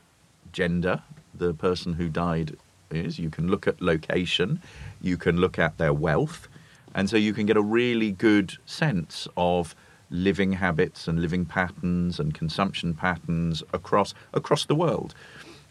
gender 0.52 1.04
the 1.34 1.54
person 1.54 1.94
who 1.94 2.10
died 2.10 2.58
is. 2.90 3.20
You 3.20 3.30
can 3.30 3.50
look 3.50 3.68
at 3.68 3.82
location. 3.82 4.62
You 5.02 5.18
can 5.18 5.38
look 5.38 5.58
at 5.58 5.78
their 5.78 5.94
wealth. 5.94 6.48
And 6.94 7.10
so 7.10 7.18
you 7.18 7.34
can 7.34 7.46
get 7.46 7.58
a 7.58 7.62
really 7.62 8.12
good 8.12 8.58
sense 8.66 9.28
of 9.38 9.76
living 10.10 10.54
habits 10.54 11.08
and 11.08 11.22
living 11.22 11.46
patterns 11.46 12.20
and 12.20 12.34
consumption 12.34 12.94
patterns 12.94 13.64
across 13.74 14.14
across 14.34 14.66
the 14.66 14.76
world. 14.76 15.16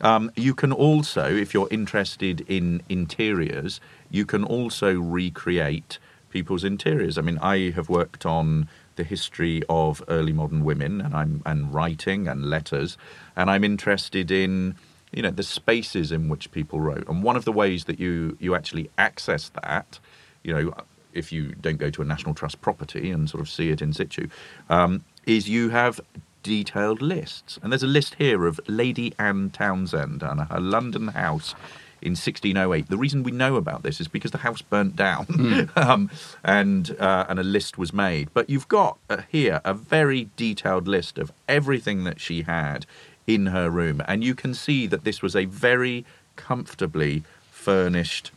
Um, 0.01 0.31
you 0.35 0.55
can 0.55 0.73
also, 0.73 1.27
if 1.27 1.53
you're 1.53 1.69
interested 1.71 2.40
in 2.49 2.83
interiors, 2.88 3.81
you 4.11 4.25
can 4.25 4.45
also 4.45 4.99
recreate 4.99 5.99
people's 6.31 6.64
interiors. 6.64 7.19
I 7.19 7.21
mean, 7.21 7.38
I 7.43 7.71
have 7.71 7.90
worked 7.90 8.25
on 8.25 8.69
the 8.96 9.05
history 9.05 9.62
of 9.68 10.03
early 10.09 10.33
modern 10.33 10.64
women, 10.64 11.00
and 11.00 11.14
I'm 11.14 11.42
and 11.46 11.72
writing 11.72 12.29
and 12.29 12.50
letters, 12.50 12.96
and 13.37 13.50
I'm 13.50 13.64
interested 13.64 14.31
in 14.31 14.76
you 15.12 15.22
know 15.22 15.31
the 15.31 15.42
spaces 15.42 16.12
in 16.12 16.29
which 16.29 16.50
people 16.53 16.81
wrote. 16.81 17.09
And 17.09 17.22
one 17.22 17.37
of 17.37 17.44
the 17.44 17.53
ways 17.53 17.85
that 17.85 17.98
you 17.98 18.37
you 18.40 18.55
actually 18.55 18.90
access 18.98 19.50
that, 19.62 19.98
you 20.42 20.53
know, 20.53 20.74
if 21.12 21.33
you 21.33 21.55
don't 21.61 21.79
go 21.79 21.90
to 21.90 22.03
a 22.03 22.05
National 22.05 22.35
Trust 22.35 22.61
property 22.61 23.11
and 23.11 23.29
sort 23.29 23.40
of 23.40 23.48
see 23.48 23.70
it 23.70 23.83
in 23.83 23.92
situ, 23.92 24.29
um, 24.68 25.05
is 25.26 25.48
you 25.48 25.70
have 25.70 26.00
detailed 26.42 27.03
lists. 27.03 27.59
And 27.62 27.72
there's 27.72 27.83
a 27.83 27.88
list 27.88 28.16
here 28.16 28.46
of 28.46 28.61
Lady 28.66 29.12
Anne 29.18 29.50
Townsend 29.50 30.22
and 30.22 30.40
her 30.40 30.61
London 30.61 31.09
house 31.09 31.55
in 32.03 32.13
1608. 32.13 32.89
The 32.89 32.97
reason 32.97 33.23
we 33.23 33.33
know 33.33 33.57
about 33.57 33.83
this 33.83 34.01
is 34.01 34.09
because 34.09 34.31
the 34.31 34.39
house 34.39 34.63
burnt 34.63 34.97
down 34.97 35.71
um, 35.77 36.11
and, 36.45 36.97
uh, 36.99 37.27
and 37.29 37.39
a 37.39 37.45
list 37.45 37.79
was 37.79 37.93
made. 37.93 38.29
But 38.33 38.49
you've 38.51 38.69
got 38.69 38.99
uh, 39.09 39.23
here 39.29 39.61
a 39.65 39.75
very 39.75 40.31
detailed 40.37 40.89
list 40.89 41.19
of 41.19 41.33
everything 41.49 42.05
that 42.05 42.21
she 42.21 42.43
had 42.43 42.87
in 43.27 43.47
her 43.47 43.71
room. 43.71 44.03
And 44.07 44.25
you 44.25 44.35
can 44.35 44.55
see 44.55 44.87
that 44.87 45.05
this 45.05 45.23
was 45.23 45.37
a 45.37 45.45
very 45.45 46.05
comfortably 46.37 47.23
furnished 47.51 48.31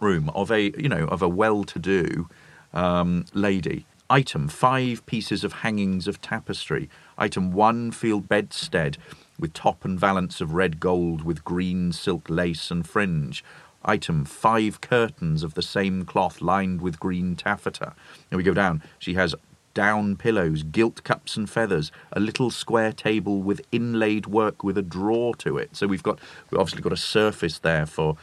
room 0.00 0.28
of 0.30 0.50
a 0.50 0.72
you 0.76 0.88
know 0.88 1.04
of 1.06 1.22
a 1.22 1.28
well-to-do 1.28 2.28
um, 2.74 3.24
lady. 3.32 3.86
Item 4.10 4.48
five 4.48 5.06
pieces 5.06 5.44
of 5.44 5.52
hangings 5.64 6.06
of 6.06 6.20
tapestry. 6.20 6.90
Item 7.16 7.52
one 7.52 7.92
field 7.92 8.28
bedstead 8.28 8.98
with 9.38 9.52
top 9.52 9.84
and 9.84 9.98
valance 9.98 10.40
of 10.40 10.52
red 10.54 10.80
gold 10.80 11.22
with 11.24 11.44
green 11.44 11.92
silk 11.92 12.28
lace 12.28 12.70
and 12.70 12.86
fringe. 12.88 13.44
Item 13.84 14.24
five 14.24 14.80
curtains 14.80 15.42
of 15.42 15.54
the 15.54 15.62
same 15.62 16.04
cloth 16.04 16.40
lined 16.40 16.80
with 16.80 17.00
green 17.00 17.34
taffeta. 17.34 17.94
And 18.30 18.38
we 18.38 18.44
go 18.44 18.54
down. 18.54 18.82
She 18.98 19.14
has 19.14 19.34
down 19.74 20.16
pillows, 20.16 20.62
gilt 20.62 21.02
cups 21.02 21.36
and 21.36 21.48
feathers, 21.48 21.90
a 22.12 22.20
little 22.20 22.50
square 22.50 22.92
table 22.92 23.42
with 23.42 23.62
inlaid 23.72 24.26
work 24.26 24.62
with 24.62 24.76
a 24.76 24.82
drawer 24.82 25.34
to 25.36 25.58
it. 25.58 25.74
So 25.76 25.86
we've 25.86 26.02
got 26.02 26.20
we've 26.50 26.60
obviously 26.60 26.82
got 26.82 26.92
a 26.92 26.96
surface 26.96 27.58
there 27.58 27.86
for 27.86 28.16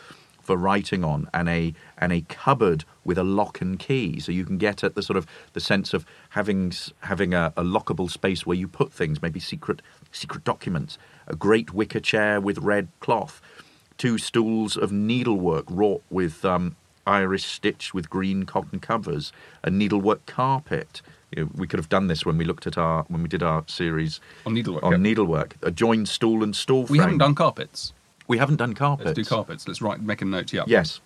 for 0.50 0.58
writing 0.58 1.04
on 1.04 1.30
and 1.32 1.48
a 1.48 1.74
and 2.00 2.12
a 2.12 2.22
cupboard 2.22 2.84
with 3.04 3.19
a 3.19 3.24
lock 3.24 3.62
and 3.62 3.78
key 3.78 4.19
so 4.19 4.32
you 4.32 4.43
can 4.43 4.58
get 4.58 4.84
at 4.84 4.95
the 4.95 5.04
sort 5.04 5.15
of 5.15 5.28
the 5.54 5.60
sense 5.60 5.94
of 5.94 6.08
having 6.29 6.73
having 7.02 7.36
a, 7.36 7.54
a 7.56 7.62
lockable 7.62 8.10
space 8.10 8.48
where 8.48 8.58
you 8.58 8.67
put 8.67 8.92
things 8.92 9.21
maybe 9.21 9.40
secret 9.40 9.79
secret 10.12 10.43
documents 10.43 10.97
a 11.27 11.35
great 11.35 11.73
wicker 11.73 11.99
chair 11.99 12.41
with 12.41 12.57
red 12.57 12.87
cloth 12.99 13.41
two 13.97 14.17
stools 14.17 14.77
of 14.77 14.91
needlework 14.91 15.65
wrought 15.69 16.01
with 16.10 16.43
um, 16.45 16.75
iris 17.10 17.43
stitched 17.43 17.93
with 17.93 18.10
green 18.10 18.45
cotton 18.45 18.79
covers, 18.79 19.33
a 19.63 19.69
needlework 19.69 20.25
carpet. 20.25 21.01
You 21.35 21.43
know, 21.43 21.51
we 21.55 21.67
could 21.67 21.79
have 21.79 21.89
done 21.89 22.07
this 22.07 22.25
when 22.25 22.37
we 22.37 22.45
looked 22.45 22.65
at 22.65 22.77
our 22.77 23.03
when 23.03 23.21
we 23.21 23.29
did 23.29 23.43
our 23.43 23.63
series 23.67 24.19
On 24.45 24.53
needlework, 24.53 24.83
On 24.83 25.01
needlework, 25.01 25.55
a 25.62 25.71
joined 25.71 26.07
stool 26.07 26.43
and 26.43 26.55
stall 26.55 26.87
frame. 26.87 26.93
We 26.93 26.99
haven't 26.99 27.17
done 27.19 27.35
carpets. 27.35 27.93
We 28.27 28.37
haven't 28.37 28.57
done 28.57 28.73
carpets. 28.73 29.07
Let's 29.07 29.15
do 29.15 29.25
carpets. 29.25 29.67
Let's 29.67 29.81
write, 29.81 30.01
make 30.01 30.21
a 30.21 30.25
note. 30.25 30.53
Yeah. 30.53 30.63
Yes. 30.67 31.01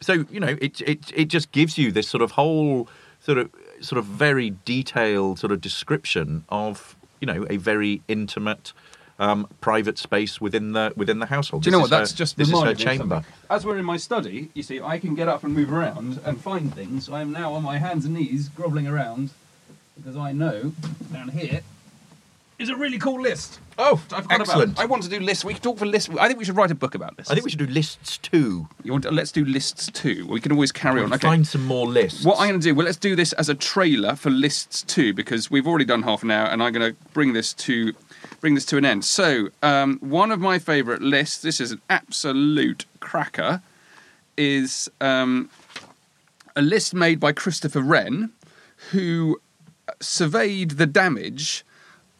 So 0.00 0.24
you 0.30 0.40
know, 0.40 0.56
it 0.60 0.80
it 0.80 1.12
it 1.14 1.26
just 1.26 1.52
gives 1.52 1.78
you 1.78 1.92
this 1.92 2.08
sort 2.08 2.22
of 2.22 2.32
whole 2.32 2.88
sort 3.20 3.38
of 3.38 3.50
sort 3.80 3.98
of 3.98 4.04
very 4.04 4.54
detailed 4.64 5.38
sort 5.38 5.52
of 5.52 5.60
description 5.60 6.44
of 6.48 6.96
you 7.24 7.32
know 7.32 7.46
a 7.48 7.56
very 7.56 8.02
intimate. 8.08 8.72
Um, 9.16 9.46
private 9.60 9.96
space 9.96 10.40
within 10.40 10.72
the 10.72 10.92
within 10.96 11.20
the 11.20 11.26
household. 11.26 11.62
Do 11.62 11.68
you 11.68 11.70
know 11.70 11.78
what? 11.78 11.84
is 11.84 11.90
That's 11.90 12.10
her- 12.10 12.16
just 12.16 12.36
this 12.36 12.48
is 12.48 12.52
her 12.54 12.58
reminded 12.62 12.84
me 12.84 12.92
of 12.92 12.98
chamber. 12.98 13.24
As 13.48 13.64
we're 13.64 13.78
in 13.78 13.84
my 13.84 13.96
study, 13.96 14.50
you 14.54 14.64
see, 14.64 14.80
I 14.80 14.98
can 14.98 15.14
get 15.14 15.28
up 15.28 15.44
and 15.44 15.54
move 15.54 15.72
around 15.72 16.18
and 16.24 16.40
find 16.40 16.74
things. 16.74 17.08
I 17.08 17.20
am 17.20 17.30
now 17.30 17.52
on 17.52 17.62
my 17.62 17.78
hands 17.78 18.04
and 18.06 18.14
knees, 18.14 18.48
grovelling 18.48 18.88
around, 18.88 19.30
because 19.96 20.16
I 20.16 20.32
know 20.32 20.72
down 21.12 21.28
here 21.28 21.60
is 22.58 22.68
a 22.68 22.76
really 22.76 22.98
cool 22.98 23.20
list. 23.20 23.58
Oh, 23.76 24.00
I 24.12 24.20
forgot 24.22 24.40
excellent! 24.40 24.72
About. 24.72 24.82
I 24.82 24.86
want 24.86 25.02
to 25.02 25.08
do 25.08 25.18
lists. 25.18 25.44
We 25.44 25.54
could 25.54 25.62
talk 25.62 25.78
for 25.78 25.86
lists. 25.86 26.08
I 26.18 26.28
think 26.28 26.38
we 26.38 26.44
should 26.44 26.56
write 26.56 26.70
a 26.70 26.74
book 26.74 26.94
about 26.94 27.16
lists. 27.18 27.30
I 27.30 27.34
think 27.34 27.44
we 27.44 27.50
should 27.50 27.58
do 27.58 27.66
lists 27.66 28.18
too. 28.18 28.68
You 28.84 28.92
want 28.92 29.04
to- 29.04 29.10
let's 29.10 29.32
do 29.32 29.44
lists 29.44 29.90
too. 29.92 30.26
We 30.28 30.40
can 30.40 30.52
always 30.52 30.70
carry 30.70 31.02
on. 31.02 31.12
Okay. 31.12 31.26
Find 31.26 31.46
some 31.46 31.64
more 31.66 31.86
lists. 31.86 32.24
What 32.24 32.38
I'm 32.38 32.48
going 32.50 32.60
to 32.60 32.64
do, 32.64 32.74
well, 32.74 32.86
let's 32.86 32.96
do 32.98 33.16
this 33.16 33.32
as 33.34 33.48
a 33.48 33.54
trailer 33.54 34.14
for 34.14 34.30
lists 34.30 34.82
two 34.82 35.12
because 35.12 35.50
we've 35.50 35.66
already 35.66 35.84
done 35.84 36.02
half 36.02 36.22
an 36.22 36.30
hour, 36.30 36.46
and 36.46 36.62
I'm 36.62 36.72
going 36.72 36.94
to 36.94 36.96
bring 37.12 37.32
this 37.32 37.52
to 37.54 37.92
bring 38.40 38.54
this 38.54 38.66
to 38.66 38.76
an 38.76 38.84
end. 38.84 39.04
So, 39.04 39.48
um, 39.62 39.98
one 40.00 40.30
of 40.30 40.40
my 40.40 40.58
favourite 40.58 41.00
lists. 41.02 41.38
This 41.42 41.60
is 41.60 41.72
an 41.72 41.80
absolute 41.90 42.84
cracker. 43.00 43.62
Is 44.36 44.90
um, 45.00 45.48
a 46.56 46.62
list 46.62 46.92
made 46.92 47.20
by 47.20 47.32
Christopher 47.32 47.80
Wren, 47.80 48.32
who 48.90 49.40
surveyed 50.00 50.72
the 50.72 50.86
damage 50.86 51.64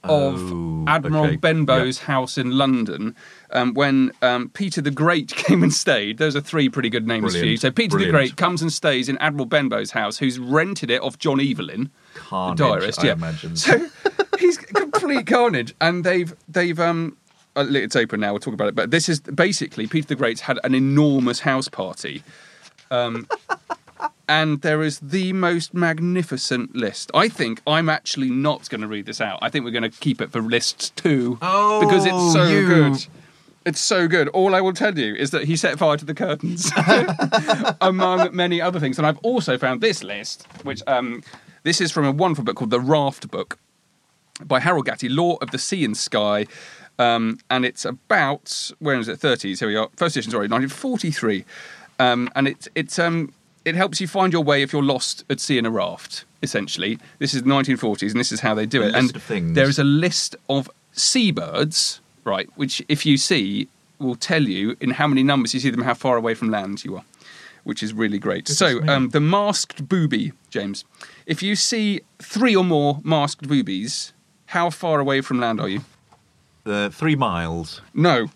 of 0.05 0.41
Oh, 0.53 0.85
Admiral 0.87 1.25
okay. 1.27 1.37
Benbow's 1.39 2.01
house 2.01 2.37
in 2.37 2.51
London 2.59 3.17
um, 3.51 3.73
when 3.75 4.13
um, 4.23 4.51
Peter 4.51 4.81
the 4.83 4.91
Great 4.91 5.29
came 5.35 5.63
and 5.63 5.73
stayed. 5.73 6.19
Those 6.19 6.37
are 6.37 6.41
three 6.41 6.69
pretty 6.69 6.91
good 6.91 7.07
names 7.07 7.35
for 7.37 7.45
you. 7.45 7.57
So 7.57 7.71
Peter 7.71 7.91
Brilliant. 7.93 8.13
the 8.13 8.19
Great 8.19 8.37
comes 8.37 8.61
and 8.63 8.73
stays 8.73 9.09
in 9.09 9.17
Admiral 9.19 9.47
Benbow's 9.47 9.93
house, 9.93 10.19
who's 10.19 10.39
rented 10.39 10.91
it 10.91 11.01
off 11.03 11.19
John 11.19 11.41
Evelyn, 11.41 11.91
Carnage, 12.15 12.59
the 12.59 12.69
diarist. 12.69 13.01
I 13.01 13.07
yeah, 13.07 13.13
imagine. 13.15 13.57
So 13.57 13.87
he's 14.39 14.59
complete 14.59 15.27
carnage, 15.27 15.75
and 15.81 16.05
they've 16.05 16.35
they've 16.49 16.79
um. 16.79 17.17
uh, 17.57 17.65
It's 17.71 17.97
open 17.97 18.21
now. 18.21 18.33
We'll 18.33 18.41
talk 18.41 18.55
about 18.55 18.69
it. 18.69 18.75
But 18.75 18.91
this 18.91 19.09
is 19.09 19.21
basically 19.21 19.87
Peter 19.87 20.09
the 20.09 20.17
Great's 20.17 20.43
had 20.43 20.59
an 20.65 20.75
enormous 20.75 21.41
house 21.41 21.69
party, 21.69 22.23
um, 22.91 23.27
and 24.29 24.61
there 24.63 24.83
is 24.83 24.99
the 25.01 25.33
most 25.33 25.75
magnificent 25.75 26.75
list. 26.75 27.11
I 27.15 27.29
think 27.29 27.61
I'm 27.67 27.89
actually 27.89 28.31
not 28.31 28.69
going 28.71 28.81
to 28.81 28.87
read 28.89 29.07
this 29.07 29.21
out. 29.21 29.39
I 29.43 29.51
think 29.51 29.65
we're 29.65 29.71
going 29.71 29.91
to 29.91 29.99
keep 30.01 30.21
it 30.21 30.33
for 30.33 30.41
lists 30.41 30.91
two 30.91 31.39
Oh, 31.43 31.81
because 31.81 32.07
it's 32.07 32.33
so 32.33 32.45
you- 32.47 32.67
good. 32.67 33.07
It's 33.67 33.81
so 33.81 34.07
good. 34.09 34.29
All 34.29 34.55
I 34.55 34.61
will 34.61 34.75
tell 34.75 34.99
you 34.99 35.15
is 35.15 35.31
that 35.31 35.45
he 35.45 35.57
set 35.57 35.79
fire 35.79 35.97
to 35.97 36.05
the 36.05 36.13
curtains, 36.13 36.71
among 37.81 38.35
many 38.37 38.61
other 38.61 38.79
things. 38.81 38.99
And 38.99 39.07
I've 39.07 39.19
also 39.19 39.57
found 39.59 39.81
this 39.81 40.03
list, 40.03 40.47
which 40.65 40.83
um, 40.87 41.23
this 41.63 41.81
is 41.81 41.91
from 41.91 42.05
a 42.05 42.13
wonderful 42.13 42.45
book 42.45 42.57
called 42.57 42.69
The 42.71 42.81
Raft 42.81 43.31
Book 43.31 43.59
by 44.45 44.61
Harold 44.61 44.85
Gatty, 44.87 45.09
Lore 45.09 45.39
of 45.41 45.51
the 45.51 45.59
Sea 45.59 45.85
and 45.85 45.97
Sky. 45.97 46.47
Um, 46.99 47.39
and 47.51 47.65
it's 47.65 47.85
about, 47.85 48.71
where 48.81 48.99
is 48.99 49.09
it, 49.09 49.19
30s, 49.21 49.61
here 49.61 49.69
we 49.69 49.77
are, 49.77 49.89
first 49.97 50.15
edition, 50.17 50.31
sorry, 50.33 50.47
1943. 50.49 51.45
Um, 51.99 52.29
and 52.37 52.49
it, 52.49 52.69
it's, 52.75 52.99
um, 52.99 53.33
it 53.65 53.75
helps 53.75 54.01
you 54.01 54.07
find 54.09 54.33
your 54.33 54.45
way 54.45 54.63
if 54.63 54.73
you're 54.73 54.83
lost 54.83 55.25
at 55.31 55.41
sea 55.41 55.59
in 55.59 55.67
a 55.67 55.71
raft, 55.71 56.25
essentially. 56.43 56.99
This 57.19 57.35
is 57.35 57.43
the 57.43 57.49
1940s, 57.51 58.11
and 58.11 58.21
this 58.21 58.33
is 58.33 58.41
how 58.41 58.55
they 58.55 58.67
do 58.67 58.83
it. 58.83 58.95
and 58.95 59.11
there 59.55 59.69
is 59.69 59.79
a 59.79 59.85
list 59.85 60.37
of 60.49 60.71
seabirds, 60.93 62.01
right, 62.25 62.49
which 62.57 62.83
if 62.89 63.07
you 63.07 63.17
see, 63.17 63.69
will 63.99 64.17
tell 64.17 64.43
you 64.43 64.77
in 64.81 64.91
how 64.91 65.07
many 65.07 65.23
numbers 65.23 65.55
you 65.55 65.61
see 65.61 65.71
them, 65.71 65.83
how 65.83 65.95
far 65.95 66.17
away 66.17 66.35
from 66.35 66.51
land 66.51 66.85
you 66.85 66.97
are, 66.97 67.05
which 67.63 67.83
is 67.83 67.93
really 67.95 68.19
great. 68.19 68.49
so, 68.49 68.87
um, 68.89 69.11
the 69.11 69.21
masked 69.21 69.89
booby, 69.89 70.33
James. 70.51 70.85
If 71.27 71.43
you 71.43 71.57
see 71.57 72.03
three 72.21 72.55
or 72.55 72.65
more 72.65 73.01
masked 73.03 73.49
boobies, 73.49 74.13
how 74.47 74.69
far 74.71 75.01
away 75.01 75.21
from 75.21 75.41
land 75.41 75.61
are 75.61 75.69
you? 75.69 75.81
Uh, 76.67 76.89
three 76.91 77.15
miles, 77.17 77.81
No, 77.93 78.29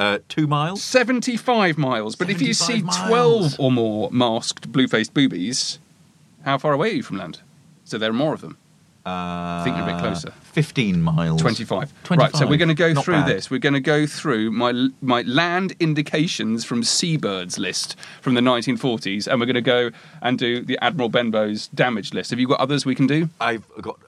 uh, 0.00 0.18
two 0.28 0.46
miles. 0.46 0.82
75 0.82 1.78
miles. 1.78 2.16
But 2.16 2.30
if 2.30 2.40
you 2.40 2.54
see 2.54 2.80
75 2.80 3.08
12 3.08 3.60
or 3.60 3.70
more 3.70 4.10
masked 4.10 4.72
blue 4.72 4.88
faced 4.88 5.12
boobies, 5.14 5.78
how 6.44 6.58
far 6.58 6.72
away 6.72 6.90
are 6.90 6.94
you 6.94 7.02
from 7.02 7.18
land? 7.18 7.40
So 7.84 7.98
there 7.98 8.10
are 8.10 8.14
more 8.14 8.32
of 8.32 8.40
them. 8.40 8.56
Uh, 9.04 9.64
think 9.64 9.76
you're 9.76 9.88
a 9.88 9.92
bit 9.92 9.98
closer. 9.98 10.30
Fifteen 10.42 11.00
miles. 11.00 11.40
25. 11.40 11.92
25. 12.04 12.18
Right, 12.18 12.38
so 12.38 12.46
we're 12.46 12.58
going 12.58 12.68
to 12.68 12.74
go 12.74 12.92
Not 12.92 13.04
through 13.04 13.14
bad. 13.14 13.28
this. 13.28 13.50
We're 13.50 13.58
going 13.58 13.72
to 13.74 13.80
go 13.80 14.06
through 14.06 14.50
my 14.50 14.88
my 15.00 15.22
land 15.22 15.74
indications 15.80 16.64
from 16.64 16.82
seabirds 16.82 17.58
list 17.58 17.96
from 18.20 18.34
the 18.34 18.42
1940s, 18.42 19.26
and 19.26 19.40
we're 19.40 19.46
going 19.46 19.54
to 19.54 19.62
go 19.62 19.90
and 20.20 20.38
do 20.38 20.62
the 20.62 20.78
Admiral 20.82 21.10
Benbow's 21.10 21.68
damage 21.68 22.12
list. 22.12 22.30
Have 22.30 22.38
you 22.38 22.46
got 22.46 22.60
others 22.60 22.84
we 22.84 22.94
can 22.94 23.06
do? 23.06 23.30
I've 23.40 23.64
got 23.80 23.98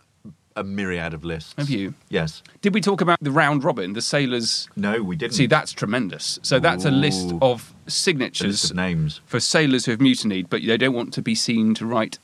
a 0.56 0.64
myriad 0.64 1.14
of 1.14 1.24
lists. 1.24 1.54
Have 1.58 1.70
you? 1.70 1.94
Yes. 2.08 2.42
Did 2.60 2.74
we 2.74 2.80
talk 2.80 3.00
about 3.00 3.18
the 3.20 3.30
round 3.30 3.64
robin, 3.64 3.92
the 3.92 4.02
sailors? 4.02 4.68
No, 4.76 5.02
we 5.02 5.16
didn't. 5.16 5.34
See, 5.34 5.46
that's 5.46 5.72
tremendous. 5.72 6.38
So 6.42 6.58
that's 6.58 6.84
a 6.84 6.90
list 6.90 7.32
Ooh. 7.32 7.38
of 7.42 7.74
signatures 7.86 8.62
list 8.62 8.70
of 8.70 8.76
names. 8.76 9.20
for 9.26 9.40
sailors 9.40 9.86
who 9.86 9.92
have 9.92 10.00
mutinied, 10.00 10.48
but 10.50 10.62
they 10.64 10.76
don't 10.76 10.94
want 10.94 11.12
to 11.14 11.22
be 11.22 11.34
seen 11.34 11.74
to 11.74 11.86
write 11.86 12.18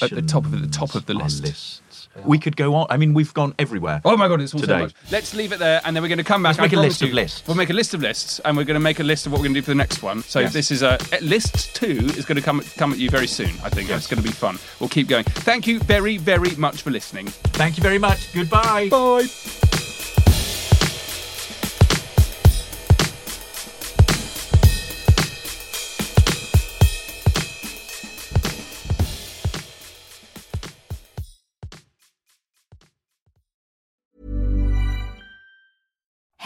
at 0.00 0.10
the 0.10 0.22
top 0.22 0.44
of 0.44 0.60
the 0.60 0.68
top 0.68 0.94
of 0.94 1.06
the 1.06 1.14
list. 1.14 1.46
are 1.46 2.01
lists. 2.14 2.28
We 2.28 2.38
could 2.38 2.56
go 2.56 2.74
on. 2.74 2.86
I 2.90 2.96
mean, 2.96 3.14
we've 3.14 3.32
gone 3.34 3.54
everywhere. 3.58 4.00
Oh 4.04 4.16
my 4.16 4.28
god, 4.28 4.40
it's 4.40 4.54
all 4.54 4.60
Today. 4.60 4.74
so 4.74 4.78
much. 4.84 4.94
Let's 5.10 5.34
leave 5.34 5.52
it 5.52 5.58
there, 5.58 5.80
and 5.84 5.94
then 5.96 6.02
we're 6.02 6.08
going 6.08 6.18
to 6.18 6.24
come 6.24 6.42
back. 6.42 6.58
Let's 6.58 6.72
make 6.72 6.78
I 6.78 6.80
a 6.82 6.86
list 6.86 7.02
of 7.02 7.10
lists. 7.12 7.46
We'll 7.46 7.56
make 7.56 7.70
a 7.70 7.74
list 7.74 7.94
of 7.94 8.02
lists, 8.02 8.40
and 8.44 8.56
we're 8.56 8.64
going 8.64 8.74
to 8.74 8.80
make 8.80 9.00
a 9.00 9.04
list 9.04 9.26
of 9.26 9.32
what 9.32 9.38
we're 9.38 9.44
going 9.44 9.54
to 9.54 9.60
do 9.60 9.64
for 9.64 9.70
the 9.70 9.76
next 9.76 10.02
one. 10.02 10.22
So 10.22 10.40
Yes. 10.40 10.52
this 10.52 10.70
is 10.70 10.82
a 10.82 10.98
eh, 11.12 11.18
list 11.22 11.74
two 11.74 12.10
is 12.16 12.24
going 12.24 12.36
to 12.36 12.42
come 12.42 12.60
come 12.76 12.92
at 12.92 12.98
you 12.98 13.10
very 13.10 13.26
soon. 13.26 13.50
I 13.64 13.70
think 13.70 13.90
it's 13.90 14.06
going 14.06 14.22
to 14.22 14.28
be 14.28 14.32
fun. 14.32 14.58
We'll 14.80 14.88
keep 14.88 15.08
going. 15.08 15.24
Thank 15.24 15.66
you 15.66 15.78
very 15.80 16.16
very 16.18 16.54
much 16.56 16.82
for 16.82 16.90
listening. 16.90 17.26
Thank 17.58 17.76
you 17.76 17.82
very 17.82 17.98
much. 17.98 18.32
Goodbye. 18.34 18.88
Bye. 18.88 19.81